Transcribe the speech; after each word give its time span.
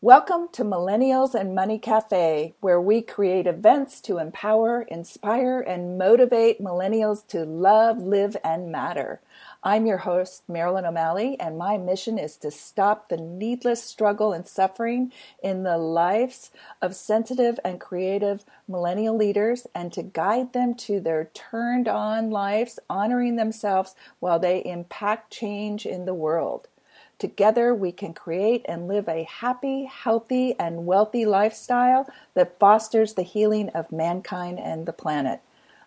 Welcome 0.00 0.46
to 0.52 0.62
Millennials 0.62 1.34
and 1.34 1.56
Money 1.56 1.80
Cafe, 1.80 2.54
where 2.60 2.80
we 2.80 3.02
create 3.02 3.48
events 3.48 4.00
to 4.02 4.18
empower, 4.18 4.82
inspire, 4.82 5.58
and 5.58 5.98
motivate 5.98 6.60
millennials 6.60 7.26
to 7.26 7.44
love, 7.44 7.98
live, 7.98 8.36
and 8.44 8.70
matter. 8.70 9.20
I'm 9.64 9.86
your 9.86 9.98
host, 9.98 10.44
Marilyn 10.48 10.84
O'Malley, 10.84 11.36
and 11.40 11.58
my 11.58 11.78
mission 11.78 12.16
is 12.16 12.36
to 12.36 12.52
stop 12.52 13.08
the 13.08 13.16
needless 13.16 13.82
struggle 13.82 14.32
and 14.32 14.46
suffering 14.46 15.10
in 15.42 15.64
the 15.64 15.78
lives 15.78 16.52
of 16.80 16.94
sensitive 16.94 17.58
and 17.64 17.80
creative 17.80 18.44
millennial 18.68 19.16
leaders 19.16 19.66
and 19.74 19.92
to 19.94 20.04
guide 20.04 20.52
them 20.52 20.76
to 20.76 21.00
their 21.00 21.24
turned 21.34 21.88
on 21.88 22.30
lives, 22.30 22.78
honoring 22.88 23.34
themselves 23.34 23.96
while 24.20 24.38
they 24.38 24.64
impact 24.64 25.32
change 25.32 25.84
in 25.84 26.04
the 26.04 26.14
world. 26.14 26.68
Together, 27.18 27.74
we 27.74 27.90
can 27.90 28.14
create 28.14 28.64
and 28.68 28.86
live 28.86 29.08
a 29.08 29.24
happy, 29.24 29.84
healthy, 29.86 30.54
and 30.58 30.86
wealthy 30.86 31.26
lifestyle 31.26 32.08
that 32.34 32.58
fosters 32.60 33.14
the 33.14 33.22
healing 33.22 33.68
of 33.70 33.90
mankind 33.90 34.60
and 34.60 34.86
the 34.86 34.92
planet. 34.92 35.40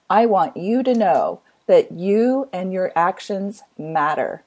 I 0.09 0.25
want 0.25 0.57
you 0.57 0.83
to 0.83 0.93
know 0.93 1.39
that 1.67 1.93
you 1.93 2.49
and 2.51 2.73
your 2.73 2.91
actions 2.97 3.63
matter. 3.77 4.43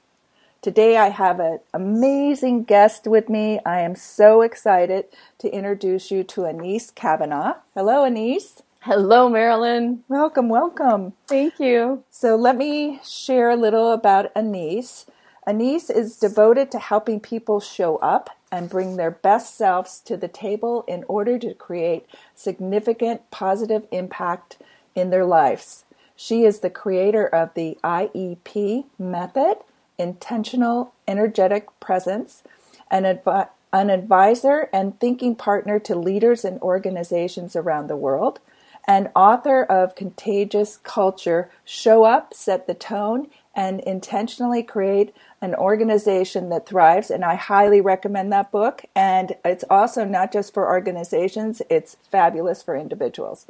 Today, 0.61 0.97
I 0.97 1.09
have 1.09 1.39
an 1.39 1.59
amazing 1.73 2.63
guest 2.65 3.07
with 3.07 3.29
me. 3.29 3.59
I 3.65 3.81
am 3.81 3.95
so 3.95 4.41
excited 4.41 5.05
to 5.39 5.49
introduce 5.49 6.11
you 6.11 6.23
to 6.25 6.41
Anese 6.41 6.93
Cavanaugh. 6.93 7.55
Hello, 7.73 8.03
Anese. 8.03 8.61
Hello, 8.81 9.27
Marilyn. 9.27 10.03
Welcome, 10.07 10.49
welcome. 10.49 11.13
Thank 11.27 11.59
you. 11.59 12.03
So, 12.11 12.35
let 12.35 12.57
me 12.57 12.99
share 13.03 13.49
a 13.49 13.55
little 13.55 13.91
about 13.91 14.33
Anese. 14.35 15.05
Anese 15.47 15.91
is 15.91 16.17
devoted 16.17 16.71
to 16.71 16.79
helping 16.79 17.19
people 17.19 17.59
show 17.59 17.97
up 17.97 18.31
and 18.51 18.69
bring 18.69 18.95
their 18.95 19.11
best 19.11 19.55
selves 19.55 19.99
to 19.99 20.17
the 20.17 20.27
table 20.27 20.83
in 20.87 21.03
order 21.07 21.37
to 21.37 21.53
create 21.53 22.07
significant 22.33 23.29
positive 23.29 23.85
impact 23.91 24.57
in 24.95 25.11
their 25.11 25.25
lives. 25.25 25.85
She 26.15 26.45
is 26.45 26.59
the 26.59 26.69
creator 26.69 27.27
of 27.27 27.53
the 27.53 27.77
IEP 27.83 28.85
method, 28.97 29.57
Intentional 29.99 30.93
Energetic 31.07 31.67
Presence, 31.79 32.41
an, 32.89 33.03
advi- 33.03 33.49
an 33.71 33.89
advisor 33.89 34.69
and 34.73 34.99
thinking 34.99 35.35
partner 35.35 35.77
to 35.79 35.95
leaders 35.95 36.43
and 36.43 36.59
organizations 36.61 37.55
around 37.55 37.87
the 37.87 37.97
world, 37.97 38.39
and 38.87 39.09
author 39.15 39.63
of 39.63 39.95
Contagious 39.95 40.77
Culture 40.77 41.49
Show 41.65 42.03
Up, 42.03 42.33
Set 42.33 42.67
the 42.67 42.73
Tone, 42.73 43.27
and 43.55 43.79
intentionally 43.81 44.61
create 44.61 45.15
an 45.41 45.55
organization 45.55 46.49
that 46.49 46.67
thrives. 46.67 47.09
And 47.09 47.23
I 47.23 47.35
highly 47.35 47.79
recommend 47.79 48.31
that 48.33 48.51
book. 48.51 48.83
And 48.95 49.35
it's 49.45 49.63
also 49.69 50.03
not 50.03 50.31
just 50.33 50.53
for 50.53 50.67
organizations, 50.67 51.61
it's 51.69 51.97
fabulous 52.11 52.61
for 52.61 52.75
individuals. 52.75 53.45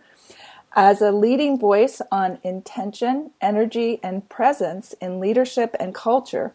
As 0.76 1.02
a 1.02 1.12
leading 1.12 1.58
voice 1.58 2.02
on 2.12 2.38
intention, 2.44 3.32
energy, 3.42 4.00
and 4.04 4.28
presence 4.30 4.94
in 5.02 5.20
leadership 5.20 5.76
and 5.80 5.96
culture, 5.96 6.54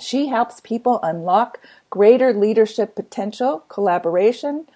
she 0.00 0.28
helps 0.28 0.60
people 0.60 0.98
unlock 1.02 1.60
greater 1.90 2.32
leadership 2.32 2.96
potential, 2.96 3.64
collaboration, 3.68 4.66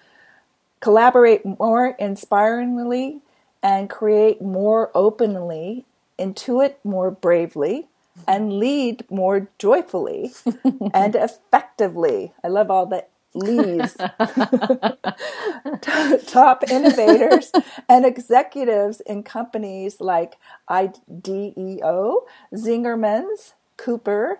collaborate 0.79 1.43
more 1.45 1.95
inspiringly, 1.99 3.19
and 3.61 3.89
create 3.89 4.41
more 4.41 4.89
openly 4.95 5.83
intuit 6.19 6.75
more 6.83 7.09
bravely, 7.09 7.87
and 8.27 8.53
lead 8.53 9.05
more 9.09 9.49
joyfully 9.57 10.33
and 10.93 11.15
effectively. 11.15 12.33
I 12.43 12.47
love 12.47 12.71
all 12.71 12.85
the 12.85 13.05
leads. 13.33 13.95
Top 16.27 16.63
innovators 16.69 17.51
and 17.87 18.05
executives 18.05 19.01
in 19.01 19.23
companies 19.23 19.99
like 19.99 20.37
IDEO, 20.69 22.21
Zingerman's, 22.53 23.53
Cooper, 23.77 24.39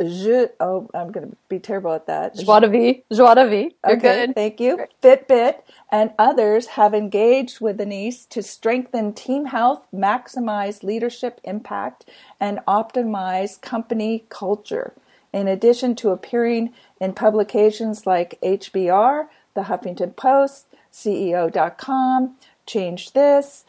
Je, 0.00 0.46
oh, 0.60 0.88
I'm 0.94 1.12
going 1.12 1.30
to 1.30 1.36
be 1.48 1.58
terrible 1.58 1.92
at 1.92 2.06
that. 2.06 2.34
Joie 2.36 2.60
de 2.60 2.68
vie. 2.68 3.02
Joie 3.12 3.34
de 3.34 3.48
vie. 3.48 3.74
You're 3.86 3.96
okay, 3.96 4.26
good. 4.26 4.34
Thank 4.34 4.60
you. 4.60 4.86
Fitbit 5.02 5.62
and 5.90 6.12
others 6.18 6.68
have 6.68 6.94
engaged 6.94 7.60
with 7.60 7.78
Anese 7.78 8.28
to 8.30 8.42
strengthen 8.42 9.12
team 9.12 9.46
health, 9.46 9.86
maximize 9.94 10.82
leadership 10.82 11.40
impact, 11.44 12.06
and 12.38 12.60
optimize 12.66 13.60
company 13.60 14.24
culture. 14.28 14.94
In 15.32 15.46
addition 15.46 15.94
to 15.96 16.10
appearing 16.10 16.72
in 17.00 17.12
publications 17.12 18.06
like 18.06 18.38
HBR, 18.42 19.28
The 19.54 19.62
Huffington 19.62 20.16
Post, 20.16 20.66
CEO.com, 20.92 22.36
Change 22.66 23.12
This, 23.12 23.64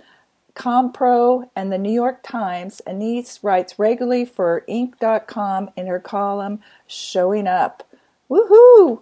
Compro, 0.56 1.50
and 1.56 1.72
the 1.72 1.78
New 1.78 1.91
York 1.91 2.23
Times, 2.23 2.81
Anese 2.88 3.39
writes 3.41 3.79
regularly 3.79 4.25
for 4.25 4.63
Inc.com 4.67 5.69
in 5.75 5.88
her 5.88 6.00
column 6.00 6.62
Showing 6.88 7.47
Up. 7.47 7.88
Woohoo! 8.29 9.01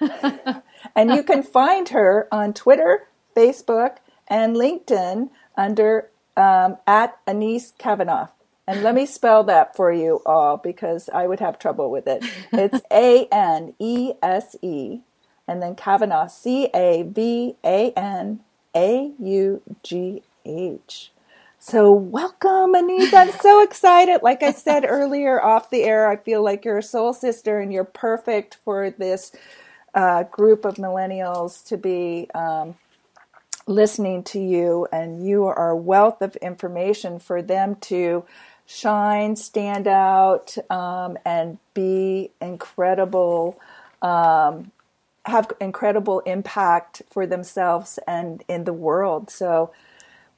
and 0.94 1.10
you 1.10 1.22
can 1.22 1.42
find 1.42 1.88
her 1.90 2.28
on 2.30 2.52
Twitter, 2.52 3.08
Facebook, 3.34 3.96
and 4.28 4.56
LinkedIn 4.56 5.30
under 5.56 6.10
um, 6.36 6.76
at 6.86 7.24
Anese 7.26 7.76
Cavanaugh. 7.78 8.28
And 8.66 8.82
let 8.82 8.94
me 8.94 9.06
spell 9.06 9.44
that 9.44 9.76
for 9.76 9.92
you 9.92 10.20
all 10.26 10.56
because 10.56 11.08
I 11.14 11.26
would 11.26 11.40
have 11.40 11.58
trouble 11.58 11.90
with 11.90 12.06
it. 12.08 12.24
It's 12.52 12.80
A 12.92 13.26
N 13.30 13.74
E 13.78 14.14
S 14.22 14.56
E 14.60 15.00
and 15.48 15.62
then 15.62 15.74
Cavanaugh, 15.74 16.26
C 16.26 16.68
A 16.74 17.02
V 17.02 17.56
A 17.64 17.92
N 17.92 18.40
A 18.74 19.12
U 19.18 19.62
G 19.82 20.22
H. 20.46 21.12
So, 21.60 21.92
welcome, 21.92 22.74
Anita. 22.74 23.16
I'm 23.18 23.32
so 23.32 23.62
excited. 23.62 24.22
Like 24.22 24.42
I 24.42 24.52
said 24.52 24.84
earlier 24.88 25.42
off 25.42 25.70
the 25.70 25.84
air, 25.84 26.08
I 26.08 26.16
feel 26.16 26.42
like 26.44 26.64
you're 26.64 26.78
a 26.78 26.84
soul 26.84 27.14
sister 27.14 27.60
and 27.60 27.72
you're 27.72 27.84
perfect 27.84 28.58
for 28.64 28.90
this 28.90 29.32
uh, 29.94 30.24
group 30.24 30.64
of 30.64 30.76
millennials 30.76 31.64
to 31.68 31.78
be 31.78 32.28
um, 32.34 32.76
listening 33.66 34.24
to 34.24 34.40
you. 34.40 34.88
And 34.92 35.26
you 35.26 35.46
are 35.46 35.70
a 35.70 35.76
wealth 35.76 36.22
of 36.22 36.36
information 36.36 37.18
for 37.20 37.42
them 37.42 37.76
to 37.82 38.24
shine, 38.66 39.36
stand 39.36 39.88
out, 39.88 40.56
um, 40.70 41.18
and 41.26 41.58
be 41.74 42.32
incredible. 42.42 43.60
Um, 44.02 44.72
have 45.26 45.52
incredible 45.60 46.20
impact 46.20 47.02
for 47.10 47.26
themselves 47.26 47.98
and 48.06 48.44
in 48.48 48.64
the 48.64 48.72
world. 48.72 49.30
So, 49.30 49.72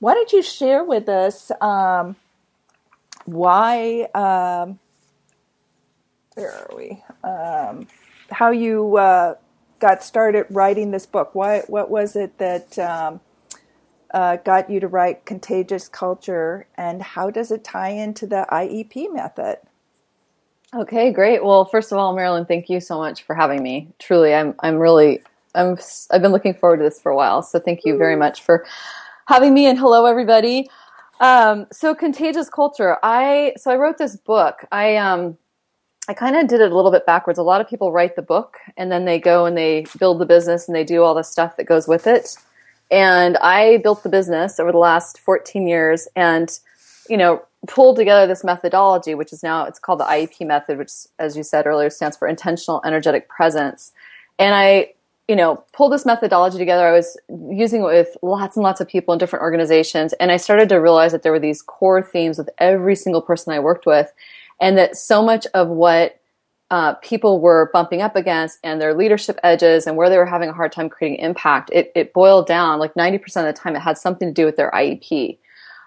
why 0.01 0.15
don't 0.15 0.33
you 0.33 0.43
share 0.43 0.85
with 0.85 1.09
us 1.09 1.51
um, 1.61 2.17
why? 3.27 4.09
Um, 4.15 4.79
where 6.35 6.53
are 6.53 6.71
we? 6.77 7.03
Um, 7.25 7.87
how 8.31 8.51
you 8.51 8.97
uh, 8.97 9.35
got 9.81 10.03
started 10.03 10.47
writing 10.51 10.91
this 10.91 11.07
book? 11.07 11.35
Why? 11.35 11.61
What 11.67 11.91
was 11.91 12.17
it 12.17 12.39
that 12.39 12.79
um, 12.79 13.21
uh, 14.13 14.37
got 14.37 14.71
you 14.71 14.81
to 14.81 14.89
write 14.89 15.25
Contagious 15.27 15.89
Culture, 15.89 16.67
and 16.77 17.03
how 17.03 17.31
does 17.31 17.51
it 17.51 17.65
tie 17.65 17.91
into 17.91 18.27
the 18.27 18.47
IEP 18.51 19.13
method? 19.13 19.59
Okay, 20.75 21.13
great. 21.13 21.45
Well, 21.45 21.65
first 21.65 21.93
of 21.93 21.99
all, 21.99 22.15
Marilyn, 22.15 22.47
thank 22.47 22.69
you 22.71 22.81
so 22.81 22.99
much 22.99 23.25
for 23.25 23.35
having 23.35 23.63
me. 23.63 23.89
Truly, 23.99 24.35
I'm 24.35 24.55
I'm 24.61 24.77
really 24.77 25.23
I'm 25.55 25.77
I've 26.11 26.23
been 26.23 26.33
looking 26.33 26.55
forward 26.55 26.79
to 26.79 26.85
this 26.85 27.01
for 27.01 27.11
a 27.11 27.17
while. 27.17 27.43
So 27.43 27.59
thank 27.59 27.81
you 27.85 27.99
very 27.99 28.17
much 28.17 28.43
for 28.43 28.67
having 29.29 29.53
me 29.53 29.67
and 29.67 29.79
hello 29.79 30.07
everybody. 30.07 30.71
Um, 31.21 31.67
so 31.71 31.95
contagious 31.95 32.49
culture. 32.49 32.97
I 33.03 33.53
so 33.59 33.71
I 33.71 33.77
wrote 33.77 33.99
this 33.99 34.17
book. 34.17 34.65
I 34.73 34.97
um 34.97 35.37
I 36.09 36.15
kind 36.15 36.35
of 36.35 36.49
did 36.49 36.63
it 36.63 36.73
a 36.73 36.75
little 36.75 36.91
bit 36.91 37.05
backwards. 37.05 37.39
A 37.39 37.43
lot 37.43 37.61
of 37.61 37.69
people 37.69 37.93
write 37.93 38.17
the 38.17 38.23
book 38.23 38.57
and 38.79 38.91
then 38.91 39.05
they 39.05 39.21
go 39.21 39.45
and 39.45 39.57
they 39.57 39.85
build 39.99 40.19
the 40.19 40.25
business 40.25 40.67
and 40.67 40.75
they 40.75 40.83
do 40.83 41.03
all 41.03 41.15
the 41.15 41.23
stuff 41.23 41.59
that 41.59 41.65
goes 41.65 41.87
with 41.87 42.07
it. 42.07 42.39
And 42.91 43.37
I 43.37 43.77
built 43.79 44.03
the 44.03 44.09
business 44.09 44.59
over 44.59 44.73
the 44.73 44.79
last 44.79 45.21
14 45.21 45.69
years 45.69 46.09
and 46.17 46.59
you 47.11 47.19
know 47.19 47.43
pulled 47.67 47.97
together 47.97 48.27
this 48.27 48.45
methodology 48.45 49.15
which 49.15 49.33
is 49.33 49.43
now 49.43 49.65
it's 49.65 49.81
called 49.81 50.01
the 50.01 50.05
IEP 50.05 50.47
method 50.47 50.79
which 50.79 50.93
as 51.19 51.37
you 51.37 51.43
said 51.43 51.67
earlier 51.67 51.91
stands 51.91 52.17
for 52.17 52.27
intentional 52.27 52.81
energetic 52.83 53.29
presence. 53.29 53.93
And 54.39 54.55
I 54.55 54.95
you 55.29 55.37
know, 55.37 55.63
pull 55.75 55.91
this 55.91 56.07
methodology 56.07 56.57
together. 56.57 56.89
I 56.89 56.93
was 56.93 57.19
using 57.51 57.83
it 57.83 57.85
with 57.85 58.17
lots 58.23 58.57
and 58.57 58.65
lots 58.65 58.81
of 58.81 58.89
people 58.89 59.13
in 59.13 59.19
different 59.19 59.43
organizations. 59.43 60.15
And 60.15 60.33
I 60.33 60.39
started 60.39 60.71
to 60.71 60.77
realize 60.77 61.13
that 61.13 61.23
there 61.23 61.33
were 61.33 61.39
these 61.39 61.61
core 61.61 62.03
themes 62.03 62.39
with 62.39 62.49
every 62.59 62.97
single 62.97 63.21
person 63.21 63.53
I 63.53 63.61
worked 63.61 63.85
with. 63.85 64.11
And 64.59 64.79
that 64.79 64.97
so 64.97 65.23
much 65.23 65.47
of 65.53 65.69
what 65.69 66.19
uh, 66.71 66.95
people 66.95 67.41
were 67.41 67.71
bumping 67.75 68.01
up 68.01 68.17
against 68.17 68.59
and 68.65 68.81
their 68.81 68.95
leadership 68.95 69.39
edges 69.43 69.87
and 69.87 69.97
where 69.97 70.09
they 70.09 70.17
were 70.17 70.27
having 70.27 70.49
a 70.49 70.53
hard 70.53 70.73
time 70.73 70.89
creating 70.89 71.19
impact, 71.19 71.71
it, 71.75 71.93
it 71.95 72.15
boiled 72.15 72.47
down 72.47 72.79
like 72.79 72.95
90% 72.95 73.23
of 73.37 73.45
the 73.45 73.53
time 73.53 73.77
it 73.77 73.81
had 73.81 73.99
something 73.99 74.29
to 74.29 74.35
do 74.35 74.47
with 74.47 74.57
their 74.57 74.71
IEP 74.71 75.39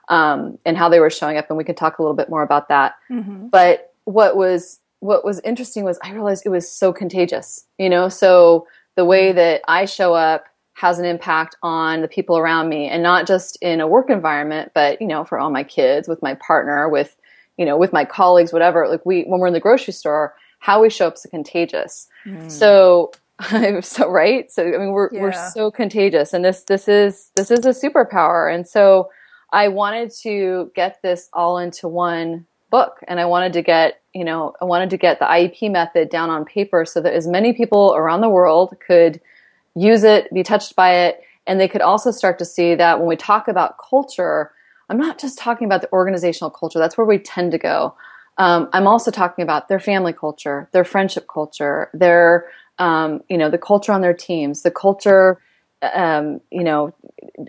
um, 0.10 0.60
and 0.66 0.78
how 0.78 0.88
they 0.88 1.00
were 1.00 1.10
showing 1.10 1.38
up. 1.38 1.50
And 1.50 1.58
we 1.58 1.64
can 1.64 1.76
talk 1.76 1.98
a 1.98 2.04
little 2.04 2.16
bit 2.16 2.30
more 2.30 2.44
about 2.44 2.70
that. 2.70 2.96
Mm-hmm. 3.10 3.48
But 3.48 3.94
what 4.06 4.36
was 4.36 4.80
what 5.00 5.26
was 5.26 5.40
interesting 5.40 5.84
was 5.84 5.98
I 6.04 6.12
realized 6.12 6.46
it 6.46 6.50
was 6.50 6.72
so 6.72 6.94
contagious, 6.94 7.66
you 7.80 7.90
know, 7.90 8.08
so 8.08 8.68
the 8.96 9.06
way 9.06 9.32
that 9.32 9.62
I 9.68 9.86
show 9.86 10.14
up 10.14 10.46
has 10.74 11.00
an 11.00 11.06
impact 11.06 11.56
on 11.62 12.02
the 12.02 12.08
people 12.08 12.38
around 12.38 12.70
me 12.70 12.88
and 12.88 13.04
not 13.04 13.28
just 13.28 13.58
in 13.62 13.82
a 13.82 13.88
work 13.88 14.10
environment, 14.10 14.72
but, 14.74 15.02
you 15.02 15.08
know, 15.08 15.24
for 15.24 15.38
all 15.38 15.52
my 15.52 15.64
kids, 15.64 16.08
with 16.08 16.22
my 16.22 16.36
partner, 16.36 16.90
with, 16.90 17.16
you 17.58 17.66
know, 17.66 17.78
with 17.78 17.94
my 17.94 18.06
colleagues, 18.06 18.52
whatever. 18.52 18.88
Like 18.88 19.06
we, 19.06 19.24
when 19.24 19.40
we're 19.40 19.48
in 19.48 19.54
the 19.54 19.60
grocery 19.60 19.94
store, 19.94 20.34
how 20.60 20.82
we 20.82 20.90
show 20.90 21.08
up 21.08 21.16
is 21.16 21.28
contagious. 21.30 22.08
Mm. 22.26 22.50
So, 22.50 23.12
so 23.82 24.10
right. 24.10 24.52
So 24.52 24.64
I 24.64 24.78
mean, 24.78 24.92
we're 24.92 25.10
yeah. 25.12 25.22
we're 25.22 25.50
so 25.52 25.72
contagious, 25.72 26.34
and 26.34 26.46
this 26.46 26.64
this 26.64 26.88
is 26.88 27.32
this 27.36 27.52
is 27.52 27.66
a 27.66 27.70
superpower. 27.70 28.54
And 28.54 28.68
so, 28.68 29.10
I 29.52 29.68
wanted 29.68 30.12
to 30.22 30.72
get 30.76 31.02
this 31.02 31.30
all 31.34 31.58
into 31.58 31.88
one 31.88 32.46
book, 32.72 32.98
and 33.08 33.20
I 33.20 33.26
wanted 33.26 33.54
to 33.54 33.62
get 33.62 34.02
you 34.16 34.26
know 34.26 34.54
I 34.62 34.66
wanted 34.66 34.90
to 34.90 34.98
get 34.98 35.20
the 35.20 35.26
IEP 35.26 35.72
method 35.72 36.10
down 36.10 36.30
on 36.32 36.46
paper 36.46 36.86
so 36.86 37.02
that 37.02 37.14
as 37.14 37.28
many 37.28 37.54
people 37.54 37.94
around 37.96 38.22
the 38.22 38.30
world 38.30 38.76
could 38.86 39.22
use 39.76 40.04
it, 40.04 40.34
be 40.34 40.42
touched 40.42 40.76
by 40.76 40.94
it, 40.96 41.22
and 41.46 41.60
they 41.60 41.68
could 41.68 41.82
also 41.82 42.10
start 42.10 42.40
to 42.40 42.46
see 42.46 42.74
that 42.76 42.98
when 42.98 43.08
we 43.08 43.16
talk 43.16 43.48
about 43.48 43.78
culture, 43.78 44.52
I'm 44.90 44.98
not 44.98 45.20
just 45.20 45.38
talking 45.38 45.66
about 45.66 45.82
the 45.82 45.92
organizational 45.92 46.50
culture. 46.50 46.80
That's 46.80 46.98
where 46.98 47.06
we 47.06 47.20
tend 47.20 47.52
to 47.52 47.58
go. 47.58 47.96
Um, 48.38 48.70
I'm 48.74 48.88
also 48.88 49.12
talking 49.12 49.44
about 49.44 49.68
their 49.68 49.80
family 49.80 50.14
culture, 50.14 50.68
their 50.72 50.84
friendship 50.84 51.28
culture, 51.28 51.90
their 51.94 52.48
um, 52.80 53.22
you 53.30 53.38
know 53.38 53.50
the 53.50 53.58
culture 53.58 53.92
on 53.92 54.02
their 54.02 54.14
teams, 54.14 54.64
the 54.64 54.72
culture, 54.72 55.40
um, 55.94 56.42
you 56.52 56.64
know, 56.64 56.94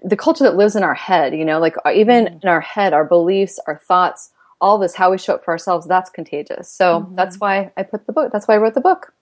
the 0.03 0.17
culture 0.17 0.45
that 0.45 0.57
lives 0.57 0.77
in 0.77 0.83
our 0.83 0.95
head. 0.95 1.35
You 1.35 1.45
know, 1.45 1.61
like 1.61 1.77
uh, 1.85 1.93
even 1.93 2.25
mm-hmm. 2.27 2.39
in 2.43 2.49
our 2.49 2.61
head, 2.61 2.93
our 2.93 3.05
beliefs, 3.05 3.59
our 3.67 3.77
thoughts, 3.77 4.32
all 4.63 4.79
this, 4.79 4.95
how 4.95 5.11
we 5.11 5.19
show 5.19 5.35
up 5.35 5.45
for 5.45 5.51
ourselves. 5.51 5.87
That's 5.87 6.09
contagious. 6.09 6.71
So 6.71 7.01
mm-hmm. 7.01 7.17
that's 7.17 7.37
why 7.37 7.73
I 7.77 7.83
put 7.83 8.07
the 8.07 8.13
book. 8.13 8.33
That's 8.33 8.47
why 8.49 8.55
I 8.55 8.59
wrote 8.59 8.75
the 8.75 8.81
book. 8.81 9.13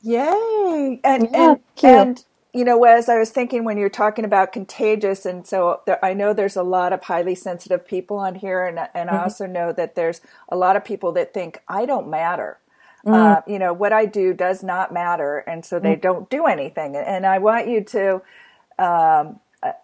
Yay! 0.00 1.00
And 1.04 1.28
yeah, 1.30 1.50
and, 1.50 1.60
and 1.84 2.24
you 2.52 2.64
know, 2.64 2.82
as 2.82 3.08
I 3.08 3.18
was 3.18 3.30
thinking 3.30 3.64
when 3.64 3.78
you're 3.78 3.88
talking 3.88 4.24
about 4.24 4.52
contagious, 4.52 5.24
and 5.24 5.46
so 5.46 5.80
there, 5.86 6.04
I 6.04 6.14
know 6.14 6.32
there's 6.32 6.56
a 6.56 6.62
lot 6.64 6.92
of 6.92 7.04
highly 7.04 7.34
sensitive 7.34 7.86
people 7.86 8.16
on 8.16 8.34
here, 8.34 8.66
and 8.66 8.78
and 8.94 9.08
mm-hmm. 9.08 9.16
I 9.16 9.22
also 9.22 9.46
know 9.46 9.72
that 9.72 9.94
there's 9.94 10.22
a 10.48 10.56
lot 10.56 10.74
of 10.74 10.84
people 10.84 11.12
that 11.12 11.32
think 11.32 11.60
I 11.68 11.86
don't 11.86 12.08
matter. 12.08 12.58
Mm. 13.06 13.14
Uh, 13.14 13.40
you 13.48 13.58
know, 13.58 13.72
what 13.72 13.92
I 13.92 14.06
do 14.06 14.32
does 14.32 14.62
not 14.62 14.92
matter, 14.92 15.38
and 15.38 15.64
so 15.64 15.78
they 15.78 15.96
mm. 15.96 16.00
don't 16.00 16.30
do 16.30 16.46
anything. 16.46 16.96
And 16.96 17.26
I 17.26 17.38
want 17.38 17.68
you 17.68 17.82
to, 17.82 18.22
um, 18.78 19.40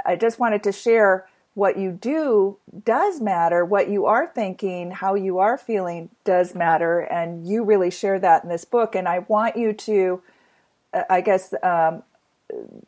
I 0.06 0.16
just 0.16 0.38
wanted 0.38 0.62
to 0.64 0.72
share 0.72 1.26
what 1.58 1.76
you 1.76 1.90
do 1.90 2.56
does 2.84 3.20
matter. 3.20 3.64
What 3.64 3.88
you 3.88 4.06
are 4.06 4.28
thinking, 4.28 4.92
how 4.92 5.16
you 5.16 5.38
are 5.38 5.58
feeling 5.58 6.08
does 6.22 6.54
matter, 6.54 7.00
and 7.00 7.48
you 7.48 7.64
really 7.64 7.90
share 7.90 8.20
that 8.20 8.44
in 8.44 8.48
this 8.48 8.64
book. 8.64 8.94
And 8.94 9.08
I 9.08 9.18
want 9.26 9.56
you 9.56 9.72
to, 9.72 10.22
uh, 10.94 11.02
I 11.10 11.20
guess, 11.20 11.52
um, 11.64 12.04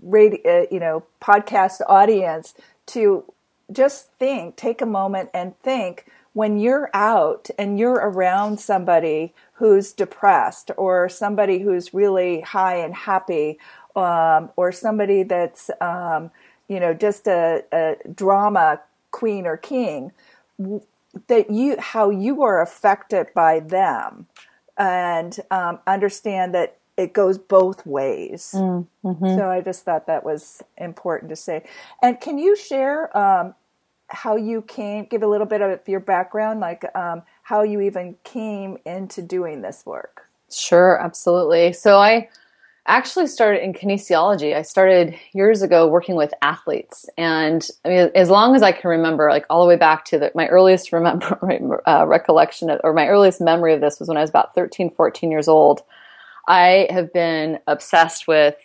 radio, 0.00 0.62
uh, 0.62 0.66
you 0.70 0.78
know, 0.78 1.02
podcast 1.20 1.80
audience 1.88 2.54
to 2.86 3.24
just 3.72 4.12
think, 4.20 4.54
take 4.54 4.80
a 4.80 4.86
moment 4.86 5.30
and 5.34 5.58
think 5.58 6.06
when 6.32 6.56
you're 6.56 6.90
out 6.94 7.50
and 7.58 7.76
you're 7.76 7.94
around 7.94 8.60
somebody 8.60 9.34
who's 9.54 9.92
depressed 9.92 10.70
or 10.76 11.08
somebody 11.08 11.58
who's 11.58 11.92
really 11.92 12.42
high 12.42 12.76
and 12.76 12.94
happy 12.94 13.58
um, 13.96 14.48
or 14.54 14.70
somebody 14.70 15.24
that's, 15.24 15.70
um, 15.80 16.30
you 16.70 16.78
know, 16.78 16.94
just 16.94 17.26
a, 17.26 17.64
a 17.72 17.96
drama 18.14 18.80
queen 19.10 19.44
or 19.44 19.56
king, 19.56 20.12
that 21.26 21.50
you, 21.50 21.76
how 21.78 22.10
you 22.10 22.42
are 22.42 22.62
affected 22.62 23.26
by 23.34 23.58
them 23.58 24.26
and 24.78 25.40
um, 25.50 25.80
understand 25.86 26.54
that 26.54 26.78
it 26.96 27.12
goes 27.12 27.38
both 27.38 27.84
ways. 27.84 28.52
Mm, 28.54 28.86
mm-hmm. 29.04 29.36
So 29.36 29.50
I 29.50 29.62
just 29.62 29.84
thought 29.84 30.06
that 30.06 30.24
was 30.24 30.62
important 30.78 31.30
to 31.30 31.36
say. 31.36 31.64
And 32.02 32.20
can 32.20 32.38
you 32.38 32.54
share 32.54 33.16
um, 33.18 33.54
how 34.06 34.36
you 34.36 34.62
came? 34.62 35.06
Give 35.06 35.24
a 35.24 35.26
little 35.26 35.46
bit 35.46 35.62
of 35.62 35.80
your 35.88 36.00
background, 36.00 36.60
like 36.60 36.84
um, 36.94 37.22
how 37.42 37.62
you 37.62 37.80
even 37.80 38.16
came 38.22 38.78
into 38.86 39.22
doing 39.22 39.62
this 39.62 39.84
work. 39.84 40.28
Sure, 40.52 41.00
absolutely. 41.02 41.72
So 41.72 41.98
I 41.98 42.28
actually 42.96 43.26
started 43.26 43.62
in 43.62 43.72
kinesiology. 43.72 44.54
I 44.54 44.62
started 44.62 45.14
years 45.32 45.62
ago 45.62 45.86
working 45.86 46.16
with 46.16 46.32
athletes, 46.42 47.08
and 47.16 47.66
I 47.84 47.88
mean, 47.88 48.10
as 48.14 48.30
long 48.30 48.54
as 48.54 48.62
I 48.62 48.72
can 48.72 48.90
remember, 48.90 49.30
like 49.30 49.46
all 49.48 49.62
the 49.62 49.68
way 49.68 49.76
back 49.76 50.04
to 50.06 50.18
the, 50.18 50.32
my 50.34 50.46
earliest 50.48 50.92
remember 50.92 51.82
uh, 51.88 52.06
recollection 52.06 52.70
of, 52.70 52.80
or 52.84 52.92
my 52.92 53.06
earliest 53.06 53.40
memory 53.40 53.74
of 53.74 53.80
this 53.80 53.98
was 53.98 54.08
when 54.08 54.16
I 54.16 54.20
was 54.20 54.30
about 54.30 54.54
13, 54.54 54.90
14 54.90 55.30
years 55.30 55.48
old. 55.48 55.82
I 56.48 56.88
have 56.90 57.12
been 57.12 57.58
obsessed 57.66 58.26
with 58.26 58.56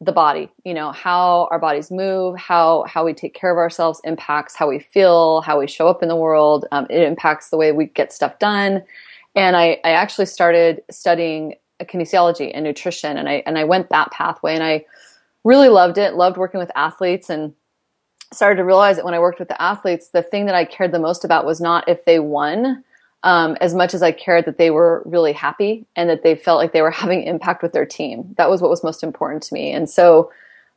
the 0.00 0.12
body, 0.12 0.50
you 0.64 0.74
know, 0.74 0.92
how 0.92 1.48
our 1.50 1.58
bodies 1.58 1.90
move, 1.90 2.36
how 2.36 2.84
how 2.88 3.04
we 3.04 3.14
take 3.14 3.34
care 3.34 3.50
of 3.50 3.58
ourselves 3.58 4.00
impacts 4.04 4.54
how 4.54 4.68
we 4.68 4.78
feel, 4.78 5.40
how 5.40 5.58
we 5.58 5.66
show 5.66 5.88
up 5.88 6.02
in 6.02 6.08
the 6.08 6.16
world. 6.16 6.66
Um, 6.72 6.86
it 6.90 7.02
impacts 7.02 7.50
the 7.50 7.56
way 7.56 7.72
we 7.72 7.86
get 7.86 8.12
stuff 8.12 8.38
done. 8.38 8.82
And 9.36 9.56
I, 9.56 9.78
I 9.84 9.90
actually 9.90 10.26
started 10.26 10.82
studying 10.90 11.54
kinesiology 11.84 12.50
and 12.54 12.64
nutrition, 12.64 13.16
and 13.16 13.28
I 13.28 13.42
and 13.46 13.58
I 13.58 13.64
went 13.64 13.90
that 13.90 14.10
pathway, 14.10 14.54
and 14.54 14.62
I 14.62 14.84
really 15.44 15.68
loved 15.68 15.98
it. 15.98 16.14
Loved 16.14 16.36
working 16.36 16.60
with 16.60 16.70
athletes, 16.74 17.30
and 17.30 17.54
started 18.32 18.56
to 18.56 18.64
realize 18.64 18.96
that 18.96 19.04
when 19.04 19.14
I 19.14 19.18
worked 19.18 19.38
with 19.38 19.48
the 19.48 19.60
athletes, 19.60 20.08
the 20.08 20.22
thing 20.22 20.46
that 20.46 20.54
I 20.54 20.64
cared 20.64 20.92
the 20.92 20.98
most 20.98 21.24
about 21.24 21.46
was 21.46 21.60
not 21.60 21.88
if 21.88 22.04
they 22.04 22.18
won, 22.18 22.82
um, 23.22 23.56
as 23.60 23.74
much 23.74 23.94
as 23.94 24.02
I 24.02 24.12
cared 24.12 24.44
that 24.44 24.58
they 24.58 24.70
were 24.70 25.02
really 25.06 25.32
happy 25.32 25.86
and 25.96 26.10
that 26.10 26.22
they 26.22 26.34
felt 26.34 26.58
like 26.58 26.72
they 26.72 26.82
were 26.82 26.90
having 27.02 27.22
impact 27.22 27.62
with 27.62 27.72
their 27.72 27.86
team. 27.86 28.34
That 28.36 28.50
was 28.50 28.60
what 28.60 28.70
was 28.70 28.84
most 28.84 29.02
important 29.02 29.42
to 29.44 29.54
me. 29.54 29.72
And 29.72 29.88
so, 29.88 30.30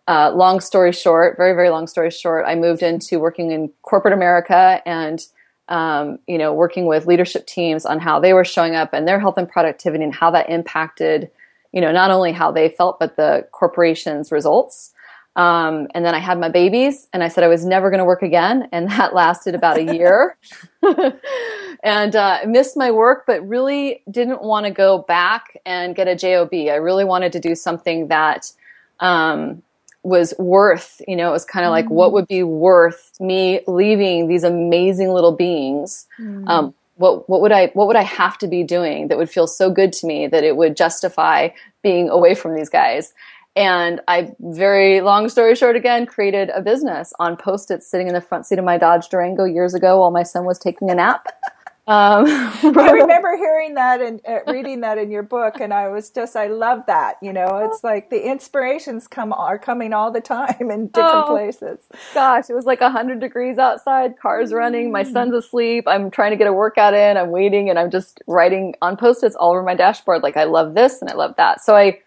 uh, 0.07 0.31
long 0.33 0.61
story 0.61 0.93
short, 0.93 1.35
very, 1.35 1.53
very 1.53 1.69
long 1.69 1.85
story 1.85 2.11
short, 2.11 2.45
I 2.47 2.55
moved 2.55 2.81
into 2.81 3.19
working 3.19 3.51
in 3.51 3.69
corporate 3.81 4.13
America 4.13 4.81
and, 4.85 5.25
um, 5.69 6.19
you 6.27 6.37
know, 6.37 6.53
working 6.53 6.85
with 6.85 7.05
leadership 7.05 7.45
teams 7.45 7.85
on 7.85 7.99
how 7.99 8.19
they 8.19 8.33
were 8.33 8.45
showing 8.45 8.75
up 8.75 8.93
and 8.93 9.07
their 9.07 9.19
health 9.19 9.37
and 9.37 9.49
productivity 9.49 10.03
and 10.03 10.13
how 10.13 10.31
that 10.31 10.49
impacted, 10.49 11.29
you 11.71 11.81
know, 11.81 11.91
not 11.91 12.11
only 12.11 12.31
how 12.31 12.51
they 12.51 12.69
felt, 12.69 12.99
but 12.99 13.15
the 13.15 13.47
corporation's 13.51 14.31
results. 14.31 14.93
Um, 15.35 15.87
and 15.93 16.03
then 16.03 16.15
I 16.15 16.19
had 16.19 16.39
my 16.39 16.49
babies, 16.49 17.07
and 17.13 17.23
I 17.23 17.27
said 17.27 17.43
I 17.43 17.47
was 17.47 17.63
never 17.63 17.91
going 17.91 17.99
to 17.99 18.05
work 18.05 18.23
again, 18.23 18.67
and 18.71 18.87
that 18.91 19.13
lasted 19.13 19.53
about 19.53 19.77
a 19.77 19.95
year. 19.95 20.35
and 21.83 22.15
uh, 22.15 22.39
missed 22.47 22.75
my 22.75 22.89
work, 22.89 23.25
but 23.27 23.47
really 23.47 24.01
didn't 24.09 24.41
want 24.41 24.65
to 24.65 24.71
go 24.71 24.99
back 24.99 25.57
and 25.65 25.95
get 25.95 26.07
a 26.07 26.15
job. 26.15 26.49
I 26.53 26.75
really 26.75 27.05
wanted 27.05 27.31
to 27.33 27.39
do 27.39 27.53
something 27.53 28.07
that 28.07 28.51
um, 28.99 29.61
was 30.03 30.33
worth. 30.37 31.01
You 31.07 31.15
know, 31.15 31.29
it 31.29 31.33
was 31.33 31.45
kind 31.45 31.65
of 31.65 31.69
mm-hmm. 31.69 31.87
like 31.87 31.89
what 31.89 32.13
would 32.13 32.27
be 32.27 32.43
worth 32.43 33.13
me 33.19 33.61
leaving 33.67 34.27
these 34.27 34.43
amazing 34.43 35.09
little 35.09 35.33
beings. 35.33 36.07
Mm-hmm. 36.19 36.47
Um, 36.47 36.73
what 36.95 37.29
what 37.29 37.41
would 37.41 37.51
I 37.51 37.67
what 37.67 37.87
would 37.87 37.95
I 37.95 38.03
have 38.03 38.37
to 38.39 38.47
be 38.47 38.63
doing 38.63 39.07
that 39.07 39.17
would 39.17 39.29
feel 39.29 39.47
so 39.47 39.69
good 39.69 39.93
to 39.93 40.07
me 40.07 40.27
that 40.27 40.43
it 40.43 40.55
would 40.57 40.75
justify 40.75 41.49
being 41.83 42.09
away 42.09 42.35
from 42.35 42.55
these 42.55 42.69
guys? 42.69 43.13
And 43.55 44.01
I, 44.07 44.35
very 44.39 45.01
long 45.01 45.29
story 45.29 45.55
short, 45.55 45.75
again, 45.75 46.05
created 46.05 46.51
a 46.51 46.61
business 46.61 47.11
on 47.17 47.35
post-its 47.37 47.89
sitting 47.89 48.07
in 48.07 48.13
the 48.13 48.21
front 48.21 48.45
seat 48.45 48.59
of 48.59 48.65
my 48.65 48.77
Dodge 48.77 49.09
Durango 49.09 49.45
years 49.45 49.73
ago 49.73 49.99
while 49.99 50.11
my 50.11 50.21
son 50.21 50.45
was 50.45 50.59
taking 50.59 50.91
a 50.91 50.95
nap. 50.95 51.27
Um, 51.87 52.25
I 52.27 52.91
remember 52.91 53.37
hearing 53.37 53.75
that 53.75 54.01
and 54.01 54.19
uh, 54.27 54.39
reading 54.51 54.81
that 54.81 54.97
in 54.97 55.09
your 55.09 55.23
book, 55.23 55.61
and 55.61 55.73
I 55.73 55.87
was 55.87 56.09
just, 56.09 56.35
I 56.35 56.47
love 56.47 56.83
that. 56.87 57.15
You 57.21 57.31
know, 57.31 57.69
it's 57.71 57.81
like 57.81 58.09
the 58.09 58.29
inspirations 58.29 59.07
come 59.07 59.31
are 59.31 59.57
coming 59.57 59.93
all 59.93 60.11
the 60.11 60.19
time 60.19 60.55
in 60.59 60.87
different 60.87 61.25
oh, 61.27 61.27
places. 61.27 61.79
Gosh, 62.13 62.49
it 62.49 62.53
was 62.53 62.65
like 62.65 62.81
hundred 62.81 63.21
degrees 63.21 63.57
outside, 63.57 64.19
cars 64.19 64.51
running, 64.51 64.91
my 64.91 65.03
mm. 65.03 65.13
son's 65.13 65.33
asleep. 65.33 65.85
I'm 65.87 66.11
trying 66.11 66.31
to 66.31 66.37
get 66.37 66.47
a 66.47 66.53
workout 66.53 66.93
in. 66.93 67.15
I'm 67.15 67.31
waiting, 67.31 67.69
and 67.69 67.79
I'm 67.79 67.89
just 67.89 68.21
writing 68.27 68.75
on 68.81 68.97
post-its 68.97 69.37
all 69.37 69.51
over 69.51 69.63
my 69.63 69.75
dashboard. 69.75 70.23
Like 70.23 70.35
I 70.35 70.43
love 70.43 70.73
this 70.73 71.01
and 71.01 71.09
I 71.09 71.15
love 71.15 71.35
that. 71.37 71.63
So 71.63 71.73
I 71.73 71.99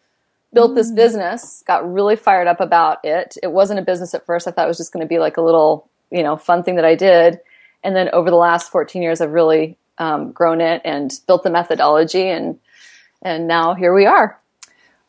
built 0.52 0.74
this 0.74 0.92
mm. 0.92 0.96
business, 0.96 1.64
got 1.66 1.90
really 1.90 2.16
fired 2.16 2.48
up 2.48 2.60
about 2.60 2.98
it. 3.02 3.38
It 3.42 3.52
wasn't 3.52 3.78
a 3.78 3.82
business 3.82 4.14
at 4.14 4.26
first. 4.26 4.46
I 4.46 4.50
thought 4.50 4.66
it 4.66 4.68
was 4.68 4.76
just 4.76 4.92
going 4.92 5.04
to 5.04 5.08
be 5.08 5.18
like 5.18 5.38
a 5.38 5.42
little, 5.42 5.88
you 6.10 6.22
know, 6.22 6.36
fun 6.36 6.62
thing 6.64 6.76
that 6.76 6.84
I 6.84 6.94
did. 6.94 7.40
And 7.82 7.96
then 7.96 8.08
over 8.10 8.30
the 8.30 8.36
last 8.36 8.70
14 8.70 9.02
years, 9.02 9.20
I've 9.20 9.32
really 9.32 9.78
um, 9.98 10.32
grown 10.32 10.60
it 10.60 10.82
and 10.84 11.12
built 11.26 11.42
the 11.42 11.50
methodology, 11.50 12.28
and 12.28 12.58
and 13.22 13.46
now 13.46 13.74
here 13.74 13.94
we 13.94 14.06
are. 14.06 14.40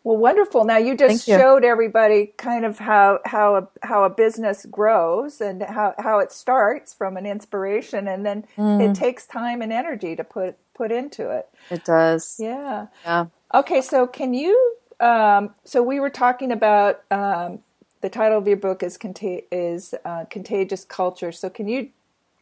Well, 0.04 0.18
wonderful. 0.18 0.66
Now 0.66 0.78
you 0.78 0.98
just 0.98 1.28
you. 1.28 1.38
showed 1.38 1.64
everybody 1.64 2.34
kind 2.38 2.66
of 2.66 2.80
how 2.80 3.20
how 3.26 3.56
a, 3.56 3.68
how 3.84 4.04
a 4.04 4.10
business 4.10 4.66
grows 4.66 5.42
and 5.42 5.62
how, 5.62 5.94
how 6.00 6.20
it 6.20 6.32
starts 6.32 6.94
from 6.94 7.18
an 7.18 7.26
inspiration, 7.26 8.08
and 8.08 8.26
then 8.26 8.46
mm. 8.58 8.90
it 8.90 8.96
takes 8.96 9.28
time 9.28 9.62
and 9.62 9.72
energy 9.72 10.16
to 10.16 10.24
put 10.24 10.58
put 10.74 10.92
into 10.92 11.30
it. 11.30 11.48
It 11.70 11.86
does. 11.86 12.38
Yeah. 12.40 12.88
Yeah. 13.06 13.28
Okay, 13.54 13.82
so 13.82 14.08
can 14.08 14.34
you 14.34 14.76
um, 15.02 15.54
so 15.66 15.82
we 15.82 16.00
were 16.00 16.10
talking 16.10 16.52
about 16.52 17.02
um, 17.12 17.60
the 18.02 18.10
title 18.10 18.38
of 18.38 18.48
your 18.48 18.58
book 18.58 18.84
is 18.84 18.98
Contag- 18.98 19.46
is 19.52 19.94
uh, 20.06 20.26
contagious 20.30 20.86
culture. 20.86 21.32
So 21.32 21.50
can 21.50 21.68
you 21.68 21.90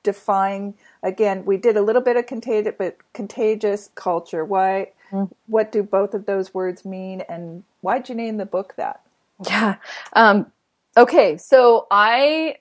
define 0.03 0.73
again? 1.03 1.45
We 1.45 1.57
did 1.57 1.77
a 1.77 1.81
little 1.81 2.01
bit 2.01 2.17
of 2.17 2.25
contagious, 2.25 2.75
but 2.77 2.97
contagious 3.13 3.89
culture. 3.95 4.45
Why? 4.45 4.91
Mm. 5.11 5.31
What 5.47 5.71
do 5.71 5.83
both 5.83 6.13
of 6.13 6.25
those 6.25 6.53
words 6.53 6.85
mean, 6.85 7.21
and 7.27 7.63
why'd 7.81 8.09
you 8.09 8.15
name 8.15 8.37
the 8.37 8.45
book 8.45 8.75
that? 8.77 9.01
Yeah. 9.47 9.75
Um, 10.13 10.51
okay. 10.97 11.37
So 11.37 11.87
I 11.89 12.57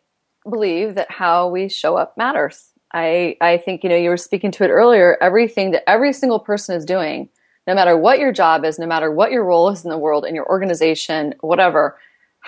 believe 0.48 0.94
that 0.94 1.10
how 1.10 1.48
we 1.48 1.68
show 1.68 1.96
up 1.96 2.16
matters. 2.16 2.70
I, 2.94 3.36
I 3.42 3.58
think, 3.58 3.82
you 3.84 3.90
know, 3.90 3.96
you 3.96 4.08
were 4.08 4.16
speaking 4.16 4.50
to 4.52 4.64
it 4.64 4.68
earlier, 4.68 5.18
everything 5.20 5.72
that 5.72 5.88
every 5.88 6.12
single 6.14 6.38
person 6.38 6.74
is 6.74 6.86
doing, 6.86 7.28
no 7.66 7.74
matter 7.74 7.98
what 7.98 8.18
your 8.18 8.32
job 8.32 8.64
is, 8.64 8.78
no 8.78 8.86
matter 8.86 9.12
what 9.12 9.30
your 9.30 9.44
role 9.44 9.68
is 9.68 9.84
in 9.84 9.90
the 9.90 9.98
world, 9.98 10.24
in 10.24 10.34
your 10.34 10.48
organization, 10.48 11.34
whatever, 11.40 11.98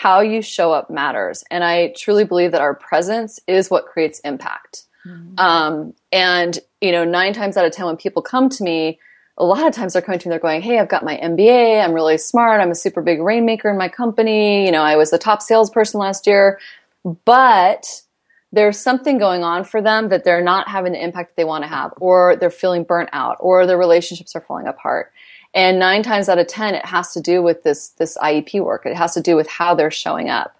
how 0.00 0.20
you 0.20 0.40
show 0.40 0.72
up 0.72 0.88
matters. 0.88 1.44
And 1.50 1.62
I 1.62 1.92
truly 1.94 2.24
believe 2.24 2.52
that 2.52 2.62
our 2.62 2.74
presence 2.74 3.38
is 3.46 3.68
what 3.68 3.84
creates 3.84 4.18
impact. 4.20 4.84
Mm-hmm. 5.06 5.38
Um, 5.38 5.92
and, 6.10 6.58
you 6.80 6.90
know, 6.90 7.04
nine 7.04 7.34
times 7.34 7.58
out 7.58 7.66
of 7.66 7.72
10, 7.72 7.84
when 7.84 7.96
people 7.98 8.22
come 8.22 8.48
to 8.48 8.64
me, 8.64 8.98
a 9.36 9.44
lot 9.44 9.66
of 9.66 9.74
times 9.74 9.92
they're 9.92 10.00
coming 10.00 10.18
to 10.18 10.28
me, 10.28 10.30
they're 10.30 10.38
going, 10.38 10.62
Hey, 10.62 10.78
I've 10.78 10.88
got 10.88 11.04
my 11.04 11.18
MBA. 11.18 11.84
I'm 11.84 11.92
really 11.92 12.16
smart. 12.16 12.62
I'm 12.62 12.70
a 12.70 12.74
super 12.74 13.02
big 13.02 13.20
rainmaker 13.20 13.68
in 13.68 13.76
my 13.76 13.90
company. 13.90 14.64
You 14.64 14.72
know, 14.72 14.80
I 14.80 14.96
was 14.96 15.10
the 15.10 15.18
top 15.18 15.42
salesperson 15.42 16.00
last 16.00 16.26
year, 16.26 16.58
but 17.26 18.00
there's 18.52 18.78
something 18.78 19.18
going 19.18 19.44
on 19.44 19.64
for 19.64 19.82
them 19.82 20.08
that 20.08 20.24
they're 20.24 20.42
not 20.42 20.66
having 20.66 20.92
the 20.92 21.04
impact 21.04 21.30
that 21.30 21.36
they 21.36 21.44
want 21.44 21.64
to 21.64 21.68
have, 21.68 21.92
or 22.00 22.36
they're 22.36 22.48
feeling 22.48 22.84
burnt 22.84 23.10
out, 23.12 23.36
or 23.38 23.66
their 23.66 23.76
relationships 23.76 24.34
are 24.34 24.40
falling 24.40 24.66
apart. 24.66 25.12
And 25.54 25.78
nine 25.78 26.02
times 26.02 26.28
out 26.28 26.38
of 26.38 26.46
10, 26.46 26.74
it 26.74 26.84
has 26.84 27.12
to 27.14 27.20
do 27.20 27.42
with 27.42 27.62
this, 27.62 27.88
this 27.90 28.16
IEP 28.18 28.62
work. 28.64 28.86
It 28.86 28.96
has 28.96 29.14
to 29.14 29.20
do 29.20 29.34
with 29.36 29.48
how 29.48 29.74
they're 29.74 29.90
showing 29.90 30.28
up. 30.28 30.56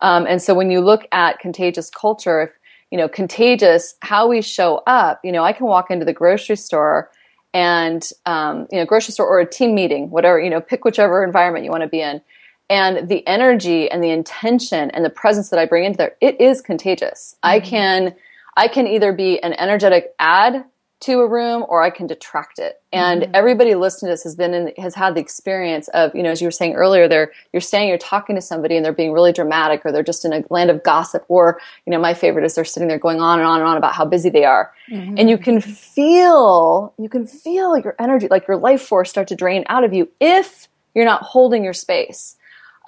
Um, 0.00 0.26
and 0.26 0.40
so 0.40 0.54
when 0.54 0.70
you 0.70 0.80
look 0.80 1.06
at 1.12 1.38
contagious 1.40 1.90
culture, 1.90 2.42
if, 2.42 2.50
you 2.90 2.96
know, 2.96 3.08
contagious, 3.08 3.94
how 4.00 4.28
we 4.28 4.40
show 4.40 4.82
up, 4.86 5.20
you 5.22 5.30
know, 5.30 5.44
I 5.44 5.52
can 5.52 5.66
walk 5.66 5.90
into 5.90 6.06
the 6.06 6.14
grocery 6.14 6.56
store 6.56 7.10
and 7.52 8.10
um, 8.26 8.66
you 8.70 8.78
know 8.78 8.84
grocery 8.84 9.12
store 9.12 9.26
or 9.26 9.40
a 9.40 9.46
team 9.46 9.74
meeting 9.74 10.10
whatever 10.10 10.40
you 10.40 10.50
know 10.50 10.60
pick 10.60 10.84
whichever 10.84 11.24
environment 11.24 11.64
you 11.64 11.70
want 11.70 11.82
to 11.82 11.88
be 11.88 12.00
in 12.00 12.20
and 12.68 13.08
the 13.08 13.26
energy 13.26 13.90
and 13.90 14.02
the 14.02 14.10
intention 14.10 14.90
and 14.90 15.04
the 15.04 15.10
presence 15.10 15.50
that 15.50 15.58
i 15.58 15.66
bring 15.66 15.84
into 15.84 15.96
there 15.96 16.16
it 16.20 16.40
is 16.40 16.60
contagious 16.60 17.34
mm-hmm. 17.36 17.56
i 17.56 17.60
can 17.60 18.14
i 18.56 18.68
can 18.68 18.86
either 18.86 19.12
be 19.12 19.42
an 19.42 19.52
energetic 19.54 20.14
add 20.18 20.64
to 21.00 21.20
a 21.20 21.26
room 21.26 21.64
or 21.68 21.82
I 21.82 21.88
can 21.88 22.06
detract 22.06 22.58
it. 22.58 22.80
And 22.92 23.22
mm-hmm. 23.22 23.34
everybody 23.34 23.74
listening 23.74 24.08
to 24.08 24.12
this 24.12 24.22
has 24.24 24.36
been 24.36 24.52
in, 24.52 24.72
has 24.76 24.94
had 24.94 25.14
the 25.14 25.20
experience 25.20 25.88
of, 25.88 26.14
you 26.14 26.22
know, 26.22 26.30
as 26.30 26.42
you 26.42 26.46
were 26.46 26.52
saying 26.52 26.74
earlier, 26.74 27.08
they're, 27.08 27.32
you're 27.52 27.62
staying, 27.62 27.88
you're 27.88 27.96
talking 27.96 28.36
to 28.36 28.42
somebody 28.42 28.76
and 28.76 28.84
they're 28.84 28.92
being 28.92 29.12
really 29.12 29.32
dramatic 29.32 29.80
or 29.84 29.92
they're 29.92 30.02
just 30.02 30.26
in 30.26 30.32
a 30.34 30.44
land 30.50 30.70
of 30.70 30.82
gossip 30.82 31.24
or, 31.28 31.58
you 31.86 31.90
know, 31.90 31.98
my 31.98 32.12
favorite 32.12 32.44
is 32.44 32.54
they're 32.54 32.66
sitting 32.66 32.88
there 32.88 32.98
going 32.98 33.18
on 33.18 33.38
and 33.38 33.48
on 33.48 33.60
and 33.60 33.68
on 33.68 33.78
about 33.78 33.94
how 33.94 34.04
busy 34.04 34.28
they 34.28 34.44
are. 34.44 34.72
Mm-hmm. 34.90 35.16
And 35.16 35.30
you 35.30 35.38
can 35.38 35.60
feel, 35.62 36.92
you 36.98 37.08
can 37.08 37.26
feel 37.26 37.78
your 37.78 37.96
energy, 37.98 38.28
like 38.28 38.46
your 38.46 38.58
life 38.58 38.82
force 38.82 39.08
start 39.08 39.28
to 39.28 39.36
drain 39.36 39.64
out 39.68 39.84
of 39.84 39.94
you 39.94 40.10
if 40.20 40.68
you're 40.94 41.06
not 41.06 41.22
holding 41.22 41.64
your 41.64 41.72
space. 41.72 42.36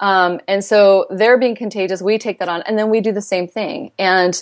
Um, 0.01 0.39
and 0.47 0.63
so 0.63 1.07
they're 1.09 1.39
being 1.39 1.55
contagious. 1.55 2.01
We 2.01 2.19
take 2.19 2.37
that 2.39 2.49
on 2.49 2.61
and 2.63 2.77
then 2.77 2.91
we 2.91 3.01
do 3.01 3.11
the 3.11 3.21
same 3.21 3.47
thing. 3.47 3.91
And, 3.97 4.41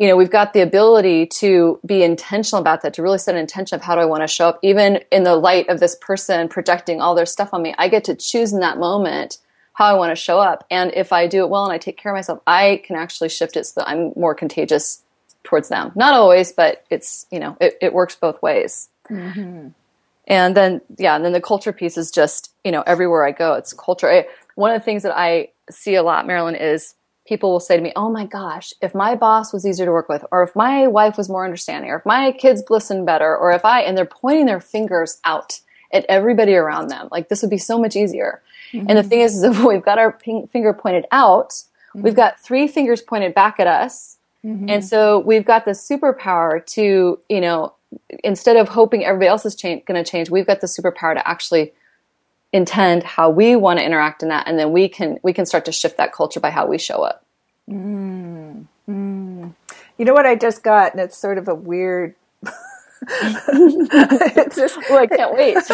you 0.00 0.08
know, 0.08 0.16
we've 0.16 0.30
got 0.30 0.54
the 0.54 0.62
ability 0.62 1.26
to 1.26 1.78
be 1.84 2.02
intentional 2.02 2.58
about 2.58 2.80
that, 2.80 2.94
to 2.94 3.02
really 3.02 3.18
set 3.18 3.34
an 3.34 3.40
intention 3.40 3.76
of 3.76 3.82
how 3.82 3.94
do 3.94 4.00
I 4.00 4.06
want 4.06 4.22
to 4.22 4.26
show 4.26 4.48
up, 4.48 4.58
even 4.62 5.00
in 5.12 5.24
the 5.24 5.36
light 5.36 5.68
of 5.68 5.78
this 5.78 5.94
person 5.94 6.48
projecting 6.48 7.02
all 7.02 7.14
their 7.14 7.26
stuff 7.26 7.50
on 7.52 7.60
me. 7.60 7.74
I 7.76 7.88
get 7.88 8.04
to 8.04 8.14
choose 8.14 8.54
in 8.54 8.60
that 8.60 8.78
moment 8.78 9.36
how 9.74 9.84
I 9.84 9.98
want 9.98 10.10
to 10.10 10.16
show 10.16 10.40
up. 10.40 10.64
And 10.70 10.90
if 10.94 11.12
I 11.12 11.26
do 11.26 11.44
it 11.44 11.50
well 11.50 11.64
and 11.64 11.72
I 11.72 11.76
take 11.76 11.98
care 11.98 12.12
of 12.12 12.16
myself, 12.16 12.40
I 12.46 12.82
can 12.86 12.96
actually 12.96 13.28
shift 13.28 13.58
it 13.58 13.66
so 13.66 13.82
that 13.82 13.90
I'm 13.90 14.14
more 14.16 14.34
contagious 14.34 15.02
towards 15.44 15.68
them. 15.68 15.92
Not 15.94 16.14
always, 16.14 16.50
but 16.50 16.82
it's, 16.88 17.26
you 17.30 17.38
know, 17.38 17.58
it, 17.60 17.76
it 17.82 17.92
works 17.92 18.16
both 18.16 18.40
ways. 18.40 18.88
Mm-hmm. 19.10 19.68
And 20.26 20.56
then, 20.56 20.80
yeah, 20.96 21.14
and 21.14 21.22
then 21.26 21.32
the 21.32 21.42
culture 21.42 21.74
piece 21.74 21.98
is 21.98 22.10
just, 22.10 22.54
you 22.64 22.72
know, 22.72 22.82
everywhere 22.86 23.26
I 23.26 23.32
go, 23.32 23.52
it's 23.52 23.74
culture. 23.74 24.10
I, 24.10 24.26
one 24.54 24.70
of 24.70 24.80
the 24.80 24.84
things 24.84 25.02
that 25.02 25.14
I 25.14 25.48
see 25.70 25.94
a 25.94 26.02
lot, 26.02 26.26
Marilyn, 26.26 26.54
is 26.54 26.94
people 27.30 27.52
will 27.52 27.60
say 27.60 27.76
to 27.76 27.82
me, 27.82 27.92
Oh 27.94 28.10
my 28.10 28.26
gosh, 28.26 28.74
if 28.82 28.92
my 28.92 29.14
boss 29.14 29.52
was 29.52 29.64
easier 29.64 29.86
to 29.86 29.92
work 29.92 30.08
with, 30.08 30.24
or 30.32 30.42
if 30.42 30.54
my 30.56 30.88
wife 30.88 31.16
was 31.16 31.28
more 31.28 31.44
understanding, 31.44 31.88
or 31.90 31.98
if 31.98 32.04
my 32.04 32.32
kids 32.32 32.64
listened 32.68 33.06
better, 33.06 33.34
or 33.34 33.52
if 33.52 33.64
I, 33.64 33.82
and 33.82 33.96
they're 33.96 34.04
pointing 34.04 34.46
their 34.46 34.60
fingers 34.60 35.20
out 35.24 35.60
at 35.92 36.04
everybody 36.08 36.54
around 36.54 36.88
them, 36.88 37.08
like 37.12 37.28
this 37.28 37.40
would 37.40 37.50
be 37.50 37.56
so 37.56 37.78
much 37.78 37.94
easier. 37.94 38.42
Mm-hmm. 38.72 38.86
And 38.88 38.98
the 38.98 39.04
thing 39.04 39.20
is, 39.20 39.36
is 39.36 39.42
if 39.44 39.64
we've 39.64 39.82
got 39.82 39.98
our 39.98 40.18
finger 40.20 40.74
pointed 40.74 41.06
out, 41.12 41.50
mm-hmm. 41.50 42.02
we've 42.02 42.16
got 42.16 42.40
three 42.40 42.66
fingers 42.66 43.00
pointed 43.00 43.32
back 43.32 43.60
at 43.60 43.68
us. 43.68 44.18
Mm-hmm. 44.44 44.68
And 44.68 44.84
so 44.84 45.20
we've 45.20 45.44
got 45.44 45.64
the 45.64 45.72
superpower 45.72 46.66
to, 46.74 47.20
you 47.28 47.40
know, 47.40 47.74
instead 48.24 48.56
of 48.56 48.68
hoping 48.68 49.04
everybody 49.04 49.28
else 49.28 49.46
is 49.46 49.54
cha- 49.54 49.80
going 49.86 50.02
to 50.02 50.04
change, 50.04 50.30
we've 50.30 50.46
got 50.46 50.60
the 50.60 50.66
superpower 50.66 51.14
to 51.14 51.28
actually 51.28 51.72
intend 52.52 53.02
how 53.02 53.30
we 53.30 53.54
want 53.56 53.78
to 53.78 53.84
interact 53.84 54.22
in 54.22 54.28
that 54.28 54.48
and 54.48 54.58
then 54.58 54.72
we 54.72 54.88
can 54.88 55.18
we 55.22 55.32
can 55.32 55.46
start 55.46 55.64
to 55.64 55.72
shift 55.72 55.96
that 55.96 56.12
culture 56.12 56.40
by 56.40 56.50
how 56.50 56.66
we 56.66 56.78
show 56.78 57.02
up. 57.02 57.24
Mm, 57.68 58.66
mm. 58.88 59.54
you 59.96 60.04
know 60.04 60.12
what 60.12 60.26
i 60.26 60.34
just 60.34 60.64
got 60.64 60.92
and 60.92 61.00
it's 61.00 61.16
sort 61.16 61.38
of 61.38 61.46
a 61.46 61.54
weird 61.54 62.16
it's 63.08 64.56
just 64.56 64.78
oh, 64.90 64.98
i 64.98 65.06
can't 65.06 65.34
wait. 65.34 65.56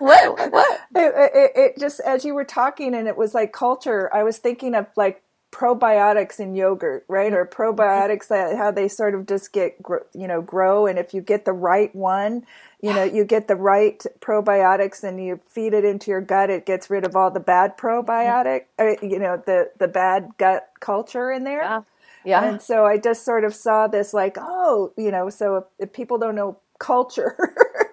What? 0.00 0.52
What? 0.52 0.80
It, 0.96 1.14
it, 1.16 1.52
it 1.56 1.78
just 1.78 2.00
as 2.00 2.24
you 2.24 2.34
were 2.34 2.44
talking 2.44 2.96
and 2.96 3.06
it 3.06 3.16
was 3.16 3.32
like 3.32 3.52
culture 3.52 4.12
i 4.12 4.24
was 4.24 4.38
thinking 4.38 4.74
of 4.74 4.86
like 4.96 5.22
probiotics 5.54 6.40
in 6.40 6.56
yogurt, 6.56 7.04
right? 7.06 7.32
Or 7.32 7.46
probiotics 7.46 8.26
that 8.26 8.56
how 8.56 8.72
they 8.72 8.88
sort 8.88 9.14
of 9.14 9.26
just 9.26 9.52
get 9.52 9.76
you 10.12 10.26
know 10.26 10.42
grow, 10.42 10.86
and 10.86 10.98
if 10.98 11.14
you 11.14 11.20
get 11.20 11.44
the 11.44 11.52
right 11.52 11.94
one, 11.94 12.44
you 12.82 12.92
know 12.92 13.04
you 13.04 13.24
get 13.24 13.46
the 13.46 13.54
right 13.54 14.04
probiotics 14.20 15.04
and 15.04 15.24
you 15.24 15.38
feed 15.46 15.72
it 15.72 15.84
into 15.84 16.10
your 16.10 16.20
gut, 16.20 16.50
it 16.50 16.66
gets 16.66 16.90
rid 16.90 17.06
of 17.06 17.14
all 17.14 17.30
the 17.30 17.40
bad 17.40 17.78
probiotic, 17.78 18.64
or, 18.78 18.90
uh, 18.90 18.96
you 19.00 19.18
know 19.20 19.40
the 19.46 19.70
the 19.78 19.86
bad 19.86 20.32
gut 20.38 20.68
culture 20.80 21.30
in 21.30 21.44
there. 21.44 21.62
Yeah. 21.62 21.82
Yeah. 22.26 22.42
And 22.42 22.62
so 22.62 22.86
I 22.86 22.96
just 22.96 23.22
sort 23.22 23.44
of 23.44 23.54
saw 23.54 23.86
this 23.86 24.14
like, 24.14 24.38
oh, 24.40 24.94
you 24.96 25.10
know, 25.10 25.28
so 25.28 25.56
if, 25.56 25.64
if 25.78 25.92
people 25.92 26.16
don't 26.16 26.34
know 26.34 26.56
culture. 26.78 27.36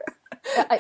I, 0.45 0.79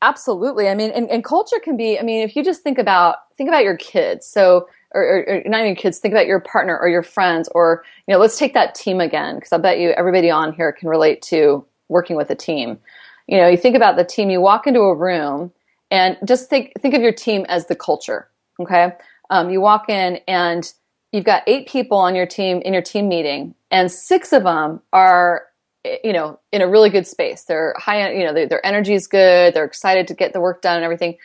absolutely. 0.00 0.68
I 0.68 0.74
mean, 0.74 0.90
and, 0.90 1.10
and 1.10 1.24
culture 1.24 1.58
can 1.62 1.76
be, 1.76 1.98
I 1.98 2.02
mean, 2.02 2.22
if 2.22 2.36
you 2.36 2.44
just 2.44 2.62
think 2.62 2.78
about, 2.78 3.16
think 3.36 3.48
about 3.48 3.64
your 3.64 3.76
kids. 3.76 4.26
So 4.26 4.68
or, 4.94 5.24
or, 5.28 5.42
not 5.46 5.60
even 5.60 5.74
kids, 5.74 5.98
think 5.98 6.12
about 6.12 6.26
your 6.26 6.40
partner 6.40 6.78
or 6.78 6.88
your 6.88 7.02
friends, 7.02 7.48
or 7.54 7.84
you 8.06 8.14
know, 8.14 8.20
let's 8.20 8.38
take 8.38 8.54
that 8.54 8.74
team 8.74 9.00
again, 9.00 9.36
because 9.36 9.52
I 9.52 9.58
bet 9.58 9.78
you 9.78 9.90
everybody 9.90 10.30
on 10.30 10.52
here 10.52 10.72
can 10.72 10.88
relate 10.88 11.22
to 11.22 11.64
working 11.88 12.16
with 12.16 12.30
a 12.30 12.34
team. 12.34 12.78
You 13.26 13.38
know, 13.38 13.48
you 13.48 13.56
think 13.56 13.76
about 13.76 13.96
the 13.96 14.04
team, 14.04 14.30
you 14.30 14.40
walk 14.40 14.66
into 14.66 14.80
a 14.80 14.94
room, 14.94 15.52
and 15.90 16.16
just 16.24 16.48
think 16.48 16.72
think 16.80 16.94
of 16.94 17.02
your 17.02 17.12
team 17.12 17.46
as 17.48 17.66
the 17.66 17.76
culture. 17.76 18.28
Okay, 18.60 18.92
um, 19.30 19.50
you 19.50 19.60
walk 19.60 19.88
in 19.88 20.20
and 20.28 20.70
you've 21.12 21.24
got 21.24 21.42
eight 21.46 21.68
people 21.68 21.98
on 21.98 22.14
your 22.14 22.26
team 22.26 22.60
in 22.62 22.72
your 22.72 22.82
team 22.82 23.08
meeting, 23.08 23.54
and 23.70 23.90
six 23.90 24.32
of 24.32 24.44
them 24.44 24.80
are 24.92 25.46
Eh, 25.84 25.98
you 26.04 26.12
know 26.12 26.38
in 26.52 26.62
a 26.62 26.68
really 26.68 26.90
good 26.90 27.06
space. 27.06 27.44
They're 27.44 27.74
high, 27.78 28.12
you 28.12 28.24
know, 28.24 28.32
their 28.46 28.64
energy 28.64 28.94
is 28.94 29.06
good. 29.06 29.54
They're 29.54 29.64
excited 29.64 30.08
to 30.08 30.14
get 30.14 30.32
the 30.32 30.40
work 30.40 30.62
done 30.62 30.76
and 30.76 30.84
everything 30.84 31.16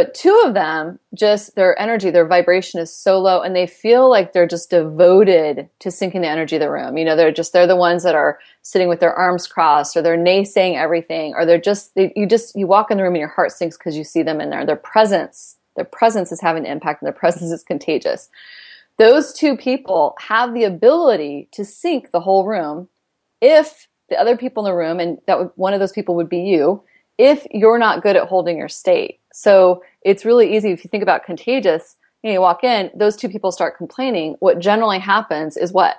but 0.00 0.14
two 0.14 0.42
of 0.46 0.54
them, 0.54 0.98
just 1.14 1.56
their 1.56 1.78
energy, 1.78 2.10
their 2.10 2.26
vibration 2.26 2.80
is 2.80 2.94
so 2.94 3.18
low 3.18 3.42
and 3.42 3.54
they 3.54 3.66
feel 3.66 4.08
like 4.08 4.32
they're 4.32 4.46
just 4.46 4.70
devoted 4.70 5.68
to 5.80 5.90
sinking 5.90 6.22
the 6.22 6.28
energy 6.28 6.56
of 6.56 6.60
the 6.60 6.70
room. 6.70 6.96
You 6.96 7.04
know, 7.04 7.16
they're 7.16 7.30
just, 7.30 7.52
they're 7.52 7.66
the 7.66 7.76
ones 7.76 8.04
that 8.04 8.14
are 8.14 8.38
sitting 8.62 8.88
with 8.88 9.00
their 9.00 9.12
arms 9.12 9.46
crossed 9.46 9.96
or 9.96 10.02
they're 10.02 10.16
naysaying 10.16 10.76
everything 10.76 11.34
or 11.34 11.44
they're 11.44 11.60
just, 11.60 11.94
they, 11.96 12.12
you 12.14 12.26
just, 12.26 12.56
you 12.56 12.66
walk 12.66 12.90
in 12.90 12.96
the 12.96 13.02
room 13.02 13.14
and 13.14 13.20
your 13.20 13.28
heart 13.28 13.52
sinks 13.52 13.76
because 13.76 13.94
you 13.94 14.04
see 14.04 14.22
them 14.22 14.40
in 14.40 14.48
there. 14.48 14.64
Their 14.64 14.76
presence, 14.76 15.56
their 15.76 15.84
presence 15.84 16.30
is 16.30 16.40
having 16.40 16.64
an 16.64 16.72
impact 16.72 17.02
and 17.02 17.06
their 17.06 17.12
presence 17.20 17.50
is 17.50 17.62
contagious. 17.62 18.30
Those 18.96 19.34
two 19.34 19.56
people 19.56 20.14
have 20.20 20.54
the 20.54 20.64
ability 20.64 21.48
to 21.52 21.64
sink 21.64 22.10
the 22.10 22.20
whole 22.20 22.46
room 22.46 22.88
if 23.42 23.88
the 24.10 24.20
other 24.20 24.36
people 24.36 24.66
in 24.66 24.70
the 24.70 24.76
room, 24.76 25.00
and 25.00 25.18
that 25.26 25.38
would, 25.38 25.50
one 25.54 25.72
of 25.72 25.80
those 25.80 25.92
people 25.92 26.14
would 26.16 26.28
be 26.28 26.40
you, 26.40 26.82
if 27.16 27.46
you're 27.50 27.78
not 27.78 28.02
good 28.02 28.16
at 28.16 28.28
holding 28.28 28.58
your 28.58 28.68
state. 28.68 29.20
So 29.32 29.82
it's 30.02 30.24
really 30.24 30.54
easy 30.56 30.70
if 30.70 30.84
you 30.84 30.88
think 30.88 31.02
about 31.02 31.24
contagious, 31.24 31.96
you, 32.22 32.30
know, 32.30 32.34
you 32.34 32.40
walk 32.40 32.64
in, 32.64 32.90
those 32.94 33.16
two 33.16 33.28
people 33.28 33.52
start 33.52 33.78
complaining. 33.78 34.36
What 34.40 34.58
generally 34.58 34.98
happens 34.98 35.56
is 35.56 35.72
what? 35.72 35.96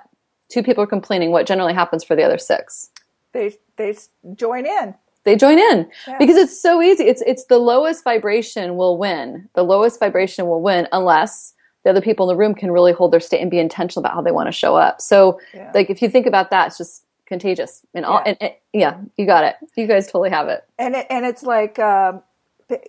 Two 0.48 0.62
people 0.62 0.84
are 0.84 0.88
complaining. 0.88 1.30
What 1.30 1.46
generally 1.46 1.74
happens 1.74 2.04
for 2.04 2.14
the 2.14 2.22
other 2.22 2.38
six? 2.38 2.90
They 3.32 3.56
they 3.76 3.96
join 4.34 4.66
in. 4.66 4.94
They 5.24 5.36
join 5.36 5.58
in 5.58 5.88
yeah. 6.06 6.18
because 6.18 6.36
it's 6.36 6.60
so 6.60 6.82
easy. 6.82 7.04
It's 7.04 7.22
it's 7.22 7.46
the 7.46 7.58
lowest 7.58 8.04
vibration 8.04 8.76
will 8.76 8.98
win. 8.98 9.48
The 9.54 9.62
lowest 9.62 9.98
vibration 9.98 10.46
will 10.46 10.60
win 10.60 10.88
unless 10.92 11.54
the 11.84 11.90
other 11.90 12.00
people 12.00 12.28
in 12.28 12.34
the 12.34 12.38
room 12.38 12.54
can 12.54 12.70
really 12.70 12.92
hold 12.92 13.12
their 13.12 13.20
state 13.20 13.40
and 13.40 13.50
be 13.50 13.58
intentional 13.58 14.04
about 14.04 14.14
how 14.14 14.22
they 14.22 14.30
want 14.32 14.48
to 14.48 14.52
show 14.52 14.76
up. 14.76 15.00
So, 15.00 15.40
yeah. 15.54 15.70
like 15.74 15.90
if 15.90 16.02
you 16.02 16.08
think 16.08 16.26
about 16.26 16.50
that, 16.50 16.68
it's 16.68 16.78
just 16.78 17.04
contagious 17.26 17.84
and 17.94 18.04
all. 18.04 18.22
Yeah. 18.24 18.28
And, 18.28 18.36
and, 18.40 18.52
yeah, 18.72 19.00
you 19.16 19.26
got 19.26 19.44
it. 19.44 19.56
You 19.76 19.86
guys 19.86 20.06
totally 20.06 20.30
have 20.30 20.48
it. 20.48 20.64
And 20.78 20.94
it, 20.94 21.06
and 21.10 21.24
it's 21.26 21.42
like. 21.42 21.78
Um, 21.78 22.22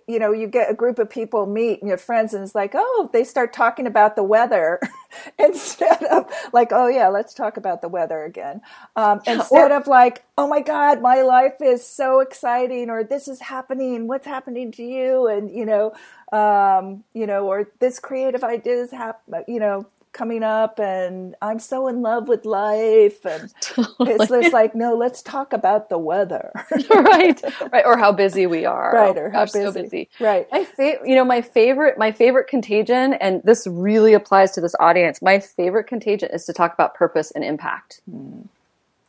you 0.08 0.20
know, 0.20 0.32
you 0.32 0.48
get 0.48 0.70
a 0.70 0.74
group 0.74 1.00
of 1.00 1.10
people 1.10 1.46
meet 1.46 1.82
and 1.82 1.90
your 1.90 1.98
friends, 1.98 2.34
and 2.34 2.44
it's 2.44 2.56
like, 2.56 2.72
oh, 2.74 3.10
they 3.14 3.24
start 3.24 3.54
talking 3.54 3.88
about 3.88 4.16
the 4.16 4.24
weather 4.24 4.80
instead 5.40 6.04
of 6.06 6.32
like, 6.52 6.70
oh 6.72 6.88
yeah, 6.88 7.08
let's 7.10 7.34
talk 7.34 7.58
about 7.58 7.82
the 7.82 7.88
weather 7.88 8.24
again. 8.24 8.62
Um, 8.96 9.22
instead 9.28 9.72
or, 9.72 9.78
of 9.78 9.88
like, 9.88 10.24
oh 10.38 10.48
my 10.48 10.62
God, 10.62 11.02
my 11.02 11.22
life 11.22 11.56
is 11.62 11.86
so 11.86 12.20
exciting, 12.20 12.90
or 12.90 13.04
this 13.04 13.28
is 13.28 13.40
happening, 13.40 14.08
what's 14.08 14.28
happening 14.28 14.72
to 14.74 14.84
you, 14.84 15.28
and 15.28 15.52
you 15.52 15.66
know, 15.66 15.94
um, 16.32 17.04
you 17.14 17.28
know, 17.28 17.48
or 17.48 17.70
this 17.80 18.00
creative 18.00 18.44
ideas 18.44 18.92
have, 18.92 19.16
you 19.48 19.60
know, 19.60 19.86
coming 20.14 20.44
up 20.44 20.80
and 20.80 21.36
I'm 21.42 21.60
so 21.60 21.88
in 21.88 22.02
love 22.02 22.28
with 22.28 22.46
life 22.46 23.26
and 23.26 23.52
totally. 23.60 23.96
it's 24.12 24.30
just 24.30 24.54
like 24.54 24.76
no 24.76 24.96
let's 24.96 25.22
talk 25.24 25.54
about 25.54 25.90
the 25.90 25.98
weather 25.98 26.52
right 26.90 27.42
right 27.72 27.86
or 27.86 27.98
how 27.98 28.12
busy 28.12 28.46
we 28.46 28.64
are 28.64 28.94
right 28.94 29.18
or 29.18 29.32
how 29.32 29.46
busy. 29.46 29.60
so 29.60 29.72
busy 29.72 30.10
right 30.20 30.48
my 30.52 30.64
fa- 30.64 31.00
you 31.04 31.16
know 31.16 31.26
my 31.26 31.42
favorite 31.42 31.98
my 31.98 32.12
favorite 32.12 32.48
contagion 32.48 33.14
and 33.16 33.42
this 33.44 33.66
really 33.68 34.14
applies 34.14 34.52
to 34.52 34.62
this 34.62 34.76
audience 34.80 35.22
my 35.22 35.40
favorite 35.40 35.86
contagion 35.86 36.30
is 36.32 36.46
to 36.46 36.54
talk 36.54 36.74
about 36.74 36.94
purpose 36.94 37.32
and 37.32 37.44
impact 37.44 38.02
mm. 38.10 38.48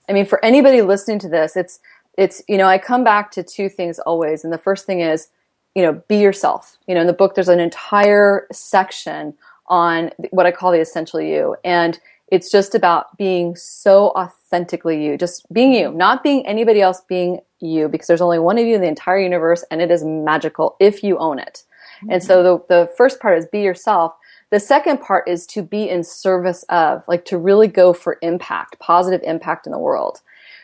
I 0.08 0.12
mean 0.12 0.26
for 0.26 0.42
anybody 0.44 0.80
listening 0.80 1.18
to 1.20 1.28
this 1.28 1.54
it's 1.54 1.80
it's 2.16 2.42
you 2.49 2.56
know 2.56 2.66
I 2.66 2.78
come 2.78 3.04
back 3.04 3.30
to 3.32 3.42
two 3.42 3.68
things 3.68 3.99
always 3.99 4.42
and 4.42 4.52
the 4.52 4.58
first 4.58 4.87
thing 4.87 5.00
is 5.00 5.28
you 5.75 5.82
know 5.82 6.02
be 6.08 6.16
yourself 6.16 6.78
you 6.87 6.94
know 6.94 7.02
in 7.02 7.06
the 7.06 7.12
book 7.12 7.34
there's 7.34 7.49
an 7.49 7.61
entire 7.61 8.46
section 8.52 9.34
on 9.66 10.11
what 10.30 10.47
I 10.47 10.52
call 10.52 10.73
the 10.73 10.80
essential 10.80 11.21
you. 11.21 11.56
And 11.64 11.99
it's 12.28 12.50
just 12.50 12.75
about 12.75 13.16
being 13.16 13.54
so 13.54 14.09
authentically 14.11 15.04
you, 15.04 15.16
just 15.16 15.50
being 15.52 15.73
you, 15.73 15.92
not 15.92 16.23
being 16.23 16.47
anybody 16.47 16.80
else, 16.80 17.02
being 17.09 17.40
you, 17.61 17.88
because 17.88 18.06
there's 18.06 18.21
only 18.21 18.38
one 18.38 18.59
of 18.59 18.66
you 18.66 18.75
in 18.75 18.80
the 18.80 18.88
entire 18.88 19.21
universe 19.21 19.64
and 19.71 19.80
it 19.80 19.90
is 19.90 20.02
magical 20.04 20.76
if 20.80 21.02
you 21.02 21.18
own 21.18 21.38
it. 21.38 21.62
Mm-hmm. 21.99 22.12
And 22.12 22.23
so 22.23 22.42
the, 22.42 22.64
the 22.68 22.90
first 22.97 23.21
part 23.21 23.38
is 23.38 23.47
be 23.47 23.61
yourself. 23.61 24.14
The 24.50 24.61
second 24.61 25.00
part 25.00 25.28
is 25.28 25.47
to 25.49 25.62
be 25.62 25.88
in 25.88 26.04
service 26.04 26.64
of, 26.68 27.04
like 27.09 27.25
to 27.26 27.38
really 27.38 27.68
go 27.68 27.92
for 27.92 28.18
impact, 28.23 28.78
positive 28.78 29.21
impact 29.25 29.66
in 29.66 29.73
the 29.73 29.78
world. 29.78 30.21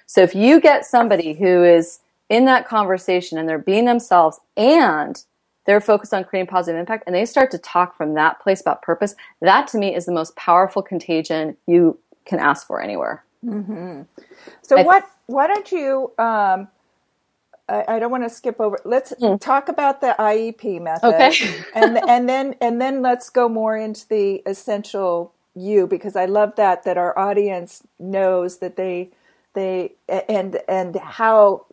So 0.06 0.22
if 0.22 0.34
you 0.34 0.60
get 0.60 0.84
somebody 0.84 1.34
who 1.34 1.64
is 1.64 2.00
in 2.28 2.44
that 2.46 2.66
conversation 2.66 3.38
and 3.38 3.48
they're 3.48 3.58
being 3.58 3.84
themselves 3.84 4.40
and 4.56 5.22
they're 5.66 5.80
focused 5.80 6.14
on 6.14 6.24
creating 6.24 6.48
positive 6.48 6.78
impact 6.78 7.04
and 7.06 7.14
they 7.14 7.24
start 7.24 7.50
to 7.50 7.58
talk 7.58 7.96
from 7.96 8.14
that 8.14 8.40
place 8.40 8.60
about 8.60 8.82
purpose 8.82 9.14
that 9.40 9.66
to 9.68 9.78
me 9.78 9.94
is 9.94 10.06
the 10.06 10.12
most 10.12 10.34
powerful 10.36 10.82
contagion 10.82 11.56
you 11.66 11.98
can 12.24 12.38
ask 12.38 12.66
for 12.66 12.80
anywhere 12.80 13.24
mm-hmm. 13.44 14.02
so 14.62 14.78
I, 14.78 14.82
what 14.82 15.10
why 15.26 15.46
don't 15.46 15.70
you 15.70 16.12
um, 16.18 16.68
I, 17.68 17.84
I, 17.88 17.98
don't 17.98 18.10
want 18.10 18.24
to 18.24 18.30
skip 18.30 18.60
over 18.60 18.78
let's 18.84 19.12
mm. 19.12 19.40
talk 19.40 19.68
about 19.68 20.00
the 20.00 20.14
iep 20.18 20.80
method 20.80 21.14
okay 21.14 21.32
and 21.74 21.98
and 22.08 22.28
then 22.28 22.54
and 22.60 22.80
then 22.80 23.02
let's 23.02 23.30
go 23.30 23.48
more 23.48 23.76
into 23.76 24.06
the 24.08 24.42
essential 24.46 25.32
you 25.54 25.86
because 25.86 26.16
i 26.16 26.26
love 26.26 26.54
that 26.56 26.84
that 26.84 26.96
our 26.96 27.18
audience 27.18 27.82
knows 27.98 28.58
that 28.58 28.76
they 28.76 29.10
they 29.54 29.92
and 30.08 30.60
and 30.68 30.96
how 30.96 31.66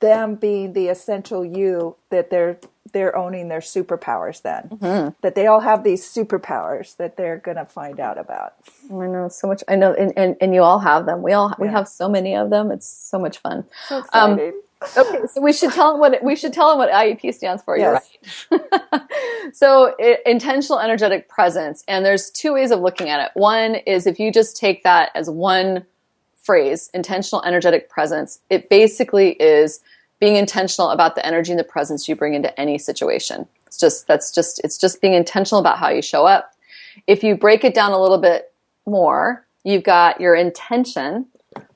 them 0.00 0.34
being 0.34 0.72
the 0.72 0.88
essential 0.88 1.44
you 1.44 1.96
that 2.10 2.30
they're 2.30 2.58
they're 2.92 3.16
owning 3.16 3.48
their 3.48 3.60
superpowers 3.60 4.40
then. 4.42 4.68
Mm-hmm. 4.68 5.08
that 5.20 5.34
they 5.34 5.46
all 5.46 5.60
have 5.60 5.84
these 5.84 6.02
superpowers 6.02 6.96
that 6.96 7.16
they're 7.16 7.36
going 7.36 7.56
to 7.56 7.66
find 7.66 8.00
out 8.00 8.16
about. 8.16 8.54
I 8.90 9.06
know 9.06 9.28
so 9.28 9.48
much 9.48 9.62
i 9.68 9.74
know 9.74 9.92
and, 9.92 10.12
and, 10.16 10.36
and 10.40 10.54
you 10.54 10.62
all 10.62 10.78
have 10.78 11.06
them. 11.06 11.22
We 11.22 11.32
all 11.32 11.54
we 11.58 11.68
have 11.68 11.88
so 11.88 12.08
many 12.08 12.34
of 12.34 12.50
them. 12.50 12.70
It's 12.70 12.86
so 12.86 13.18
much 13.18 13.38
fun. 13.38 13.64
So 13.88 13.96
um, 14.12 14.32
exciting. 14.32 14.48
Um, 14.48 14.62
okay 14.96 15.26
so 15.26 15.40
we 15.40 15.54
should 15.54 15.72
tell 15.72 15.92
them 15.92 16.00
what 16.00 16.14
it, 16.14 16.22
we 16.22 16.36
should 16.36 16.52
tell 16.52 16.68
them 16.68 16.78
what 16.78 16.90
iep 16.90 17.34
stands 17.34 17.62
for 17.62 17.78
yes. 17.78 18.06
you're 18.50 18.60
right. 18.60 19.02
So 19.52 19.94
it, 19.98 20.20
intentional 20.26 20.80
energetic 20.80 21.28
presence 21.28 21.82
and 21.88 22.04
there's 22.04 22.30
two 22.30 22.52
ways 22.54 22.70
of 22.70 22.80
looking 22.80 23.08
at 23.08 23.24
it. 23.24 23.30
One 23.34 23.76
is 23.76 24.06
if 24.06 24.18
you 24.18 24.32
just 24.32 24.56
take 24.56 24.82
that 24.82 25.10
as 25.14 25.30
one 25.30 25.86
phrase 26.46 26.88
intentional 26.94 27.42
energetic 27.44 27.90
presence 27.90 28.38
it 28.48 28.70
basically 28.70 29.32
is 29.32 29.80
being 30.20 30.36
intentional 30.36 30.90
about 30.90 31.14
the 31.14 31.26
energy 31.26 31.52
and 31.52 31.58
the 31.58 31.64
presence 31.64 32.08
you 32.08 32.16
bring 32.16 32.34
into 32.34 32.58
any 32.58 32.78
situation. 32.78 33.46
It's 33.66 33.78
just 33.78 34.06
that's 34.06 34.32
just 34.32 34.60
it's 34.64 34.78
just 34.78 35.00
being 35.00 35.14
intentional 35.14 35.60
about 35.60 35.78
how 35.78 35.88
you 35.88 36.02
show 36.02 36.26
up. 36.26 36.52
If 37.06 37.22
you 37.22 37.36
break 37.36 37.64
it 37.64 37.74
down 37.74 37.92
a 37.92 38.00
little 38.00 38.18
bit 38.18 38.52
more, 38.86 39.46
you've 39.64 39.82
got 39.82 40.20
your 40.20 40.34
intention, 40.34 41.26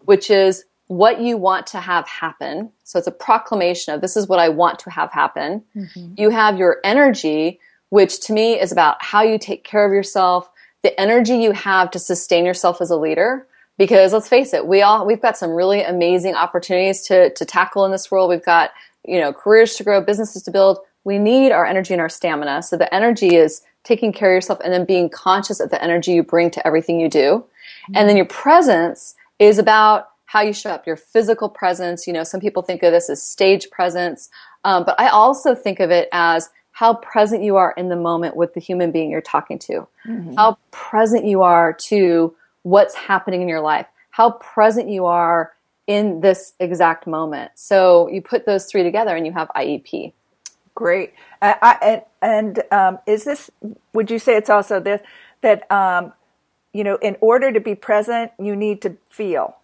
which 0.04 0.30
is 0.30 0.64
what 0.86 1.20
you 1.20 1.36
want 1.36 1.66
to 1.68 1.80
have 1.80 2.08
happen. 2.08 2.70
So 2.84 2.98
it's 2.98 3.06
a 3.06 3.12
proclamation 3.12 3.94
of 3.94 4.00
this 4.00 4.16
is 4.16 4.26
what 4.26 4.38
I 4.38 4.48
want 4.48 4.78
to 4.80 4.90
have 4.90 5.12
happen. 5.12 5.62
Mm-hmm. 5.76 6.14
You 6.16 6.30
have 6.30 6.58
your 6.58 6.78
energy, 6.82 7.60
which 7.90 8.20
to 8.22 8.32
me 8.32 8.58
is 8.58 8.72
about 8.72 9.02
how 9.02 9.22
you 9.22 9.38
take 9.38 9.62
care 9.62 9.84
of 9.84 9.92
yourself, 9.92 10.50
the 10.82 10.98
energy 10.98 11.36
you 11.36 11.52
have 11.52 11.90
to 11.92 11.98
sustain 11.98 12.44
yourself 12.44 12.80
as 12.80 12.90
a 12.90 12.96
leader 12.96 13.46
because 13.80 14.12
let's 14.12 14.28
face 14.28 14.52
it, 14.52 14.66
we 14.66 14.82
all 14.82 15.06
we've 15.06 15.22
got 15.22 15.38
some 15.38 15.52
really 15.52 15.82
amazing 15.82 16.34
opportunities 16.34 17.00
to 17.00 17.32
to 17.32 17.46
tackle 17.46 17.86
in 17.86 17.90
this 17.90 18.10
world. 18.10 18.28
We've 18.28 18.44
got 18.44 18.72
you 19.06 19.18
know 19.18 19.32
careers 19.32 19.74
to 19.76 19.84
grow, 19.84 20.02
businesses 20.02 20.42
to 20.42 20.50
build. 20.50 20.80
We 21.04 21.16
need 21.16 21.50
our 21.50 21.64
energy 21.64 21.94
and 21.94 22.00
our 22.02 22.10
stamina. 22.10 22.62
So 22.62 22.76
the 22.76 22.94
energy 22.94 23.36
is 23.36 23.62
taking 23.84 24.12
care 24.12 24.32
of 24.32 24.34
yourself 24.34 24.60
and 24.62 24.70
then 24.70 24.84
being 24.84 25.08
conscious 25.08 25.60
of 25.60 25.70
the 25.70 25.82
energy 25.82 26.12
you 26.12 26.22
bring 26.22 26.50
to 26.50 26.66
everything 26.66 27.00
you 27.00 27.08
do. 27.08 27.20
Mm-hmm. 27.20 27.96
And 27.96 28.06
then 28.06 28.18
your 28.18 28.26
presence 28.26 29.14
is 29.38 29.58
about 29.58 30.10
how 30.26 30.42
you 30.42 30.52
show 30.52 30.72
up, 30.72 30.86
your 30.86 30.96
physical 30.96 31.48
presence. 31.48 32.06
You 32.06 32.12
know, 32.12 32.22
some 32.22 32.38
people 32.38 32.62
think 32.62 32.82
of 32.82 32.92
this 32.92 33.08
as 33.08 33.22
stage 33.22 33.70
presence, 33.70 34.28
um, 34.62 34.84
but 34.84 35.00
I 35.00 35.08
also 35.08 35.54
think 35.54 35.80
of 35.80 35.90
it 35.90 36.10
as 36.12 36.50
how 36.72 36.96
present 36.96 37.42
you 37.42 37.56
are 37.56 37.72
in 37.78 37.88
the 37.88 37.96
moment 37.96 38.36
with 38.36 38.52
the 38.52 38.60
human 38.60 38.92
being 38.92 39.10
you're 39.10 39.22
talking 39.22 39.58
to, 39.58 39.88
mm-hmm. 40.06 40.34
how 40.34 40.58
present 40.70 41.24
you 41.24 41.40
are 41.40 41.72
to 41.72 42.36
what's 42.62 42.94
happening 42.94 43.42
in 43.42 43.48
your 43.48 43.60
life, 43.60 43.86
how 44.10 44.32
present 44.32 44.88
you 44.88 45.06
are 45.06 45.52
in 45.86 46.20
this 46.20 46.52
exact 46.60 47.06
moment. 47.06 47.50
So 47.54 48.08
you 48.08 48.22
put 48.22 48.46
those 48.46 48.66
three 48.66 48.82
together 48.82 49.16
and 49.16 49.26
you 49.26 49.32
have 49.32 49.48
IEP. 49.56 50.12
Great. 50.74 51.14
Uh, 51.42 51.54
I, 51.60 51.78
and 51.82 52.02
and 52.22 52.62
um, 52.72 52.98
is 53.06 53.24
this, 53.24 53.50
would 53.92 54.10
you 54.10 54.18
say 54.18 54.36
it's 54.36 54.50
also 54.50 54.78
this, 54.78 55.00
that, 55.40 55.70
um, 55.70 56.12
you 56.72 56.84
know, 56.84 56.96
in 56.96 57.16
order 57.20 57.50
to 57.50 57.60
be 57.60 57.74
present, 57.74 58.30
you 58.38 58.54
need 58.54 58.82
to 58.82 58.96
feel? 59.08 59.56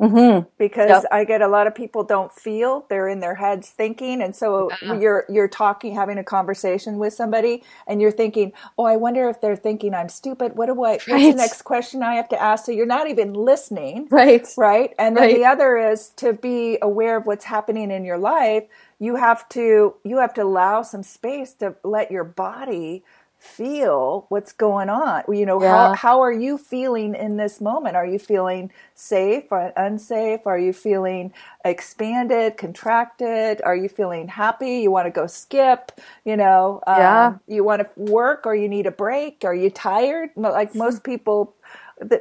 Mm-hmm. 0.00 0.48
Because 0.56 0.88
yep. 0.88 1.04
I 1.12 1.24
get 1.24 1.42
a 1.42 1.48
lot 1.48 1.66
of 1.66 1.74
people 1.74 2.02
don't 2.04 2.32
feel 2.32 2.86
they're 2.88 3.08
in 3.08 3.20
their 3.20 3.34
heads 3.34 3.68
thinking, 3.68 4.22
and 4.22 4.34
so 4.34 4.70
yeah. 4.82 4.98
you're 4.98 5.26
you're 5.28 5.48
talking, 5.48 5.94
having 5.94 6.16
a 6.16 6.24
conversation 6.24 6.96
with 6.98 7.12
somebody, 7.12 7.62
and 7.86 8.00
you're 8.00 8.10
thinking, 8.10 8.52
"Oh, 8.78 8.84
I 8.84 8.96
wonder 8.96 9.28
if 9.28 9.42
they're 9.42 9.56
thinking 9.56 9.94
I'm 9.94 10.08
stupid. 10.08 10.56
What 10.56 10.66
do 10.66 10.82
I? 10.82 10.92
Right. 10.92 11.08
What's 11.08 11.24
the 11.26 11.34
next 11.34 11.62
question 11.62 12.02
I 12.02 12.14
have 12.14 12.30
to 12.30 12.40
ask?" 12.40 12.64
So 12.64 12.72
you're 12.72 12.86
not 12.86 13.10
even 13.10 13.34
listening, 13.34 14.08
right? 14.10 14.46
Right. 14.56 14.94
And 14.98 15.16
then 15.16 15.24
right. 15.24 15.36
the 15.36 15.44
other 15.44 15.76
is 15.76 16.08
to 16.16 16.32
be 16.32 16.78
aware 16.80 17.18
of 17.18 17.26
what's 17.26 17.44
happening 17.44 17.90
in 17.90 18.04
your 18.04 18.18
life. 18.18 18.64
You 18.98 19.16
have 19.16 19.48
to 19.50 19.94
you 20.02 20.18
have 20.18 20.32
to 20.34 20.42
allow 20.42 20.82
some 20.82 21.02
space 21.02 21.52
to 21.54 21.74
let 21.84 22.10
your 22.10 22.24
body 22.24 23.04
feel 23.40 24.26
what's 24.28 24.52
going 24.52 24.90
on. 24.90 25.24
You 25.28 25.46
know, 25.46 25.60
yeah. 25.60 25.70
how, 25.70 25.94
how 25.94 26.20
are 26.20 26.32
you 26.32 26.58
feeling 26.58 27.14
in 27.14 27.38
this 27.38 27.60
moment? 27.60 27.96
Are 27.96 28.06
you 28.06 28.18
feeling 28.18 28.70
safe 28.94 29.44
or 29.50 29.72
unsafe? 29.76 30.46
Are 30.46 30.58
you 30.58 30.74
feeling 30.74 31.32
expanded, 31.64 32.58
contracted? 32.58 33.62
Are 33.64 33.74
you 33.74 33.88
feeling 33.88 34.28
happy? 34.28 34.80
You 34.80 34.90
want 34.90 35.06
to 35.06 35.10
go 35.10 35.26
skip? 35.26 35.90
You 36.24 36.36
know, 36.36 36.82
um, 36.86 36.98
yeah. 36.98 37.34
you 37.48 37.64
want 37.64 37.82
to 37.82 37.88
work 37.96 38.46
or 38.46 38.54
you 38.54 38.68
need 38.68 38.86
a 38.86 38.92
break? 38.92 39.42
Are 39.44 39.54
you 39.54 39.70
tired? 39.70 40.30
Like 40.36 40.74
most 40.74 41.02
people, 41.02 41.54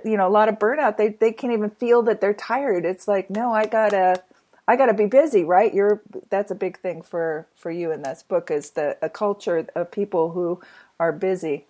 you 0.05 0.15
know, 0.15 0.27
a 0.27 0.31
lot 0.31 0.47
of 0.47 0.55
burnout, 0.55 0.95
they, 0.95 1.09
they 1.09 1.33
can't 1.33 1.51
even 1.51 1.69
feel 1.69 2.01
that 2.03 2.21
they're 2.21 2.33
tired. 2.33 2.85
It's 2.85 3.09
like, 3.09 3.29
no, 3.29 3.51
I 3.51 3.65
gotta, 3.65 4.23
I 4.69 4.75
got 4.75 4.85
to 4.85 4.93
be 4.93 5.07
busy, 5.07 5.43
right? 5.43 5.73
You're 5.73 6.01
that's 6.29 6.51
a 6.51 6.55
big 6.55 6.79
thing 6.79 7.01
for 7.01 7.47
for 7.55 7.71
you 7.71 7.91
in 7.91 8.03
this 8.03 8.21
book 8.21 8.51
is 8.51 8.69
the 8.71 8.97
a 9.01 9.09
culture 9.09 9.65
of 9.75 9.89
people 9.89 10.29
who 10.29 10.61
are 10.99 11.11
busy. 11.11 11.65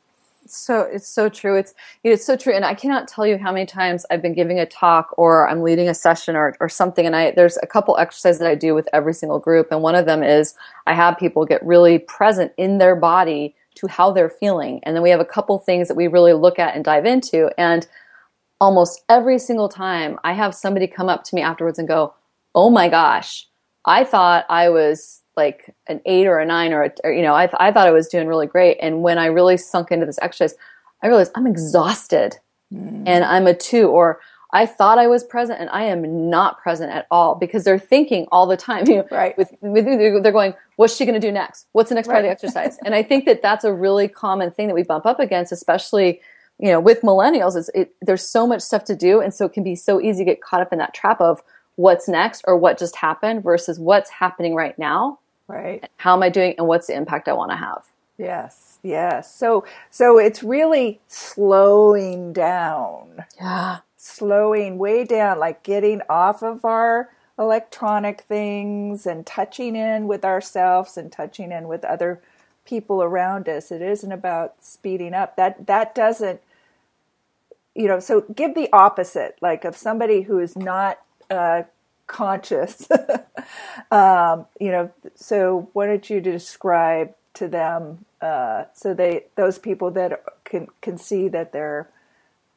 So 0.48 0.82
it's 0.82 1.08
so 1.08 1.30
true. 1.30 1.58
It's 1.58 1.76
it's 2.04 2.26
so 2.26 2.36
true, 2.36 2.54
and 2.54 2.66
I 2.66 2.74
cannot 2.74 3.08
tell 3.08 3.28
you 3.28 3.38
how 3.38 3.52
many 3.52 3.68
times 3.68 4.06
I've 4.10 4.22
been 4.22 4.34
giving 4.34 4.60
a 4.60 4.66
talk 4.66 5.14
or 5.18 5.48
I'm 5.48 5.62
leading 5.62 5.88
a 5.88 5.94
session 5.94 6.36
or 6.36 6.56
or 6.60 6.68
something, 6.70 7.06
and 7.06 7.16
I 7.16 7.32
there's 7.32 7.58
a 7.62 7.68
couple 7.68 7.98
exercises 7.98 8.40
that 8.40 8.50
I 8.50 8.56
do 8.56 8.74
with 8.74 8.90
every 8.92 9.14
single 9.14 9.38
group, 9.38 9.68
and 9.72 9.84
one 9.84 9.94
of 9.96 10.08
them 10.08 10.24
is 10.24 10.56
I 10.88 10.94
have 10.94 11.20
people 11.20 11.46
get 11.46 11.64
really 11.64 12.00
present 12.00 12.52
in 12.58 12.80
their 12.80 12.96
body 12.96 13.56
to 13.76 13.88
how 13.88 14.12
they're 14.12 14.30
feeling, 14.30 14.80
and 14.84 14.96
then 14.96 15.04
we 15.04 15.12
have 15.12 15.20
a 15.20 15.26
couple 15.26 15.60
things 15.60 15.88
that 15.88 15.96
we 15.96 16.08
really 16.08 16.34
look 16.34 16.58
at 16.58 16.74
and 16.74 16.84
dive 16.84 17.06
into, 17.06 17.52
and 17.60 17.86
almost 18.60 19.04
every 19.08 19.38
single 19.38 19.70
time 19.70 20.18
I 20.24 20.34
have 20.34 20.56
somebody 20.56 20.88
come 20.88 21.10
up 21.10 21.24
to 21.26 21.36
me 21.36 21.42
afterwards 21.42 21.78
and 21.78 21.88
go, 21.88 22.16
"Oh 22.56 22.72
my 22.72 22.90
gosh, 22.90 23.48
I 23.86 24.04
thought 24.04 24.46
I 24.50 24.70
was." 24.70 25.19
Like 25.40 25.74
an 25.88 26.02
eight 26.06 26.28
or 26.28 26.38
a 26.38 26.46
nine 26.46 26.74
or, 26.74 26.84
a, 26.84 26.92
or 27.06 27.12
you 27.14 27.22
know, 27.22 27.34
I, 27.34 27.50
I 27.58 27.72
thought 27.72 27.88
I 27.88 27.92
was 27.92 28.10
doing 28.10 28.28
really 28.28 28.46
great. 28.46 28.78
And 28.82 29.02
when 29.02 29.18
I 29.18 29.28
really 29.28 29.56
sunk 29.56 29.90
into 29.90 30.06
this 30.06 30.20
exercise, 30.22 30.56
I 31.02 31.08
realized 31.08 31.32
I'm 31.34 31.48
exhausted 31.48 32.36
mm. 32.74 33.04
and 33.08 33.24
I'm 33.24 33.48
a 33.48 33.54
two 33.54 33.88
or 33.88 34.20
I 34.52 34.66
thought 34.66 34.98
I 34.98 35.08
was 35.08 35.24
present 35.24 35.62
and 35.62 35.70
I 35.70 35.84
am 35.84 36.30
not 36.30 36.60
present 36.60 36.92
at 36.92 37.08
all 37.10 37.36
because 37.36 37.64
they're 37.64 37.80
thinking 37.80 38.28
all 38.32 38.48
the 38.48 38.58
time. 38.58 38.86
You 38.88 38.96
know, 38.98 39.08
right. 39.12 39.38
With, 39.38 39.54
with 39.62 39.86
they're 39.86 40.32
going, 40.32 40.56
what's 40.76 40.96
she 40.96 41.06
going 41.06 41.20
to 41.20 41.26
do 41.26 41.32
next? 41.32 41.68
What's 41.72 41.90
the 41.90 41.96
next 41.96 42.08
right. 42.08 42.16
part 42.16 42.26
of 42.26 42.28
the 42.28 42.32
exercise? 42.32 42.78
and 42.84 42.94
I 42.94 43.02
think 43.04 43.26
that 43.26 43.42
that's 43.42 43.64
a 43.64 43.74
really 43.74 44.08
common 44.08 44.52
thing 44.52 44.68
that 44.68 44.76
we 44.76 44.84
bump 44.84 45.06
up 45.06 45.20
against, 45.20 45.52
especially 45.52 46.20
you 46.60 46.70
know 46.70 46.80
with 46.80 47.02
millennials. 47.02 47.56
Is 47.56 47.70
it, 47.74 47.96
there's 48.02 48.28
so 48.28 48.46
much 48.46 48.62
stuff 48.62 48.84
to 48.86 48.96
do, 48.96 49.22
and 49.22 49.34
so 49.34 49.46
it 49.46 49.54
can 49.54 49.64
be 49.64 49.76
so 49.76 50.02
easy 50.02 50.26
to 50.26 50.26
get 50.26 50.42
caught 50.42 50.62
up 50.62 50.74
in 50.74 50.80
that 50.80 50.94
trap 50.94 51.22
of 51.22 51.42
what's 51.80 52.10
next 52.10 52.44
or 52.46 52.58
what 52.58 52.78
just 52.78 52.98
happened 52.98 53.42
versus 53.42 53.80
what's 53.80 54.10
happening 54.10 54.54
right 54.54 54.78
now 54.78 55.18
Right. 55.50 55.90
How 55.98 56.16
am 56.16 56.24
I 56.24 56.30
doing 56.30 56.56
and 56.60 56.68
what's 56.68 56.88
the 56.88 56.96
impact 56.96 57.28
I 57.28 57.34
want 57.34 57.52
to 57.52 57.58
have? 57.58 57.84
Yes, 58.18 58.78
yes. 58.84 59.34
So 59.36 59.66
so 59.90 60.20
it's 60.20 60.44
really 60.44 61.02
slowing 61.08 62.34
down. 62.34 63.26
Yeah. 63.42 63.80
Slowing 63.98 64.78
way 64.78 65.06
down, 65.06 65.40
like 65.40 65.64
getting 65.64 66.02
off 66.10 66.44
of 66.44 66.64
our 66.66 67.10
electronic 67.40 68.22
things 68.22 69.08
and 69.08 69.26
touching 69.26 69.76
in 69.76 70.08
with 70.08 70.24
ourselves 70.24 70.98
and 70.98 71.12
touching 71.12 71.52
in 71.52 71.68
with 71.68 71.84
other 71.84 72.22
people 72.66 73.04
around 73.04 73.50
us. 73.50 73.72
It 73.72 73.82
isn't 73.82 74.12
about 74.12 74.64
speeding 74.64 75.16
up. 75.16 75.36
That 75.36 75.68
that 75.68 75.96
doesn't 75.96 76.42
you 77.76 77.88
know, 77.88 78.00
so 78.00 78.22
give 78.36 78.56
the 78.56 78.70
opposite, 78.74 79.38
like 79.42 79.66
of 79.66 79.76
somebody 79.76 80.24
who 80.24 80.40
is 80.40 80.56
not 80.56 81.00
uh, 81.32 81.64
conscious. 82.10 82.90
um, 83.92 84.46
you 84.60 84.72
know, 84.72 84.92
so 85.16 85.70
why 85.72 85.88
don't 85.88 86.10
you 86.10 86.20
describe 86.20 87.14
to 87.36 87.48
them 87.48 88.06
uh, 88.22 88.66
so 88.74 88.94
they 88.94 89.26
those 89.36 89.58
people 89.58 89.92
that 89.92 90.22
can 90.44 90.68
can 90.82 90.98
see 90.98 91.30
that 91.30 91.54
they're 91.54 91.88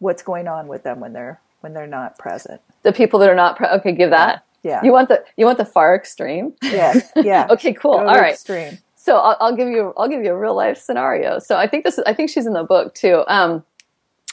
what's 0.00 0.22
going 0.22 0.48
on 0.48 0.66
with 0.66 0.82
them 0.82 0.98
when 0.98 1.12
they're 1.12 1.40
when 1.60 1.72
they're 1.72 1.86
not 1.86 2.18
present. 2.18 2.60
The 2.82 2.92
people 2.92 3.20
that 3.20 3.28
are 3.28 3.36
not 3.36 3.56
pre- 3.56 3.68
okay, 3.68 3.92
give 3.92 4.10
that. 4.10 4.44
Yeah. 4.64 4.80
You 4.82 4.92
want 4.92 5.08
the 5.08 5.24
you 5.36 5.46
want 5.46 5.58
the 5.58 5.64
far 5.64 5.94
extreme. 5.94 6.54
Yeah. 6.62 6.94
Yeah. 7.16 7.46
okay. 7.50 7.72
Cool. 7.72 7.98
Go 7.98 8.08
All 8.08 8.16
right. 8.16 8.32
Extreme. 8.32 8.78
So 8.96 9.16
I'll, 9.16 9.36
I'll, 9.40 9.56
give 9.56 9.68
you 9.68 9.92
I'll 9.96 10.08
give 10.08 10.24
you 10.24 10.32
a 10.32 10.38
real 10.38 10.54
life 10.54 10.78
scenario. 10.78 11.38
So 11.38 11.56
I 11.56 11.66
think 11.66 11.84
this 11.84 11.98
is, 11.98 12.04
I 12.06 12.14
think 12.14 12.30
she's 12.30 12.46
in 12.46 12.52
the 12.52 12.62
book 12.62 12.94
too. 12.94 13.24
Um, 13.26 13.64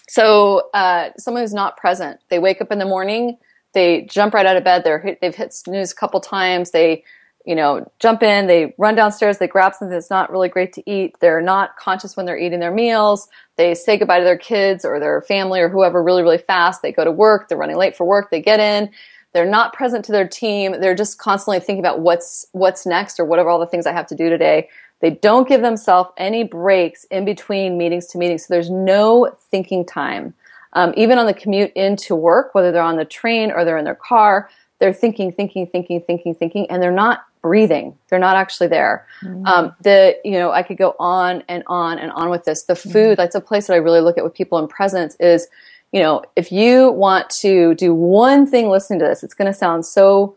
so 0.07 0.69
uh, 0.73 1.09
someone 1.17 1.43
who's 1.43 1.53
not 1.53 1.77
present, 1.77 2.19
they 2.29 2.39
wake 2.39 2.61
up 2.61 2.71
in 2.71 2.79
the 2.79 2.85
morning, 2.85 3.37
they 3.73 4.03
jump 4.03 4.33
right 4.33 4.45
out 4.45 4.57
of 4.57 4.63
bed. 4.63 4.83
They're 4.83 4.99
hit, 4.99 5.19
they've 5.21 5.35
hit 5.35 5.53
snooze 5.53 5.91
a 5.91 5.95
couple 5.95 6.19
times. 6.19 6.71
They 6.71 7.03
you 7.45 7.55
know, 7.55 7.89
jump 7.99 8.21
in, 8.21 8.47
they 8.47 8.75
run 8.77 8.95
downstairs, 8.95 9.37
they 9.37 9.47
grab 9.47 9.73
something 9.73 9.89
that's 9.89 10.09
not 10.09 10.31
really 10.31 10.49
great 10.49 10.73
to 10.73 10.87
eat. 10.87 11.15
They're 11.19 11.41
not 11.41 11.77
conscious 11.77 12.15
when 12.15 12.25
they're 12.25 12.37
eating 12.37 12.59
their 12.59 12.73
meals. 12.73 13.27
They 13.55 13.73
say 13.73 13.97
goodbye 13.97 14.19
to 14.19 14.23
their 14.23 14.37
kids 14.37 14.85
or 14.85 14.99
their 14.99 15.21
family 15.21 15.59
or 15.59 15.69
whoever 15.69 16.03
really, 16.03 16.21
really 16.21 16.37
fast. 16.37 16.81
They 16.81 16.91
go 16.91 17.03
to 17.03 17.11
work, 17.11 17.47
they're 17.47 17.57
running 17.57 17.77
late 17.77 17.95
for 17.95 18.05
work, 18.05 18.29
they 18.29 18.41
get 18.41 18.59
in. 18.59 18.91
They're 19.31 19.45
not 19.45 19.73
present 19.73 20.05
to 20.05 20.11
their 20.11 20.27
team. 20.27 20.79
They're 20.79 20.95
just 20.95 21.19
constantly 21.19 21.59
thinking 21.59 21.79
about 21.79 21.99
what's 22.01 22.45
what's 22.51 22.85
next 22.85 23.19
or 23.19 23.25
whatever 23.25 23.49
all 23.49 23.59
the 23.59 23.67
things 23.67 23.85
I 23.85 23.93
have 23.93 24.07
to 24.07 24.15
do 24.15 24.29
today. 24.29 24.69
They 25.01 25.11
don't 25.11 25.47
give 25.47 25.61
themselves 25.61 26.09
any 26.17 26.43
breaks 26.43 27.03
in 27.05 27.25
between 27.25 27.77
meetings 27.77 28.07
to 28.07 28.17
meetings. 28.17 28.47
So 28.47 28.53
there's 28.53 28.71
no 28.71 29.31
thinking 29.51 29.85
time. 29.85 30.33
Um, 30.73 30.93
even 30.95 31.17
on 31.17 31.25
the 31.25 31.33
commute 31.33 31.73
into 31.73 32.15
work, 32.15 32.53
whether 32.53 32.71
they're 32.71 32.81
on 32.81 32.97
the 32.97 33.05
train 33.05 33.51
or 33.51 33.65
they're 33.65 33.77
in 33.77 33.85
their 33.85 33.95
car, 33.95 34.49
they're 34.79 34.93
thinking, 34.93 35.31
thinking, 35.31 35.67
thinking, 35.67 36.01
thinking, 36.01 36.35
thinking, 36.35 36.69
and 36.69 36.81
they're 36.81 36.91
not 36.91 37.25
breathing. 37.41 37.97
They're 38.09 38.19
not 38.19 38.35
actually 38.35 38.67
there. 38.67 39.05
Mm-hmm. 39.23 39.45
Um, 39.45 39.75
the 39.81 40.17
you 40.23 40.31
know 40.31 40.51
I 40.51 40.63
could 40.63 40.77
go 40.77 40.95
on 40.99 41.43
and 41.47 41.63
on 41.67 41.99
and 41.99 42.11
on 42.11 42.29
with 42.29 42.45
this. 42.45 42.63
The 42.63 42.75
food 42.75 42.93
mm-hmm. 42.93 43.15
that's 43.15 43.35
a 43.35 43.41
place 43.41 43.67
that 43.67 43.73
I 43.73 43.77
really 43.77 44.01
look 44.01 44.17
at 44.17 44.23
with 44.23 44.33
people 44.33 44.57
in 44.59 44.67
presence 44.67 45.15
is 45.19 45.47
you 45.91 46.01
know 46.01 46.23
if 46.35 46.51
you 46.51 46.91
want 46.91 47.29
to 47.41 47.75
do 47.75 47.93
one 47.93 48.45
thing 48.45 48.69
listening 48.69 48.99
to 48.99 49.05
this, 49.05 49.23
it's 49.23 49.33
going 49.33 49.51
to 49.51 49.57
sound 49.57 49.85
so. 49.85 50.35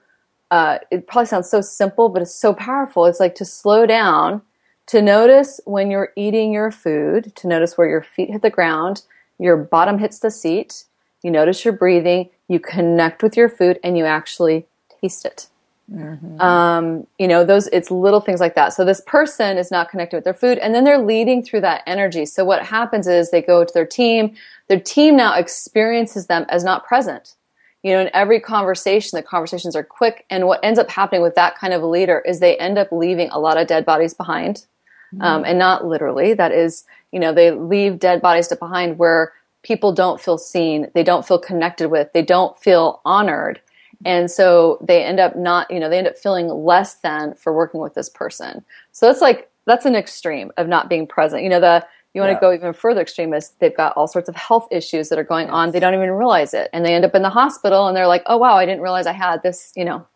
Uh, 0.50 0.78
it 0.90 1.06
probably 1.06 1.26
sounds 1.26 1.48
so 1.48 1.62
simple, 1.62 2.10
but 2.10 2.20
it's 2.20 2.34
so 2.34 2.52
powerful. 2.52 3.06
It's 3.06 3.18
like 3.18 3.34
to 3.36 3.44
slow 3.44 3.86
down, 3.86 4.42
to 4.88 5.00
notice 5.00 5.60
when 5.64 5.90
you're 5.90 6.12
eating 6.14 6.52
your 6.52 6.70
food, 6.70 7.34
to 7.36 7.48
notice 7.48 7.78
where 7.78 7.88
your 7.88 8.02
feet 8.02 8.30
hit 8.30 8.42
the 8.42 8.50
ground, 8.50 9.00
your 9.42 9.56
bottom 9.56 9.98
hits 9.98 10.20
the 10.20 10.30
seat. 10.30 10.84
You 11.22 11.30
notice 11.30 11.64
your 11.64 11.74
breathing. 11.74 12.30
You 12.48 12.60
connect 12.60 13.22
with 13.22 13.36
your 13.36 13.48
food, 13.48 13.78
and 13.82 13.96
you 13.98 14.04
actually 14.04 14.66
taste 15.00 15.24
it. 15.24 15.48
Mm-hmm. 15.90 16.40
Um, 16.40 17.06
you 17.18 17.26
know, 17.28 17.44
those 17.44 17.66
it's 17.68 17.90
little 17.90 18.20
things 18.20 18.40
like 18.40 18.54
that. 18.54 18.72
So 18.72 18.84
this 18.84 19.02
person 19.06 19.58
is 19.58 19.70
not 19.70 19.90
connected 19.90 20.16
with 20.16 20.24
their 20.24 20.34
food, 20.34 20.58
and 20.58 20.74
then 20.74 20.84
they're 20.84 20.98
leading 20.98 21.42
through 21.42 21.62
that 21.62 21.82
energy. 21.86 22.24
So 22.24 22.44
what 22.44 22.64
happens 22.64 23.06
is 23.06 23.30
they 23.30 23.42
go 23.42 23.64
to 23.64 23.74
their 23.74 23.86
team. 23.86 24.34
Their 24.68 24.80
team 24.80 25.16
now 25.16 25.34
experiences 25.34 26.26
them 26.26 26.46
as 26.48 26.64
not 26.64 26.86
present. 26.86 27.34
You 27.82 27.92
know, 27.92 28.00
in 28.00 28.10
every 28.14 28.38
conversation, 28.38 29.16
the 29.16 29.22
conversations 29.24 29.74
are 29.74 29.82
quick, 29.82 30.24
and 30.30 30.46
what 30.46 30.60
ends 30.62 30.78
up 30.78 30.88
happening 30.88 31.20
with 31.20 31.34
that 31.34 31.58
kind 31.58 31.74
of 31.74 31.82
a 31.82 31.86
leader 31.86 32.20
is 32.20 32.38
they 32.38 32.56
end 32.58 32.78
up 32.78 32.92
leaving 32.92 33.28
a 33.30 33.40
lot 33.40 33.58
of 33.58 33.66
dead 33.66 33.84
bodies 33.84 34.14
behind, 34.14 34.66
mm-hmm. 35.14 35.22
um, 35.22 35.44
and 35.44 35.58
not 35.58 35.86
literally. 35.86 36.34
That 36.34 36.52
is, 36.52 36.84
you 37.12 37.20
know, 37.20 37.32
they 37.32 37.50
leave 37.50 37.98
dead 37.98 38.22
bodies 38.22 38.48
behind 38.48 38.98
where 38.98 39.32
people 39.62 39.92
don't 39.92 40.20
feel 40.20 40.38
seen, 40.38 40.90
they 40.94 41.04
don't 41.04 41.26
feel 41.26 41.38
connected 41.38 41.88
with, 41.88 42.12
they 42.12 42.22
don't 42.22 42.58
feel 42.58 43.00
honored 43.04 43.60
and 44.04 44.30
so 44.30 44.78
they 44.86 45.04
end 45.04 45.20
up 45.20 45.36
not, 45.36 45.70
you 45.70 45.78
know, 45.78 45.88
they 45.88 45.98
end 45.98 46.08
up 46.08 46.18
feeling 46.18 46.48
less 46.48 46.94
than 46.94 47.34
for 47.34 47.52
working 47.52 47.80
with 47.80 47.94
this 47.94 48.08
person. 48.08 48.64
So 48.92 49.10
it's 49.10 49.20
like, 49.20 49.50
that's 49.66 49.84
an 49.84 49.94
extreme 49.94 50.50
of 50.56 50.66
not 50.66 50.88
being 50.88 51.06
present. 51.06 51.42
You 51.42 51.48
know, 51.48 51.60
the, 51.60 51.86
you 52.14 52.20
want 52.20 52.30
yeah. 52.30 52.38
to 52.38 52.40
go 52.40 52.52
even 52.52 52.72
further 52.72 53.00
extreme 53.00 53.32
is 53.32 53.50
they've 53.60 53.76
got 53.76 53.96
all 53.96 54.08
sorts 54.08 54.28
of 54.28 54.34
health 54.34 54.66
issues 54.70 55.08
that 55.08 55.18
are 55.18 55.24
going 55.24 55.46
yes. 55.46 55.54
on. 55.54 55.70
They 55.70 55.80
don't 55.80 55.94
even 55.94 56.10
realize 56.10 56.52
it. 56.52 56.68
And 56.72 56.84
they 56.84 56.94
end 56.94 57.04
up 57.04 57.14
in 57.14 57.22
the 57.22 57.30
hospital 57.30 57.86
and 57.86 57.96
they're 57.96 58.08
like, 58.08 58.22
oh, 58.26 58.36
wow, 58.36 58.56
I 58.56 58.66
didn't 58.66 58.82
realize 58.82 59.06
I 59.06 59.12
had 59.12 59.42
this, 59.42 59.72
you 59.76 59.84
know, 59.84 60.06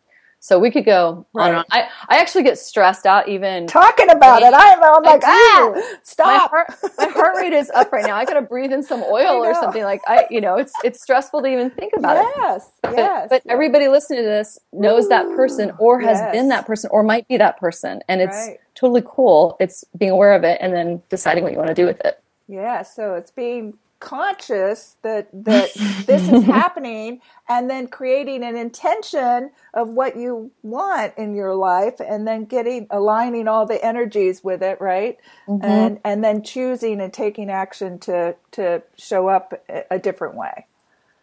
so 0.47 0.57
we 0.57 0.71
could 0.71 0.85
go 0.85 1.27
right. 1.33 1.43
on 1.43 1.49
and 1.49 1.57
on. 1.57 1.65
I, 1.71 1.89
I 2.07 2.19
actually 2.19 2.43
get 2.43 2.57
stressed 2.57 3.05
out 3.05 3.27
even 3.27 3.67
talking 3.67 4.09
about 4.09 4.41
it. 4.43 4.53
I'm, 4.55 4.81
I'm 4.81 5.03
like, 5.03 5.21
ah, 5.25 5.81
stop. 6.03 6.49
My 6.53 6.63
heart, 6.63 6.93
my 6.97 7.07
heart 7.09 7.35
rate 7.35 7.51
is 7.51 7.69
up 7.71 7.91
right 7.91 8.05
now. 8.05 8.15
I 8.15 8.23
got 8.23 8.35
to 8.35 8.41
breathe 8.43 8.71
in 8.71 8.81
some 8.81 9.03
oil 9.11 9.43
or 9.43 9.53
something. 9.55 9.83
Like 9.83 9.99
I, 10.07 10.25
you 10.29 10.39
know, 10.39 10.55
it's 10.55 10.71
it's 10.85 11.01
stressful 11.01 11.41
to 11.41 11.47
even 11.49 11.69
think 11.71 11.91
about 11.97 12.15
yes, 12.15 12.27
it. 12.27 12.39
Yes, 12.39 12.71
but, 12.81 12.93
yes. 12.95 13.27
But 13.29 13.41
everybody 13.49 13.89
listening 13.89 14.19
to 14.19 14.25
this 14.25 14.57
knows 14.71 15.07
Ooh, 15.07 15.09
that 15.09 15.25
person 15.35 15.73
or 15.79 15.99
has 15.99 16.17
yes. 16.17 16.31
been 16.31 16.47
that 16.47 16.65
person 16.65 16.89
or 16.93 17.03
might 17.03 17.27
be 17.27 17.35
that 17.35 17.59
person, 17.59 18.01
and 18.07 18.21
it's 18.21 18.47
right. 18.47 18.57
totally 18.73 19.03
cool. 19.05 19.57
It's 19.59 19.83
being 19.97 20.11
aware 20.11 20.33
of 20.33 20.45
it 20.45 20.59
and 20.61 20.73
then 20.73 21.03
deciding 21.09 21.43
what 21.43 21.51
you 21.51 21.57
want 21.57 21.71
to 21.71 21.75
do 21.75 21.85
with 21.85 21.99
it. 22.05 22.23
Yeah. 22.47 22.83
So 22.83 23.15
it's 23.15 23.31
being 23.31 23.73
conscious 23.99 24.97
that 25.01 25.27
that 25.33 25.73
this 26.05 26.29
is 26.29 26.43
happening 26.43 27.21
and 27.49 27.69
then 27.69 27.87
creating 27.87 28.43
an 28.43 28.55
intention 28.55 29.49
of 29.73 29.89
what 29.89 30.15
you 30.15 30.51
want 30.63 31.13
in 31.17 31.33
your 31.33 31.55
life 31.55 31.99
and 31.99 32.27
then 32.27 32.45
getting 32.45 32.87
aligning 32.89 33.47
all 33.47 33.65
the 33.65 33.83
energies 33.83 34.43
with 34.43 34.61
it 34.61 34.79
right 34.79 35.17
mm-hmm. 35.47 35.63
and 35.65 35.99
and 36.03 36.23
then 36.23 36.43
choosing 36.43 37.01
and 37.01 37.13
taking 37.13 37.49
action 37.49 37.97
to 37.99 38.35
to 38.51 38.81
show 38.97 39.27
up 39.27 39.53
a 39.89 39.99
different 39.99 40.35
way 40.35 40.65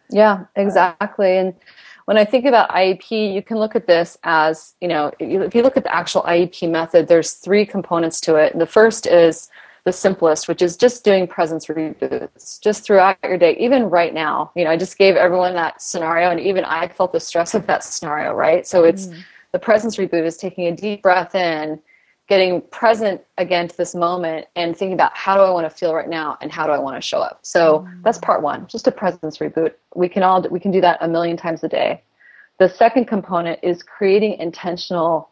yeah 0.09 0.45
exactly 0.55 1.37
and 1.37 1.53
when 2.05 2.19
I 2.19 2.25
think 2.25 2.45
about 2.45 2.69
IEP, 2.69 3.33
you 3.33 3.41
can 3.41 3.57
look 3.57 3.75
at 3.75 3.87
this 3.87 4.15
as, 4.23 4.75
you 4.79 4.87
know, 4.87 5.11
if 5.19 5.55
you 5.55 5.63
look 5.63 5.75
at 5.75 5.83
the 5.83 5.93
actual 5.93 6.21
IEP 6.21 6.69
method, 6.69 7.07
there's 7.07 7.33
three 7.33 7.65
components 7.65 8.21
to 8.21 8.35
it. 8.35 8.57
The 8.57 8.67
first 8.67 9.07
is 9.07 9.49
the 9.85 9.93
simplest, 9.93 10.47
which 10.47 10.63
is 10.63 10.75
just 10.75 11.05
doing 11.05 11.27
presence 11.27 11.67
reboots 11.67 12.59
just 12.59 12.83
throughout 12.83 13.17
your 13.23 13.37
day, 13.37 13.55
even 13.57 13.83
right 13.83 14.13
now. 14.13 14.51
You 14.55 14.65
know, 14.65 14.71
I 14.71 14.77
just 14.77 14.97
gave 14.97 15.15
everyone 15.15 15.53
that 15.53 15.81
scenario, 15.81 16.31
and 16.31 16.39
even 16.39 16.65
I 16.65 16.87
felt 16.87 17.13
the 17.13 17.19
stress 17.19 17.53
of 17.53 17.67
that 17.67 17.83
scenario, 17.83 18.33
right? 18.33 18.65
So 18.65 18.83
it's 18.83 19.07
mm. 19.07 19.23
the 19.51 19.59
presence 19.59 19.97
reboot 19.97 20.25
is 20.25 20.37
taking 20.37 20.65
a 20.67 20.75
deep 20.75 21.03
breath 21.03 21.35
in, 21.35 21.79
getting 22.27 22.61
present 22.61 23.21
again 23.37 23.67
to 23.67 23.77
this 23.77 23.93
moment, 23.93 24.47
and 24.55 24.75
thinking 24.75 24.93
about 24.93 25.15
how 25.15 25.35
do 25.35 25.41
I 25.41 25.51
want 25.51 25.69
to 25.69 25.75
feel 25.75 25.93
right 25.93 26.09
now, 26.09 26.35
and 26.41 26.51
how 26.51 26.65
do 26.65 26.71
I 26.71 26.79
want 26.79 26.97
to 26.97 27.01
show 27.01 27.19
up. 27.19 27.39
So 27.43 27.81
mm. 27.81 28.03
that's 28.03 28.17
part 28.17 28.41
one, 28.41 28.65
just 28.65 28.87
a 28.87 28.91
presence 28.91 29.37
reboot. 29.37 29.75
We 29.93 30.09
can 30.09 30.23
all 30.23 30.41
we 30.49 30.59
can 30.59 30.71
do 30.71 30.81
that 30.81 30.97
a 30.99 31.07
million 31.07 31.37
times 31.37 31.63
a 31.63 31.69
day. 31.69 32.01
The 32.57 32.69
second 32.69 33.05
component 33.05 33.59
is 33.61 33.83
creating 33.83 34.39
intentional 34.39 35.29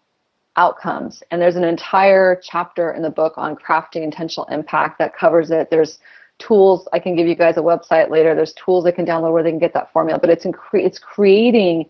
outcomes. 0.56 1.24
And 1.32 1.42
there's 1.42 1.56
an 1.56 1.64
entire 1.64 2.40
chapter 2.44 2.92
in 2.92 3.02
the 3.02 3.10
book 3.10 3.34
on 3.38 3.56
crafting 3.56 4.04
intentional 4.04 4.46
impact 4.48 5.00
that 5.00 5.16
covers 5.16 5.52
it. 5.52 5.70
There's 5.70 6.00
tools. 6.40 6.88
I 6.94 7.00
can 7.00 7.16
give 7.16 7.28
you 7.28 7.36
guys 7.36 7.58
a 7.58 7.62
website 7.62 8.10
later. 8.10 8.36
There's 8.36 8.54
tools 8.54 8.84
they 8.84 8.92
can 8.92 9.06
download 9.06 9.34
where 9.34 9.44
they 9.44 9.52
can 9.52 9.60
get 9.60 9.74
that 9.74 9.92
formula, 9.92 10.20
but 10.20 10.30
it's, 10.30 10.46
cre- 10.54 10.78
it's 10.78 11.00
creating 11.00 11.90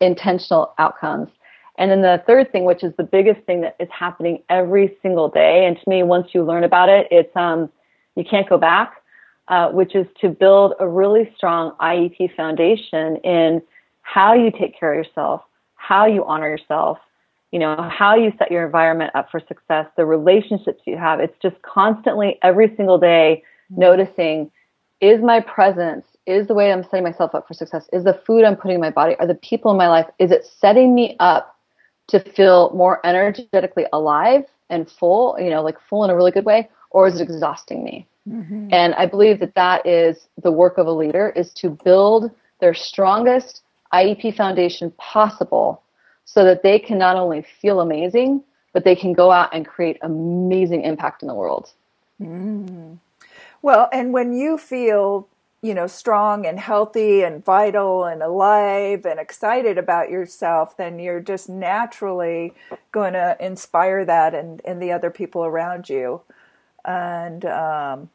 intentional 0.00 0.74
outcomes. 0.78 1.28
And 1.78 1.90
then 1.90 2.02
the 2.02 2.22
third 2.26 2.52
thing, 2.52 2.64
which 2.64 2.82
is 2.82 2.94
the 2.96 3.04
biggest 3.04 3.40
thing 3.42 3.60
that 3.60 3.76
is 3.78 3.88
happening 3.90 4.42
every 4.48 4.96
single 5.02 5.28
day, 5.28 5.66
and 5.66 5.76
to 5.76 5.88
me, 5.88 6.02
once 6.02 6.28
you 6.32 6.42
learn 6.42 6.64
about 6.64 6.88
it, 6.88 7.06
it's 7.10 7.34
um, 7.36 7.70
you 8.14 8.24
can't 8.24 8.48
go 8.48 8.56
back, 8.56 9.02
uh, 9.48 9.70
which 9.70 9.94
is 9.94 10.06
to 10.22 10.30
build 10.30 10.72
a 10.80 10.88
really 10.88 11.30
strong 11.36 11.72
IEP 11.80 12.34
foundation 12.34 13.16
in 13.16 13.60
how 14.02 14.32
you 14.32 14.50
take 14.50 14.78
care 14.78 14.92
of 14.92 15.04
yourself, 15.04 15.42
how 15.74 16.06
you 16.06 16.24
honor 16.24 16.48
yourself, 16.48 16.98
you 17.52 17.58
know, 17.58 17.88
how 17.90 18.14
you 18.14 18.32
set 18.38 18.50
your 18.50 18.66
environment 18.66 19.12
up 19.14 19.30
for 19.30 19.40
success, 19.40 19.86
the 19.96 20.04
relationships 20.04 20.82
you 20.86 20.96
have. 20.96 21.20
It's 21.20 21.36
just 21.40 21.60
constantly 21.62 22.38
every 22.42 22.74
single 22.76 22.98
day 22.98 23.42
mm-hmm. 23.70 23.80
noticing 23.80 24.50
is 25.00 25.20
my 25.22 25.40
presence, 25.40 26.06
is 26.26 26.48
the 26.48 26.54
way 26.54 26.72
I'm 26.72 26.82
setting 26.84 27.04
myself 27.04 27.34
up 27.34 27.46
for 27.46 27.54
success, 27.54 27.88
is 27.92 28.04
the 28.04 28.20
food 28.26 28.44
I'm 28.44 28.56
putting 28.56 28.76
in 28.76 28.80
my 28.80 28.90
body, 28.90 29.14
are 29.16 29.26
the 29.26 29.34
people 29.34 29.70
in 29.70 29.76
my 29.76 29.88
life, 29.88 30.06
is 30.18 30.30
it 30.30 30.44
setting 30.44 30.94
me 30.94 31.16
up 31.20 31.54
to 32.08 32.20
feel 32.20 32.70
more 32.74 33.04
energetically 33.04 33.84
alive 33.92 34.44
and 34.70 34.90
full, 34.90 35.36
you 35.38 35.50
know, 35.50 35.62
like 35.62 35.76
full 35.88 36.04
in 36.04 36.10
a 36.10 36.16
really 36.16 36.30
good 36.30 36.44
way, 36.44 36.68
or 36.90 37.06
is 37.06 37.20
it 37.20 37.22
exhausting 37.22 37.84
me? 37.84 38.06
Mm-hmm. 38.28 38.68
And 38.72 38.94
I 38.94 39.06
believe 39.06 39.38
that 39.40 39.54
that 39.54 39.86
is 39.86 40.28
the 40.42 40.50
work 40.50 40.78
of 40.78 40.86
a 40.86 40.92
leader 40.92 41.32
is 41.36 41.52
to 41.54 41.70
build 41.70 42.30
their 42.60 42.74
strongest 42.74 43.62
IEP 43.92 44.36
foundation 44.36 44.92
possible 44.98 45.82
so 46.26 46.44
that 46.44 46.62
they 46.62 46.78
can 46.78 46.98
not 46.98 47.16
only 47.16 47.40
feel 47.40 47.80
amazing, 47.80 48.42
but 48.74 48.84
they 48.84 48.94
can 48.94 49.14
go 49.14 49.30
out 49.30 49.48
and 49.54 49.66
create 49.66 49.96
amazing 50.02 50.82
impact 50.82 51.22
in 51.22 51.28
the 51.28 51.34
world. 51.34 51.72
Mm. 52.20 52.98
Well, 53.62 53.88
and 53.90 54.12
when 54.12 54.34
you 54.34 54.58
feel, 54.58 55.28
you 55.62 55.72
know, 55.72 55.86
strong 55.86 56.44
and 56.44 56.60
healthy 56.60 57.22
and 57.22 57.42
vital 57.42 58.04
and 58.04 58.22
alive 58.22 59.06
and 59.06 59.18
excited 59.18 59.78
about 59.78 60.10
yourself, 60.10 60.76
then 60.76 60.98
you're 60.98 61.20
just 61.20 61.48
naturally 61.48 62.52
going 62.92 63.14
to 63.14 63.36
inspire 63.40 64.04
that 64.04 64.34
and 64.34 64.60
in 64.60 64.78
the 64.78 64.92
other 64.92 65.10
people 65.10 65.44
around 65.44 65.88
you. 65.88 66.20
And 66.84 67.44
um, 67.46 68.10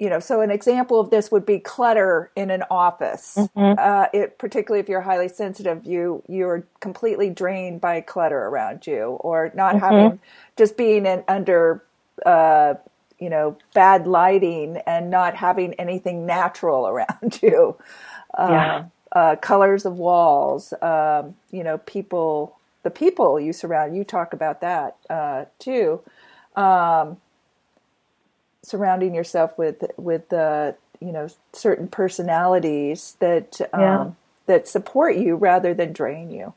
you 0.00 0.08
know, 0.08 0.18
so 0.18 0.40
an 0.40 0.50
example 0.50 0.98
of 0.98 1.10
this 1.10 1.30
would 1.30 1.44
be 1.44 1.58
clutter 1.58 2.30
in 2.34 2.50
an 2.50 2.64
office. 2.70 3.36
Mm-hmm. 3.38 3.78
Uh, 3.78 4.06
it, 4.14 4.38
particularly 4.38 4.80
if 4.80 4.88
you're 4.88 5.02
highly 5.02 5.28
sensitive, 5.28 5.84
you 5.84 6.22
you're 6.26 6.66
completely 6.80 7.28
drained 7.28 7.82
by 7.82 8.00
clutter 8.00 8.46
around 8.46 8.86
you, 8.86 9.18
or 9.20 9.52
not 9.54 9.74
mm-hmm. 9.74 9.84
having 9.84 10.20
just 10.56 10.78
being 10.78 11.04
in, 11.04 11.22
under, 11.28 11.84
uh, 12.24 12.74
you 13.18 13.28
know, 13.28 13.58
bad 13.74 14.06
lighting 14.06 14.78
and 14.86 15.10
not 15.10 15.36
having 15.36 15.74
anything 15.74 16.24
natural 16.24 16.88
around 16.88 17.38
you. 17.42 17.76
Uh, 18.32 18.48
yeah. 18.50 18.84
Uh, 19.12 19.36
colors 19.36 19.84
of 19.84 19.98
walls, 19.98 20.72
um, 20.82 21.34
you 21.50 21.64
know, 21.64 21.78
people, 21.78 22.56
the 22.84 22.90
people 22.90 23.38
you 23.38 23.52
surround. 23.52 23.94
You 23.94 24.04
talk 24.04 24.32
about 24.32 24.62
that 24.62 24.96
uh, 25.10 25.44
too. 25.58 26.00
Um, 26.56 27.18
surrounding 28.62 29.14
yourself 29.14 29.56
with 29.58 29.84
with 29.96 30.32
uh, 30.32 30.72
you 31.00 31.12
know 31.12 31.28
certain 31.52 31.88
personalities 31.88 33.16
that 33.20 33.60
um, 33.72 33.80
yeah. 33.80 34.10
that 34.46 34.68
support 34.68 35.16
you 35.16 35.36
rather 35.36 35.74
than 35.74 35.92
drain 35.92 36.30
you. 36.30 36.52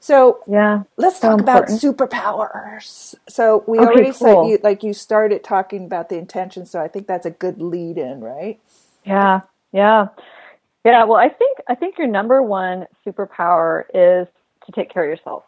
So 0.00 0.40
yeah, 0.46 0.84
let's 0.96 1.20
so 1.20 1.30
talk 1.30 1.40
important. 1.40 1.82
about 1.82 2.10
superpowers. 2.10 3.14
So 3.28 3.64
we 3.66 3.78
okay, 3.78 3.86
already 3.86 4.12
cool. 4.12 4.12
said 4.12 4.50
you 4.50 4.58
like 4.62 4.82
you 4.82 4.92
started 4.92 5.42
talking 5.42 5.84
about 5.84 6.08
the 6.08 6.16
intention, 6.16 6.66
so 6.66 6.80
I 6.80 6.88
think 6.88 7.06
that's 7.06 7.26
a 7.26 7.30
good 7.30 7.60
lead 7.60 7.98
in, 7.98 8.20
right? 8.20 8.60
Yeah, 9.04 9.40
yeah, 9.72 10.08
yeah. 10.84 11.04
Well, 11.04 11.18
I 11.18 11.28
think 11.28 11.58
I 11.68 11.74
think 11.74 11.98
your 11.98 12.06
number 12.06 12.42
one 12.42 12.86
superpower 13.04 13.84
is 13.92 14.28
to 14.66 14.72
take 14.72 14.90
care 14.90 15.02
of 15.02 15.08
yourself. 15.10 15.44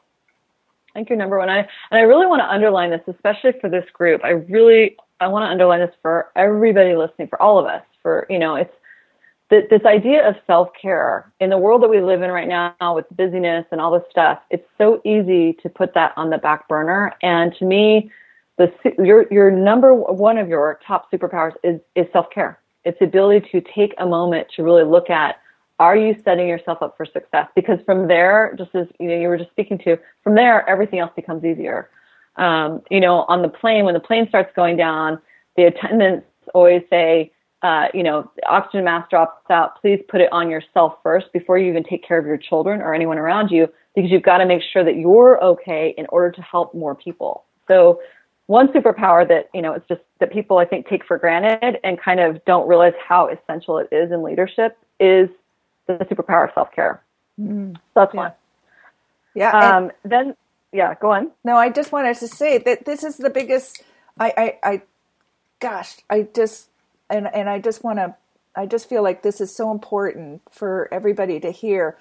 I 0.94 0.98
think 0.98 1.10
your 1.10 1.18
number 1.18 1.38
one. 1.38 1.48
I 1.48 1.58
and 1.58 1.68
I 1.92 2.00
really 2.00 2.26
want 2.26 2.40
to 2.40 2.50
underline 2.50 2.90
this, 2.90 3.02
especially 3.06 3.52
for 3.60 3.70
this 3.70 3.88
group. 3.92 4.24
I 4.24 4.30
really 4.30 4.96
I 5.20 5.28
want 5.28 5.44
to 5.44 5.50
underline 5.50 5.80
this 5.80 5.94
for 6.02 6.30
everybody 6.34 6.96
listening, 6.96 7.28
for 7.28 7.40
all 7.40 7.58
of 7.58 7.66
us. 7.66 7.82
For 8.02 8.26
you 8.30 8.38
know, 8.38 8.54
it's 8.54 8.74
th- 9.50 9.68
this 9.68 9.84
idea 9.84 10.26
of 10.26 10.36
self 10.46 10.70
care 10.80 11.30
in 11.40 11.50
the 11.50 11.58
world 11.58 11.82
that 11.82 11.88
we 11.90 12.00
live 12.00 12.22
in 12.22 12.30
right 12.30 12.48
now 12.48 12.94
with 12.94 13.04
busyness 13.14 13.66
and 13.70 13.80
all 13.80 13.92
this 13.92 14.08
stuff. 14.10 14.40
It's 14.50 14.66
so 14.78 15.02
easy 15.04 15.52
to 15.62 15.68
put 15.68 15.92
that 15.94 16.12
on 16.16 16.30
the 16.30 16.38
back 16.38 16.66
burner. 16.68 17.12
And 17.22 17.54
to 17.58 17.64
me, 17.66 18.10
the 18.56 18.72
your 18.98 19.26
your 19.30 19.50
number 19.50 19.94
one 19.94 20.38
of 20.38 20.48
your 20.48 20.80
top 20.86 21.10
superpowers 21.12 21.54
is 21.62 21.80
is 21.94 22.06
self 22.12 22.30
care. 22.30 22.58
It's 22.84 22.98
the 22.98 23.04
ability 23.04 23.46
to 23.52 23.60
take 23.60 23.94
a 23.98 24.06
moment 24.06 24.48
to 24.56 24.62
really 24.62 24.84
look 24.84 25.10
at 25.10 25.36
are 25.78 25.96
you 25.96 26.14
setting 26.24 26.46
yourself 26.46 26.82
up 26.82 26.94
for 26.96 27.06
success? 27.06 27.48
Because 27.54 27.78
from 27.86 28.06
there, 28.06 28.54
just 28.58 28.74
as 28.74 28.86
you 28.98 29.08
know, 29.08 29.18
you 29.18 29.28
were 29.28 29.38
just 29.38 29.50
speaking 29.50 29.78
to, 29.78 29.98
from 30.22 30.34
there 30.34 30.68
everything 30.68 30.98
else 30.98 31.12
becomes 31.16 31.44
easier 31.44 31.90
um, 32.40 32.82
you 32.90 33.00
know, 33.00 33.26
on 33.28 33.42
the 33.42 33.48
plane, 33.48 33.84
when 33.84 33.94
the 33.94 34.00
plane 34.00 34.26
starts 34.28 34.50
going 34.56 34.76
down, 34.76 35.20
the 35.56 35.64
attendants 35.64 36.26
always 36.54 36.82
say, 36.88 37.30
uh, 37.62 37.88
you 37.92 38.02
know, 38.02 38.30
the 38.36 38.48
oxygen 38.48 38.84
mask 38.84 39.10
drops 39.10 39.50
out. 39.50 39.80
Please 39.80 40.02
put 40.08 40.22
it 40.22 40.32
on 40.32 40.48
yourself 40.48 40.94
first 41.02 41.30
before 41.34 41.58
you 41.58 41.68
even 41.68 41.84
take 41.84 42.02
care 42.02 42.18
of 42.18 42.24
your 42.24 42.38
children 42.38 42.80
or 42.80 42.94
anyone 42.94 43.18
around 43.18 43.50
you, 43.50 43.68
because 43.94 44.10
you've 44.10 44.22
got 44.22 44.38
to 44.38 44.46
make 44.46 44.62
sure 44.72 44.82
that 44.82 44.96
you're 44.96 45.42
okay 45.44 45.94
in 45.98 46.06
order 46.08 46.30
to 46.32 46.40
help 46.40 46.74
more 46.74 46.94
people. 46.94 47.44
So, 47.68 48.00
one 48.46 48.68
superpower 48.68 49.28
that 49.28 49.50
you 49.52 49.60
know 49.60 49.74
it's 49.74 49.86
just 49.86 50.00
that 50.18 50.32
people 50.32 50.56
I 50.56 50.64
think 50.64 50.88
take 50.88 51.04
for 51.04 51.18
granted 51.18 51.78
and 51.84 52.00
kind 52.00 52.20
of 52.20 52.42
don't 52.46 52.66
realize 52.66 52.94
how 53.06 53.28
essential 53.28 53.78
it 53.78 53.88
is 53.92 54.10
in 54.10 54.22
leadership 54.22 54.78
is 54.98 55.28
the 55.86 56.04
superpower 56.06 56.48
of 56.48 56.54
self 56.54 56.72
care. 56.72 57.02
Mm-hmm. 57.38 57.74
So 57.74 57.80
that's 57.94 58.14
yeah. 58.14 58.20
one. 58.20 58.32
Yeah. 59.34 59.50
Um, 59.50 59.92
then 60.04 60.34
yeah, 60.72 60.94
go 60.94 61.12
on. 61.12 61.32
No, 61.44 61.56
I 61.56 61.70
just 61.70 61.92
wanted 61.92 62.16
to 62.18 62.28
say 62.28 62.58
that 62.58 62.84
this 62.84 63.04
is 63.04 63.16
the 63.16 63.30
biggest. 63.30 63.82
I, 64.18 64.32
I, 64.36 64.70
I 64.70 64.82
gosh, 65.60 65.96
I 66.08 66.28
just 66.34 66.68
and 67.08 67.28
and 67.32 67.48
I 67.48 67.58
just 67.58 67.82
want 67.84 67.98
to. 67.98 68.14
I 68.54 68.66
just 68.66 68.88
feel 68.88 69.02
like 69.02 69.22
this 69.22 69.40
is 69.40 69.54
so 69.54 69.70
important 69.70 70.42
for 70.50 70.88
everybody 70.92 71.38
to 71.40 71.50
hear 71.50 71.96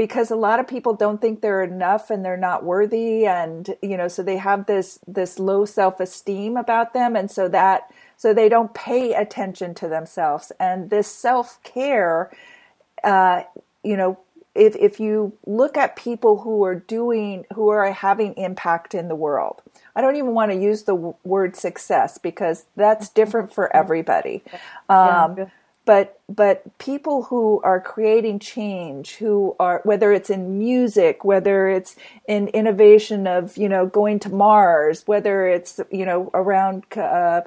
because 0.00 0.30
a 0.30 0.36
lot 0.36 0.58
of 0.58 0.66
people 0.66 0.94
don't 0.94 1.20
think 1.20 1.42
they're 1.42 1.62
enough 1.62 2.08
and 2.08 2.24
they're 2.24 2.36
not 2.36 2.64
worthy 2.64 3.26
and 3.26 3.76
you 3.82 3.98
know 3.98 4.08
so 4.08 4.22
they 4.22 4.38
have 4.38 4.64
this 4.64 4.98
this 5.06 5.38
low 5.38 5.66
self-esteem 5.66 6.56
about 6.56 6.94
them 6.94 7.14
and 7.14 7.30
so 7.30 7.48
that 7.48 7.92
so 8.16 8.32
they 8.32 8.48
don't 8.48 8.72
pay 8.72 9.12
attention 9.12 9.74
to 9.74 9.88
themselves 9.88 10.52
and 10.58 10.88
this 10.88 11.06
self-care 11.06 12.30
uh, 13.04 13.42
you 13.84 13.94
know 13.94 14.18
if 14.60 14.76
if 14.76 15.00
you 15.00 15.32
look 15.46 15.76
at 15.76 15.96
people 15.96 16.42
who 16.42 16.62
are 16.64 16.74
doing 16.74 17.44
who 17.54 17.68
are 17.68 17.90
having 17.92 18.34
impact 18.34 18.94
in 18.94 19.08
the 19.08 19.16
world 19.16 19.62
i 19.96 20.00
don't 20.00 20.16
even 20.16 20.34
want 20.34 20.50
to 20.50 20.56
use 20.56 20.84
the 20.84 20.94
word 21.24 21.56
success 21.56 22.18
because 22.18 22.66
that's 22.76 23.08
different 23.08 23.52
for 23.52 23.74
everybody. 23.74 24.42
Um, 24.88 25.36
yeah. 25.36 25.46
but 25.84 26.20
but 26.28 26.78
people 26.78 27.24
who 27.24 27.60
are 27.62 27.80
creating 27.80 28.38
change 28.38 29.16
who 29.16 29.56
are 29.58 29.80
whether 29.84 30.12
it's 30.12 30.30
in 30.30 30.58
music 30.58 31.24
whether 31.24 31.68
it's 31.68 31.96
in 32.28 32.48
innovation 32.48 33.26
of 33.26 33.56
you 33.56 33.68
know 33.68 33.86
going 33.86 34.18
to 34.20 34.28
mars 34.28 35.06
whether 35.06 35.46
it's 35.46 35.80
you 35.90 36.04
know 36.04 36.30
around 36.34 36.84
uh, 36.96 37.42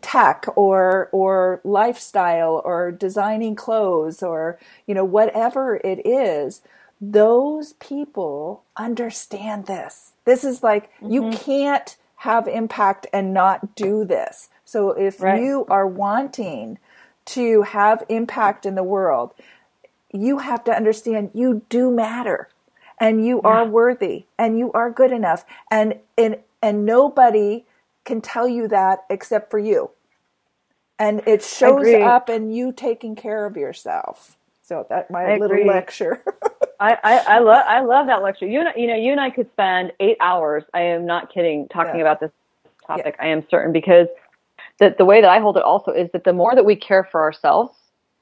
tech 0.00 0.46
or 0.56 1.08
or 1.12 1.60
lifestyle 1.64 2.60
or 2.64 2.90
designing 2.90 3.54
clothes 3.54 4.22
or 4.22 4.58
you 4.86 4.94
know 4.94 5.04
whatever 5.04 5.76
it 5.84 6.06
is 6.06 6.62
those 7.00 7.72
people 7.74 8.62
understand 8.76 9.66
this 9.66 10.12
this 10.24 10.44
is 10.44 10.62
like 10.62 10.92
mm-hmm. 10.96 11.10
you 11.10 11.30
can't 11.30 11.96
have 12.16 12.46
impact 12.46 13.06
and 13.12 13.32
not 13.32 13.74
do 13.74 14.04
this 14.04 14.50
so 14.64 14.90
if 14.90 15.20
right. 15.20 15.42
you 15.42 15.64
are 15.70 15.86
wanting 15.86 16.78
to 17.24 17.62
have 17.62 18.04
impact 18.08 18.66
in 18.66 18.74
the 18.74 18.82
world 18.82 19.32
you 20.12 20.38
have 20.38 20.62
to 20.64 20.72
understand 20.72 21.30
you 21.32 21.62
do 21.68 21.90
matter 21.90 22.48
and 22.98 23.24
you 23.24 23.40
yeah. 23.42 23.48
are 23.48 23.64
worthy 23.64 24.24
and 24.38 24.58
you 24.58 24.70
are 24.72 24.90
good 24.90 25.10
enough 25.10 25.44
and 25.70 25.94
and 26.18 26.36
and 26.62 26.84
nobody 26.84 27.64
can 28.04 28.20
tell 28.20 28.48
you 28.48 28.68
that 28.68 29.00
except 29.10 29.50
for 29.50 29.58
you. 29.58 29.90
And 30.98 31.22
it 31.26 31.42
shows 31.42 31.86
up 31.94 32.28
in 32.28 32.50
you 32.50 32.72
taking 32.72 33.16
care 33.16 33.46
of 33.46 33.56
yourself. 33.56 34.36
So 34.62 34.86
that 34.88 35.10
my 35.10 35.36
little 35.36 35.66
lecture. 35.66 36.22
I, 36.80 36.96
I, 37.02 37.18
I 37.18 37.38
love 37.40 37.64
I 37.66 37.80
love 37.80 38.06
that 38.06 38.22
lecture. 38.22 38.46
You 38.46 38.60
and 38.60 38.68
you 38.76 38.86
know 38.86 38.94
you 38.94 39.10
and 39.10 39.20
I 39.20 39.30
could 39.30 39.50
spend 39.52 39.92
eight 39.98 40.16
hours. 40.20 40.62
I 40.72 40.82
am 40.82 41.06
not 41.06 41.32
kidding 41.32 41.68
talking 41.68 41.96
yeah. 41.96 42.02
about 42.02 42.20
this 42.20 42.30
topic. 42.86 43.16
Yeah. 43.18 43.26
I 43.26 43.28
am 43.30 43.44
certain 43.50 43.72
because 43.72 44.06
the 44.78 44.94
the 44.96 45.04
way 45.04 45.20
that 45.20 45.28
I 45.28 45.40
hold 45.40 45.56
it 45.56 45.62
also 45.62 45.90
is 45.90 46.10
that 46.12 46.24
the 46.24 46.32
more 46.32 46.54
that 46.54 46.64
we 46.64 46.76
care 46.76 47.02
for 47.02 47.20
ourselves, 47.20 47.76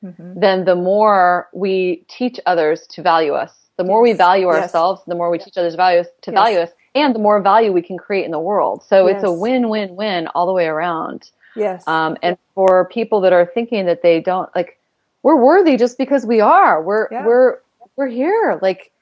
mm-hmm. 0.04 0.40
then 0.40 0.64
the 0.64 0.74
more 0.74 1.48
we 1.52 2.04
teach 2.08 2.40
others 2.46 2.86
to 2.88 3.02
value 3.02 3.32
us. 3.32 3.52
The 3.76 3.84
more 3.84 4.04
yes. 4.06 4.14
we 4.14 4.16
value 4.16 4.46
yes. 4.46 4.62
ourselves, 4.62 5.02
the 5.06 5.14
more 5.14 5.30
we 5.30 5.38
teach 5.38 5.56
others 5.56 5.74
values 5.74 6.06
to 6.22 6.32
yes. 6.32 6.38
value 6.38 6.58
us, 6.58 6.70
and 6.94 7.14
the 7.14 7.18
more 7.18 7.40
value 7.40 7.72
we 7.72 7.82
can 7.82 7.96
create 7.96 8.24
in 8.24 8.30
the 8.30 8.40
world. 8.40 8.82
So 8.82 9.06
yes. 9.06 9.16
it's 9.16 9.24
a 9.24 9.32
win-win-win 9.32 10.28
all 10.28 10.46
the 10.46 10.52
way 10.52 10.66
around. 10.66 11.30
Yes. 11.54 11.86
Um, 11.86 12.16
and 12.22 12.38
for 12.54 12.86
people 12.86 13.20
that 13.22 13.32
are 13.32 13.46
thinking 13.46 13.86
that 13.86 14.02
they 14.02 14.20
don't 14.20 14.54
like, 14.54 14.78
we're 15.22 15.36
worthy 15.36 15.76
just 15.76 15.98
because 15.98 16.24
we 16.24 16.40
are. 16.40 16.82
We're 16.82 17.08
yeah. 17.10 17.26
we're 17.26 17.58
we're 17.96 18.08
here. 18.08 18.58
Like 18.62 18.92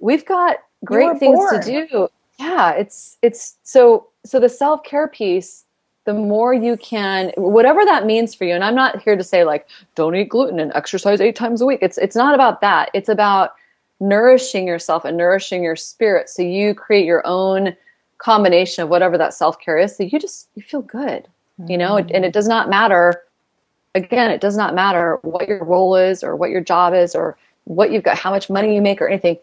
we've 0.00 0.26
got 0.26 0.56
great 0.84 1.18
things 1.18 1.38
born. 1.38 1.62
to 1.62 1.86
do. 1.88 2.08
Yeah. 2.38 2.72
It's 2.72 3.18
it's 3.22 3.56
so 3.62 4.08
so 4.24 4.40
the 4.40 4.48
self 4.48 4.82
care 4.84 5.08
piece. 5.08 5.64
The 6.04 6.14
more 6.14 6.52
you 6.52 6.76
can, 6.78 7.30
whatever 7.36 7.84
that 7.84 8.06
means 8.06 8.34
for 8.34 8.44
you, 8.44 8.54
and 8.54 8.64
I'm 8.64 8.74
not 8.74 9.00
here 9.00 9.14
to 9.14 9.22
say 9.22 9.44
like 9.44 9.68
don't 9.94 10.16
eat 10.16 10.30
gluten 10.30 10.58
and 10.58 10.72
exercise 10.74 11.20
eight 11.20 11.36
times 11.36 11.60
a 11.60 11.66
week. 11.66 11.78
It's 11.80 11.96
it's 11.96 12.16
not 12.16 12.34
about 12.34 12.60
that. 12.60 12.90
It's 12.92 13.08
about 13.08 13.54
nourishing 14.02 14.66
yourself 14.66 15.04
and 15.04 15.16
nourishing 15.16 15.62
your 15.62 15.76
spirit. 15.76 16.28
So 16.28 16.42
you 16.42 16.74
create 16.74 17.06
your 17.06 17.26
own 17.26 17.76
combination 18.18 18.84
of 18.84 18.90
whatever 18.90 19.16
that 19.18 19.34
self-care 19.34 19.78
is. 19.78 19.96
So 19.96 20.04
you 20.04 20.18
just 20.18 20.48
you 20.54 20.62
feel 20.62 20.82
good 20.82 21.28
you 21.68 21.78
know? 21.78 21.94
Mm-hmm. 21.96 22.14
and 22.14 22.24
it 22.24 22.32
does 22.32 22.48
not 22.48 22.68
matter 22.68 23.22
again 23.94 24.30
it 24.30 24.40
does 24.40 24.56
not 24.56 24.74
matter 24.74 25.18
what 25.22 25.48
your 25.48 25.64
role 25.64 25.96
is 25.96 26.24
or 26.24 26.36
what 26.36 26.50
your 26.50 26.60
job 26.60 26.94
is 26.94 27.14
or 27.14 27.36
what 27.64 27.92
you've 27.92 28.02
got 28.02 28.18
how 28.18 28.30
much 28.30 28.50
money 28.50 28.74
you 28.74 28.82
make 28.82 29.00
or 29.00 29.08
anything. 29.08 29.38